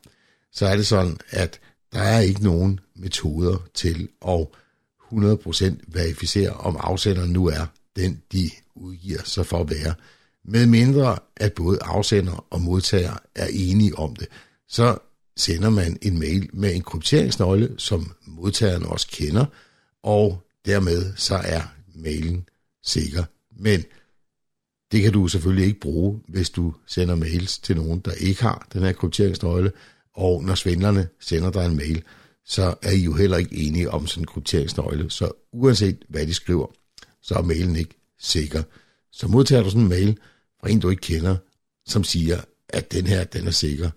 så 0.52 0.66
er 0.66 0.76
det 0.76 0.88
sådan, 0.88 1.18
at 1.30 1.60
der 1.94 2.00
er 2.00 2.20
ikke 2.20 2.44
nogen 2.44 2.80
metoder 2.96 3.58
til 3.74 4.10
at 4.28 4.48
100% 5.14 5.66
verificere, 5.88 6.50
om 6.50 6.78
afsenderen 6.80 7.32
nu 7.32 7.48
er 7.48 7.66
den, 7.96 8.22
de 8.32 8.50
udgiver 8.76 9.24
sig 9.24 9.46
for 9.46 9.60
at 9.60 9.70
være. 9.70 9.94
Med 10.46 10.66
mindre, 10.66 11.18
at 11.38 11.54
både 11.54 11.80
afsender 11.82 12.46
og 12.50 12.62
modtager 12.62 13.18
er 13.36 13.48
enige 13.52 13.98
om 13.98 14.16
det, 14.16 14.28
så 14.68 14.98
sender 15.38 15.70
man 15.70 15.98
en 16.02 16.20
mail 16.20 16.50
med 16.54 16.76
en 16.76 16.82
krypteringsnøgle, 16.82 17.76
som 17.78 18.12
modtageren 18.28 18.86
også 18.86 19.08
kender, 19.12 19.46
og 20.04 20.42
dermed 20.66 21.14
så 21.16 21.36
er 21.36 21.62
mailen 21.96 22.50
sikker. 22.84 23.24
Men 23.58 23.84
det 24.92 25.02
kan 25.02 25.12
du 25.12 25.28
selvfølgelig 25.28 25.68
ikke 25.68 25.80
bruge, 25.80 26.22
hvis 26.28 26.50
du 26.50 26.74
sender 26.88 27.16
mails 27.16 27.60
til 27.60 27.76
nogen, 27.76 28.00
der 28.00 28.12
ikke 28.12 28.42
har 28.42 28.68
den 28.74 28.82
her 28.82 28.92
krypteringsnøgle, 28.92 29.72
og 30.14 30.44
når 30.44 30.56
svindlerne 30.56 31.08
sender 31.20 31.52
dig 31.52 31.66
en 31.66 31.78
mail, 31.78 32.04
så 32.46 32.76
er 32.82 32.92
I 32.92 33.04
jo 33.04 33.14
heller 33.14 33.38
ikke 33.38 33.56
enige 33.56 33.92
om 33.92 34.08
sådan 34.08 34.22
en 34.22 34.28
krypteringsnøgle. 34.28 35.12
Så 35.12 35.32
uanset 35.54 36.06
hvad 36.10 36.28
de 36.28 36.34
skriver, 36.34 36.68
så 37.22 37.36
er 37.36 37.42
mailen 37.42 37.76
ikke 37.76 37.96
sikker. 38.20 38.64
Så 39.12 39.28
modtager 39.28 39.64
du 39.64 39.70
sådan 39.70 39.82
en 39.82 39.90
mail 39.90 40.18
fra 40.62 40.70
en, 40.70 40.80
du 40.80 40.90
ikke 40.90 41.02
kender, 41.02 41.38
som 41.86 42.04
siger, 42.04 42.42
at 42.70 42.92
den 42.92 43.08
her, 43.08 43.24
den 43.24 43.48
er 43.48 43.52
sikker, 43.52 43.90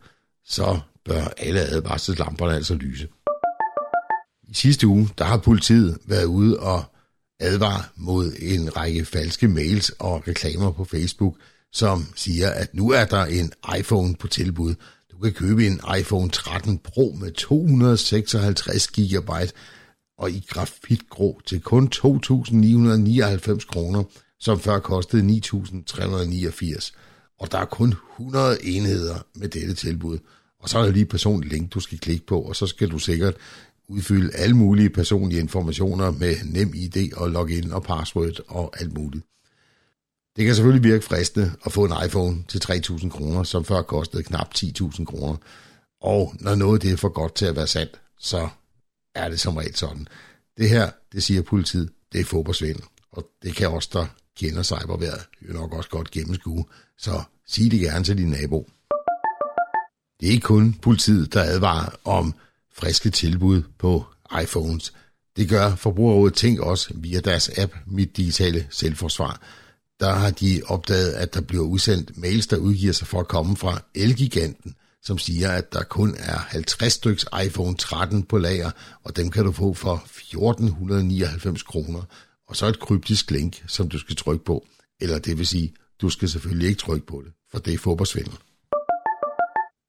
så 0.45 0.81
bør 1.05 1.25
alle 1.37 1.61
advarselslamperne 1.61 2.55
altså 2.55 2.75
lyse. 2.75 3.09
I 4.49 4.55
sidste 4.55 4.87
uge, 4.87 5.09
der 5.19 5.25
har 5.25 5.39
politiet 5.39 5.99
været 6.07 6.25
ude 6.25 6.61
og 6.61 6.85
advarer 7.41 7.93
mod 7.97 8.33
en 8.39 8.77
række 8.77 9.05
falske 9.05 9.49
mails 9.49 9.91
og 9.99 10.29
reklamer 10.29 10.73
på 10.73 10.85
Facebook, 10.85 11.37
som 11.73 12.07
siger, 12.17 12.51
at 12.51 12.75
nu 12.75 12.91
er 12.91 13.05
der 13.05 13.25
en 13.25 13.53
iPhone 13.79 14.15
på 14.15 14.27
tilbud. 14.29 14.75
Du 15.13 15.19
kan 15.19 15.33
købe 15.33 15.67
en 15.67 15.81
iPhone 15.99 16.31
13 16.31 16.79
Pro 16.79 17.17
med 17.21 17.33
256 17.33 18.89
GB 18.89 19.31
og 20.19 20.31
i 20.31 20.47
grafitgrå 20.49 21.41
til 21.47 21.61
kun 21.61 21.91
2.999 21.97 23.67
kroner, 23.67 24.05
som 24.41 24.61
før 24.61 24.79
kostede 24.79 25.41
9.389. 25.45 26.93
Og 27.41 27.53
der 27.53 27.59
er 27.59 27.65
kun 27.65 27.95
100 28.21 28.65
enheder 28.65 29.27
med 29.35 29.49
dette 29.49 29.75
tilbud. 29.75 30.19
Og 30.61 30.69
så 30.69 30.79
er 30.79 30.83
der 30.83 30.91
lige 30.91 31.03
et 31.03 31.09
personligt 31.09 31.53
link, 31.53 31.75
du 31.75 31.81
skal 31.81 31.99
klikke 31.99 32.27
på, 32.27 32.41
og 32.41 32.57
så 32.57 32.67
skal 32.67 32.91
du 32.91 32.99
sikkert 32.99 33.35
udfylde 33.89 34.37
alle 34.37 34.57
mulige 34.57 34.91
personlige 34.91 35.41
informationer 35.41 36.11
med 36.11 36.37
nem 36.45 36.73
ID 36.75 37.13
og 37.17 37.31
login 37.31 37.73
og 37.73 37.83
password 37.83 38.41
og 38.49 38.81
alt 38.81 38.99
muligt. 38.99 39.25
Det 40.37 40.47
kan 40.47 40.55
selvfølgelig 40.55 40.91
virke 40.91 41.05
fristende 41.05 41.53
at 41.65 41.73
få 41.73 41.85
en 41.85 41.93
iPhone 42.07 42.45
til 42.49 42.59
3.000 42.59 43.09
kroner, 43.11 43.43
som 43.43 43.65
før 43.65 43.83
kostede 43.83 44.23
knap 44.23 44.55
10.000 44.55 45.05
kroner. 45.05 45.37
Og 46.01 46.35
når 46.41 46.55
noget 46.55 46.83
det 46.83 46.93
er 46.93 46.97
for 46.97 47.09
godt 47.09 47.35
til 47.35 47.47
at 47.47 47.57
være 47.57 47.67
sandt, 47.67 48.01
så 48.19 48.49
er 49.15 49.29
det 49.29 49.41
som 49.41 49.57
regel 49.57 49.77
sådan. 49.77 50.09
Det 50.59 50.69
her, 50.69 50.91
det 51.13 51.23
siger 51.23 51.43
politiet, 51.43 51.91
det 52.13 52.21
er 52.21 52.25
fodboldsvindel. 52.25 52.85
Og 53.13 53.25
det 53.43 53.55
kan 53.55 53.69
også 53.69 53.89
der 53.93 54.07
kender 54.37 54.63
cyberværet 54.63 55.27
jo 55.49 55.53
nok 55.53 55.73
også 55.73 55.91
godt 55.91 56.11
gennemskue. 56.11 56.65
Så 56.99 57.23
sig 57.47 57.71
det 57.71 57.81
gerne 57.81 58.05
til 58.05 58.19
din 58.19 58.31
nabo. 58.31 58.69
Det 60.21 60.29
er 60.29 60.33
ikke 60.33 60.45
kun 60.45 60.75
politiet, 60.83 61.35
der 61.35 61.43
advarer 61.43 61.91
om 62.05 62.35
friske 62.79 63.11
tilbud 63.11 63.63
på 63.79 64.05
iPhones. 64.43 64.93
Det 65.37 65.49
gør 65.49 65.75
Forbrugerrådet 65.75 66.35
Tænk 66.35 66.61
også 66.61 66.91
via 66.95 67.21
deres 67.21 67.51
app 67.59 67.75
Mit 67.87 68.17
Digitale 68.17 68.67
Selvforsvar. 68.71 69.41
Der 70.01 70.13
har 70.13 70.31
de 70.31 70.63
opdaget, 70.67 71.13
at 71.13 71.35
der 71.35 71.41
bliver 71.41 71.65
udsendt 71.65 72.19
mails, 72.19 72.47
der 72.47 72.57
udgiver 72.57 72.93
sig 72.93 73.07
for 73.07 73.21
at 73.21 73.29
komme 73.29 73.57
fra 73.57 73.83
Elgiganten, 73.95 74.75
som 75.03 75.19
siger, 75.19 75.51
at 75.51 75.73
der 75.73 75.83
kun 75.83 76.15
er 76.19 76.39
50 76.39 76.93
styks 76.93 77.27
iPhone 77.45 77.77
13 77.77 78.23
på 78.23 78.39
lager, 78.39 78.71
og 79.05 79.17
dem 79.17 79.31
kan 79.31 79.45
du 79.45 79.53
få 79.53 79.75
for 79.75 79.95
1499 79.95 81.63
kroner. 81.63 82.03
Og 82.49 82.57
så 82.57 82.67
et 82.67 82.81
kryptisk 82.81 83.31
link, 83.31 83.65
som 83.67 83.89
du 83.89 83.99
skal 83.99 84.17
trykke 84.17 84.45
på. 84.45 84.67
Eller 85.01 85.19
det 85.19 85.39
vil 85.39 85.47
sige, 85.47 85.75
du 86.01 86.11
skal 86.11 86.29
selvfølgelig 86.29 86.69
ikke 86.69 86.81
trykke 86.81 87.07
på 87.07 87.23
det, 87.25 87.33
for 87.51 87.59
det 87.59 87.75
er 87.75 87.79
fodboldsvindel. 87.79 88.35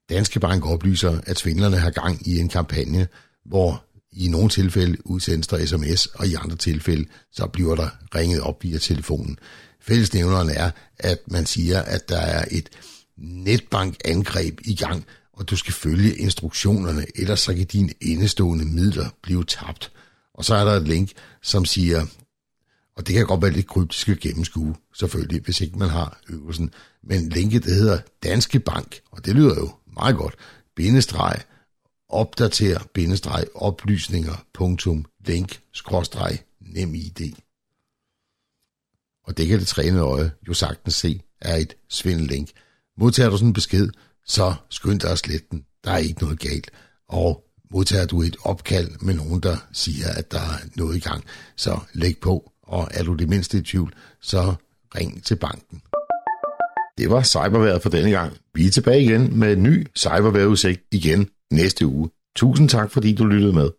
Danske 0.09 0.39
Bank 0.39 0.65
oplyser, 0.65 1.21
at 1.25 1.39
svindlerne 1.39 1.77
har 1.77 1.89
gang 1.89 2.27
i 2.27 2.39
en 2.39 2.49
kampagne, 2.49 3.07
hvor 3.45 3.85
i 4.11 4.27
nogle 4.27 4.49
tilfælde 4.49 4.97
udsendes 5.07 5.47
der 5.47 5.65
sms, 5.65 6.05
og 6.05 6.27
i 6.27 6.33
andre 6.33 6.55
tilfælde 6.55 7.05
så 7.31 7.47
bliver 7.47 7.75
der 7.75 7.89
ringet 8.15 8.41
op 8.41 8.63
via 8.63 8.77
telefonen. 8.77 9.39
Fællesnævneren 9.81 10.49
er, 10.49 10.71
at 10.99 11.19
man 11.27 11.45
siger, 11.45 11.81
at 11.81 12.09
der 12.09 12.19
er 12.19 12.45
et 12.51 12.69
netbankangreb 13.17 14.59
i 14.65 14.75
gang, 14.75 15.05
og 15.33 15.49
du 15.49 15.55
skal 15.55 15.73
følge 15.73 16.15
instruktionerne, 16.15 17.05
ellers 17.15 17.39
så 17.39 17.53
kan 17.53 17.65
dine 17.65 17.89
indestående 18.01 18.65
midler 18.65 19.09
blive 19.23 19.43
tabt. 19.43 19.91
Og 20.33 20.45
så 20.45 20.55
er 20.55 20.65
der 20.65 20.71
et 20.71 20.87
link, 20.87 21.11
som 21.41 21.65
siger, 21.65 22.05
og 22.97 23.07
det 23.07 23.15
kan 23.15 23.25
godt 23.25 23.41
være 23.41 23.51
lidt 23.51 23.67
kryptisk 23.67 24.09
at 24.09 24.19
gennemskue, 24.19 24.75
selvfølgelig, 24.95 25.41
hvis 25.41 25.61
ikke 25.61 25.79
man 25.79 25.89
har 25.89 26.21
øvelsen, 26.29 26.71
men 27.03 27.29
linket 27.29 27.63
det 27.63 27.75
hedder 27.75 27.99
Danske 28.23 28.59
Bank, 28.59 28.99
og 29.11 29.25
det 29.25 29.35
lyder 29.35 29.55
jo 29.55 29.71
meget 29.99 30.15
godt, 30.15 30.35
bindestreg, 30.75 31.41
opdater, 32.09 32.79
bindestreg, 32.93 33.45
oplysninger, 33.55 34.45
punktum, 34.53 35.05
link, 35.25 35.59
skråstreg, 35.73 36.39
nem 36.59 36.95
ID. 36.95 37.33
Og 39.23 39.37
det 39.37 39.47
kan 39.47 39.59
det 39.59 39.67
trænede 39.67 40.01
øje 40.01 40.31
jo 40.47 40.53
sagtens 40.53 40.95
se 40.95 41.21
er 41.41 41.55
et 41.55 41.75
svindellink. 41.89 42.49
Modtager 42.97 43.29
du 43.29 43.37
sådan 43.37 43.47
en 43.47 43.53
besked, 43.53 43.89
så 44.25 44.53
skynd 44.69 44.99
dig 44.99 45.11
at 45.11 45.19
slette 45.19 45.47
den. 45.51 45.65
Der 45.83 45.91
er 45.91 45.97
ikke 45.97 46.21
noget 46.21 46.39
galt. 46.39 46.71
Og 47.07 47.45
modtager 47.71 48.05
du 48.05 48.21
et 48.21 48.37
opkald 48.43 48.91
med 49.01 49.13
nogen, 49.13 49.39
der 49.39 49.57
siger, 49.73 50.13
at 50.17 50.31
der 50.31 50.39
er 50.39 50.57
noget 50.75 50.95
i 50.95 50.99
gang, 50.99 51.23
så 51.55 51.79
læg 51.93 52.17
på. 52.17 52.51
Og 52.63 52.87
er 52.91 53.03
du 53.03 53.13
det 53.13 53.29
mindste 53.29 53.57
i 53.57 53.61
tvivl, 53.61 53.93
så 54.21 54.55
ring 54.95 55.23
til 55.23 55.35
banken. 55.35 55.81
Det 56.99 57.09
var 57.09 57.23
cyberværet 57.23 57.81
for 57.81 57.89
denne 57.89 58.11
gang. 58.11 58.33
Vi 58.53 58.65
er 58.65 58.71
tilbage 58.71 59.03
igen 59.03 59.39
med 59.39 59.53
en 59.53 59.63
ny 59.63 59.87
cyberværetudsigt 59.97 60.81
igen 60.91 61.27
næste 61.51 61.87
uge. 61.87 62.09
Tusind 62.35 62.69
tak, 62.69 62.91
fordi 62.91 63.15
du 63.15 63.25
lyttede 63.25 63.53
med. 63.53 63.69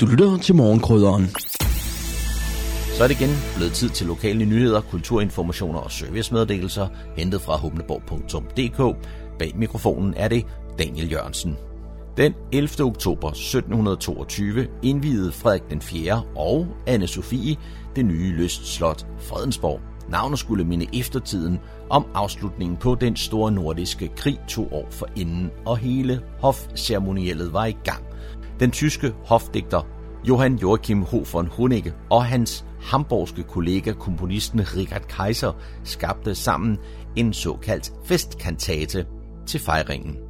Du 0.00 0.06
lytter 0.06 0.38
til 0.42 0.54
morgenkrydderen. 0.54 1.26
Så 2.96 3.04
er 3.04 3.08
det 3.08 3.20
igen 3.20 3.36
blevet 3.56 3.72
tid 3.72 3.88
til 3.88 4.06
lokale 4.06 4.44
nyheder, 4.44 4.80
kulturinformationer 4.80 5.78
og 5.78 5.92
servicemeddelelser, 5.92 6.88
hentet 7.16 7.40
fra 7.40 7.56
humleborg.dk. 7.56 9.06
Bag 9.38 9.52
mikrofonen 9.56 10.14
er 10.16 10.28
det 10.28 10.46
Daniel 10.78 11.12
Jørgensen. 11.12 11.56
Den 12.16 12.34
11. 12.52 12.84
oktober 12.84 13.28
1722 13.28 14.66
indvidede 14.82 15.32
Frederik 15.32 15.62
den 15.70 15.80
4. 15.80 16.22
og 16.36 16.66
anne 16.86 17.06
Sofie 17.06 17.56
det 17.96 18.04
nye 18.04 18.32
lystslot 18.32 19.06
Fredensborg. 19.18 19.80
Navnet 20.08 20.38
skulle 20.38 20.64
minde 20.64 20.86
eftertiden 20.94 21.58
om 21.90 22.06
afslutningen 22.14 22.76
på 22.76 22.94
den 22.94 23.16
store 23.16 23.52
nordiske 23.52 24.10
krig 24.16 24.38
to 24.48 24.68
år 24.72 24.86
for 24.90 25.08
inden, 25.16 25.50
og 25.66 25.76
hele 25.78 26.20
hofceremoniellet 26.40 27.52
var 27.52 27.64
i 27.64 27.76
gang. 27.84 28.04
Den 28.60 28.70
tyske 28.70 29.14
hofdigter 29.24 29.86
Johann 30.28 30.58
Joachim 30.58 31.02
H. 31.02 31.14
von 31.32 31.46
Honecke 31.46 31.94
og 32.10 32.24
hans 32.24 32.64
hamburgske 32.80 33.42
kollega 33.42 33.92
komponisten 33.92 34.60
Richard 34.60 35.02
Kaiser 35.08 35.52
skabte 35.84 36.34
sammen 36.34 36.78
en 37.16 37.32
såkaldt 37.32 37.92
festkantate 38.04 39.06
til 39.46 39.60
fejringen. 39.60 40.25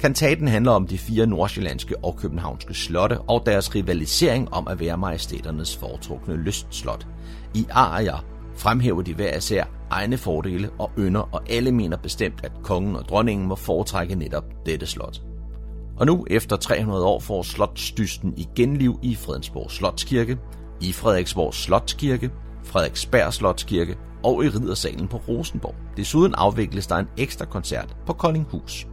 Kantaten 0.00 0.48
handler 0.48 0.72
om 0.72 0.86
de 0.86 0.98
fire 0.98 1.26
nordsjællandske 1.26 2.04
og 2.04 2.16
københavnske 2.16 2.74
slotte 2.74 3.20
og 3.20 3.42
deres 3.46 3.74
rivalisering 3.74 4.54
om 4.54 4.68
at 4.68 4.80
være 4.80 4.96
majestæternes 4.96 5.76
foretrukne 5.76 6.36
lystslot. 6.36 7.06
I 7.54 7.66
arier 7.70 8.24
fremhæver 8.56 9.02
de 9.02 9.14
hver 9.14 9.36
især 9.36 9.64
egne 9.90 10.18
fordele 10.18 10.70
og 10.78 10.90
ynder, 10.98 11.20
og 11.20 11.42
alle 11.50 11.72
mener 11.72 11.96
bestemt, 11.96 12.40
at 12.44 12.52
kongen 12.62 12.96
og 12.96 13.04
dronningen 13.04 13.48
må 13.48 13.54
foretrække 13.54 14.14
netop 14.14 14.44
dette 14.66 14.86
slot. 14.86 15.22
Og 15.96 16.06
nu, 16.06 16.26
efter 16.30 16.56
300 16.56 17.04
år, 17.04 17.20
får 17.20 17.42
slotstysten 17.42 18.34
igen 18.36 18.76
liv 18.76 18.98
i 19.02 19.14
Fredensborg 19.14 19.70
Slotskirke, 19.70 20.38
i 20.80 20.92
Frederiksborg 20.92 21.54
Slotskirke, 21.54 22.30
Frederiksberg 22.64 23.32
Slotskirke 23.32 23.96
og 24.24 24.44
i 24.44 24.48
Riddersalen 24.48 25.08
på 25.08 25.16
Rosenborg. 25.16 25.74
Desuden 25.96 26.34
afvikles 26.34 26.86
der 26.86 26.96
en 26.96 27.08
ekstra 27.16 27.44
koncert 27.44 27.96
på 28.06 28.12
Koldinghus. 28.12 28.89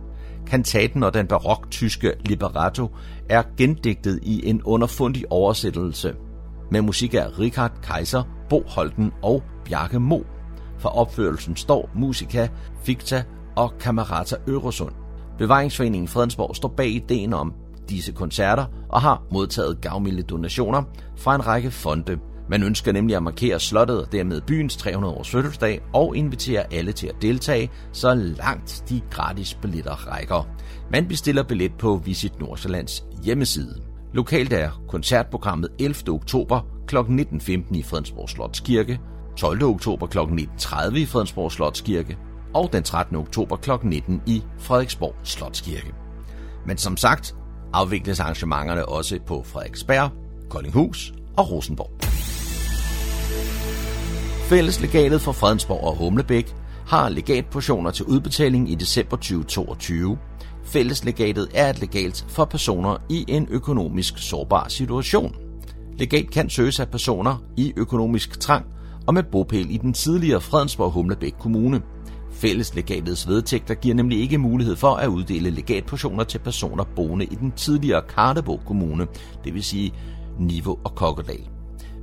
Kantaten 0.50 1.04
og 1.04 1.14
den 1.14 1.28
barok-tyske 1.28 2.14
libretto 2.26 2.96
er 3.30 3.44
gendigtet 3.58 4.20
i 4.24 4.50
en 4.50 4.64
underfundig 4.64 5.32
oversættelse 5.32 6.16
med 6.72 6.82
musik 6.82 7.14
af 7.14 7.40
Richard 7.40 7.72
Kaiser, 7.84 8.24
Bo 8.50 8.64
Holten 8.68 9.12
og 9.22 9.44
Bjarke 9.66 10.00
Mo. 10.00 10.20
For 10.80 10.90
opførelsen 10.90 11.56
står 11.56 11.90
Musica, 11.96 12.48
Ficta 12.84 13.24
og 13.56 13.74
Camerata 13.80 14.36
Øresund. 14.48 14.92
Bevaringsforeningen 15.38 16.08
Fredensborg 16.08 16.56
står 16.56 16.70
bag 16.70 16.90
ideen 16.90 17.34
om 17.34 17.54
disse 17.90 18.12
koncerter 18.12 18.66
og 18.90 19.02
har 19.02 19.24
modtaget 19.32 19.82
gavmilde 19.82 20.24
donationer 20.24 20.84
fra 21.18 21.36
en 21.36 21.48
række 21.48 21.72
fonde. 21.72 22.20
Man 22.50 22.64
ønsker 22.64 22.92
nemlig 22.92 23.16
at 23.16 23.24
markere 23.24 23.60
slottet 23.60 24.06
og 24.06 24.12
dermed 24.12 24.42
byens 24.42 24.78
300 24.78 25.14
års 25.14 25.30
fødselsdag 25.30 25.82
og 25.94 26.18
invitere 26.18 26.74
alle 26.74 26.92
til 26.92 27.08
at 27.08 27.16
deltage, 27.22 27.72
så 27.92 28.14
langt 28.14 28.84
de 28.90 29.02
gratis 29.10 29.54
billetter 29.54 30.12
rækker. 30.12 30.48
Man 30.92 31.08
bestiller 31.08 31.44
billet 31.44 31.72
på 31.80 32.02
Visit 32.06 32.40
Nordsjællands 32.40 33.04
hjemmeside. 33.24 33.82
Lokalt 34.14 34.54
er 34.54 34.84
koncertprogrammet 34.88 35.70
11. 35.80 35.96
oktober 36.10 36.62
kl. 36.88 36.98
19.15 36.98 37.78
i 37.78 37.84
Fredensborg 37.84 38.30
Slotskirke, 38.30 39.00
12. 39.38 39.64
oktober 39.64 40.08
kl. 40.08 40.18
19.30 40.18 40.96
i 40.96 41.06
Fredensborg 41.06 41.52
Slotskirke 41.52 42.18
og 42.54 42.70
den 42.74 42.84
13. 42.84 43.16
oktober 43.16 43.56
kl. 43.56 43.72
19 43.84 44.22
i 44.26 44.44
Frederiksborg 44.60 45.16
Slotskirke. 45.24 45.94
Men 46.66 46.78
som 46.78 46.98
sagt 46.98 47.36
afvikles 47.74 48.20
arrangementerne 48.20 48.86
også 48.86 49.20
på 49.26 49.44
Frederiksberg, 49.44 50.12
Koldinghus 50.50 51.14
og 51.38 51.52
Rosenborg. 51.52 52.27
Fælleslegatet 54.48 55.22
for 55.22 55.32
Fredensborg 55.32 55.84
og 55.84 55.96
Humlebæk 55.96 56.56
har 56.86 57.10
legatportioner 57.10 57.92
til 57.92 58.06
udbetaling 58.06 58.72
i 58.72 58.76
december 58.76 59.18
2022. 59.18 60.18
Fælleslegatet 60.64 61.48
er 61.54 61.70
et 61.70 61.80
legat 61.80 62.26
for 62.30 62.46
personer 62.46 62.98
i 63.10 63.26
en 63.28 63.48
økonomisk 63.52 64.18
sårbar 64.18 64.68
situation. 64.68 65.36
Legat 65.98 66.32
kan 66.32 66.50
søges 66.50 66.80
af 66.80 66.88
personer 66.88 67.44
i 67.58 67.74
økonomisk 67.78 68.40
trang 68.40 68.66
og 69.08 69.14
med 69.14 69.24
bopæl 69.24 69.72
i 69.72 69.78
den 69.78 69.94
tidligere 69.94 70.42
Fredensborg 70.42 70.92
Humlebæk 70.92 71.34
Kommune. 71.40 71.82
Fælleslegatets 72.32 73.28
vedtægter 73.28 73.74
giver 73.74 73.96
nemlig 73.96 74.20
ikke 74.20 74.38
mulighed 74.38 74.76
for 74.76 74.96
at 74.96 75.08
uddele 75.08 75.50
legatportioner 75.50 76.24
til 76.24 76.40
personer 76.40 76.84
boende 76.96 77.26
i 77.26 77.36
den 77.36 77.52
tidligere 77.52 78.02
Kartebo 78.16 78.60
Kommune, 78.66 79.08
det 79.44 79.54
vil 79.54 79.64
sige 79.64 79.94
Niveau 80.40 80.78
og 80.84 80.96
Kokkedal. 80.96 81.57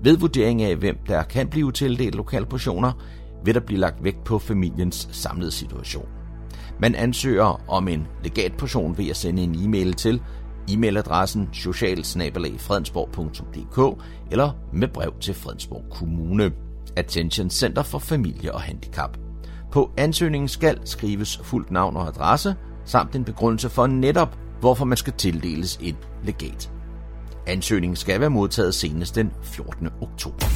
Ved 0.05 0.17
vurdering 0.17 0.63
af, 0.63 0.77
hvem 0.77 0.99
der 1.07 1.23
kan 1.23 1.49
blive 1.49 1.73
tildelt 1.73 2.15
lokalportioner, 2.15 2.93
vil 3.45 3.55
der 3.55 3.61
blive 3.61 3.81
lagt 3.81 4.05
vægt 4.05 4.25
på 4.25 4.39
familiens 4.39 5.09
samlede 5.13 5.51
situation. 5.51 6.09
Man 6.81 6.95
ansøger 6.95 7.71
om 7.71 7.89
en 7.89 8.07
legatportion 8.25 8.99
ved 8.99 9.09
at 9.09 9.17
sende 9.17 9.43
en 9.43 9.65
e-mail 9.65 9.93
til 9.93 10.23
e-mailadressen 10.71 11.49
socialsnabelag.fredensborg.dk 11.53 14.03
eller 14.31 14.51
med 14.73 14.89
brev 14.89 15.13
til 15.21 15.35
Fredensborg 15.35 15.85
Kommune. 15.91 16.53
Attention 16.97 17.51
Center 17.51 17.83
for 17.83 17.99
Familie 17.99 18.55
og 18.55 18.61
Handicap. 18.61 19.19
På 19.73 19.91
ansøgningen 19.97 20.49
skal 20.49 20.79
skrives 20.85 21.41
fuldt 21.43 21.71
navn 21.71 21.97
og 21.97 22.09
adresse, 22.09 22.55
samt 22.85 23.17
en 23.17 23.25
begrundelse 23.25 23.69
for 23.69 23.87
netop, 23.87 24.39
hvorfor 24.61 24.85
man 24.85 24.97
skal 24.97 25.13
tildeles 25.13 25.79
et 25.83 25.97
legat. 26.25 26.74
Ansøgningen 27.47 27.97
skal 27.97 28.21
være 28.21 28.31
modtaget 28.31 28.75
senest 28.75 29.15
den 29.15 29.31
14. 29.43 29.89
oktober. 30.01 30.47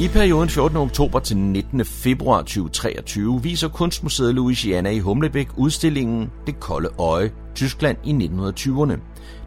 I 0.00 0.08
perioden 0.08 0.48
14. 0.48 0.76
oktober 0.76 1.18
til 1.18 1.36
19. 1.36 1.84
februar 1.84 2.38
2023 2.38 3.42
viser 3.42 3.68
Kunstmuseet 3.68 4.34
Louisiana 4.34 4.90
i 4.90 4.98
Humlebæk 4.98 5.48
udstillingen 5.56 6.30
Det 6.46 6.60
kolde 6.60 6.88
øje, 6.98 7.32
Tyskland 7.54 7.98
i 8.04 8.12
1920'erne. 8.12 8.98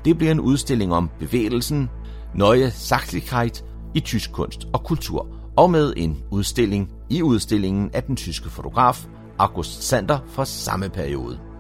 Det 0.06 0.18
bliver 0.18 0.32
en 0.32 0.40
udstilling 0.40 0.94
om 0.94 1.10
bevægelsen 1.20 1.90
Neue 2.36 2.72
Sachlichkeit 2.72 3.66
i 3.96 4.00
tysk 4.00 4.32
kunst 4.32 4.68
og 4.74 4.84
kultur, 4.84 5.28
og 5.58 5.72
med 5.72 5.94
en 5.98 6.18
udstilling 6.32 6.90
i 7.10 7.22
udstillingen 7.22 7.90
af 7.94 8.04
den 8.04 8.16
tyske 8.16 8.50
fotograf 8.50 9.06
August 9.40 9.84
Sander 9.84 10.20
fra 10.28 10.46
samme 10.46 10.90
periode. 10.90 11.51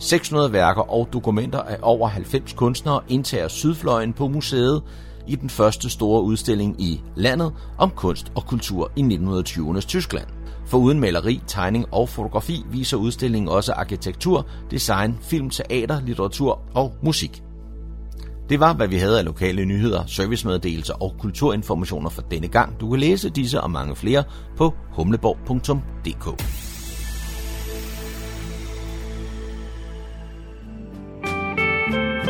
600 0.00 0.52
værker 0.52 0.82
og 0.82 1.08
dokumenter 1.12 1.58
af 1.58 1.78
over 1.82 2.08
90 2.08 2.52
kunstnere 2.52 3.00
indtager 3.08 3.48
sydfløjen 3.48 4.12
på 4.12 4.28
museet 4.28 4.82
i 5.26 5.36
den 5.36 5.50
første 5.50 5.90
store 5.90 6.22
udstilling 6.22 6.80
i 6.80 7.02
landet 7.16 7.52
om 7.78 7.90
kunst 7.90 8.32
og 8.34 8.46
kultur 8.46 8.92
i 8.96 9.02
1920'ernes 9.02 9.86
Tyskland. 9.86 10.26
For 10.66 10.78
uden 10.78 11.00
maleri, 11.00 11.40
tegning 11.46 11.86
og 11.92 12.08
fotografi 12.08 12.64
viser 12.70 12.96
udstillingen 12.96 13.48
også 13.48 13.72
arkitektur, 13.72 14.46
design, 14.70 15.18
film, 15.22 15.50
teater, 15.50 16.00
litteratur 16.06 16.60
og 16.74 16.94
musik. 17.02 17.42
Det 18.48 18.60
var, 18.60 18.74
hvad 18.74 18.88
vi 18.88 18.96
havde 18.96 19.18
af 19.18 19.24
lokale 19.24 19.64
nyheder, 19.64 20.06
servicemeddelelser 20.06 20.94
og 20.94 21.14
kulturinformationer 21.18 22.10
for 22.10 22.22
denne 22.22 22.48
gang. 22.48 22.80
Du 22.80 22.90
kan 22.90 23.00
læse 23.00 23.30
disse 23.30 23.60
og 23.60 23.70
mange 23.70 23.96
flere 23.96 24.24
på 24.56 24.74
humleborg.dk. 24.92 26.69
Disse 31.90 32.29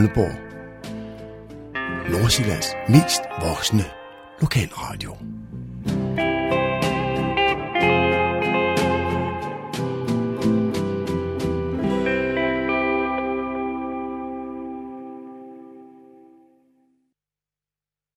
Radio 0.00 0.14
Humleborg, 0.14 0.39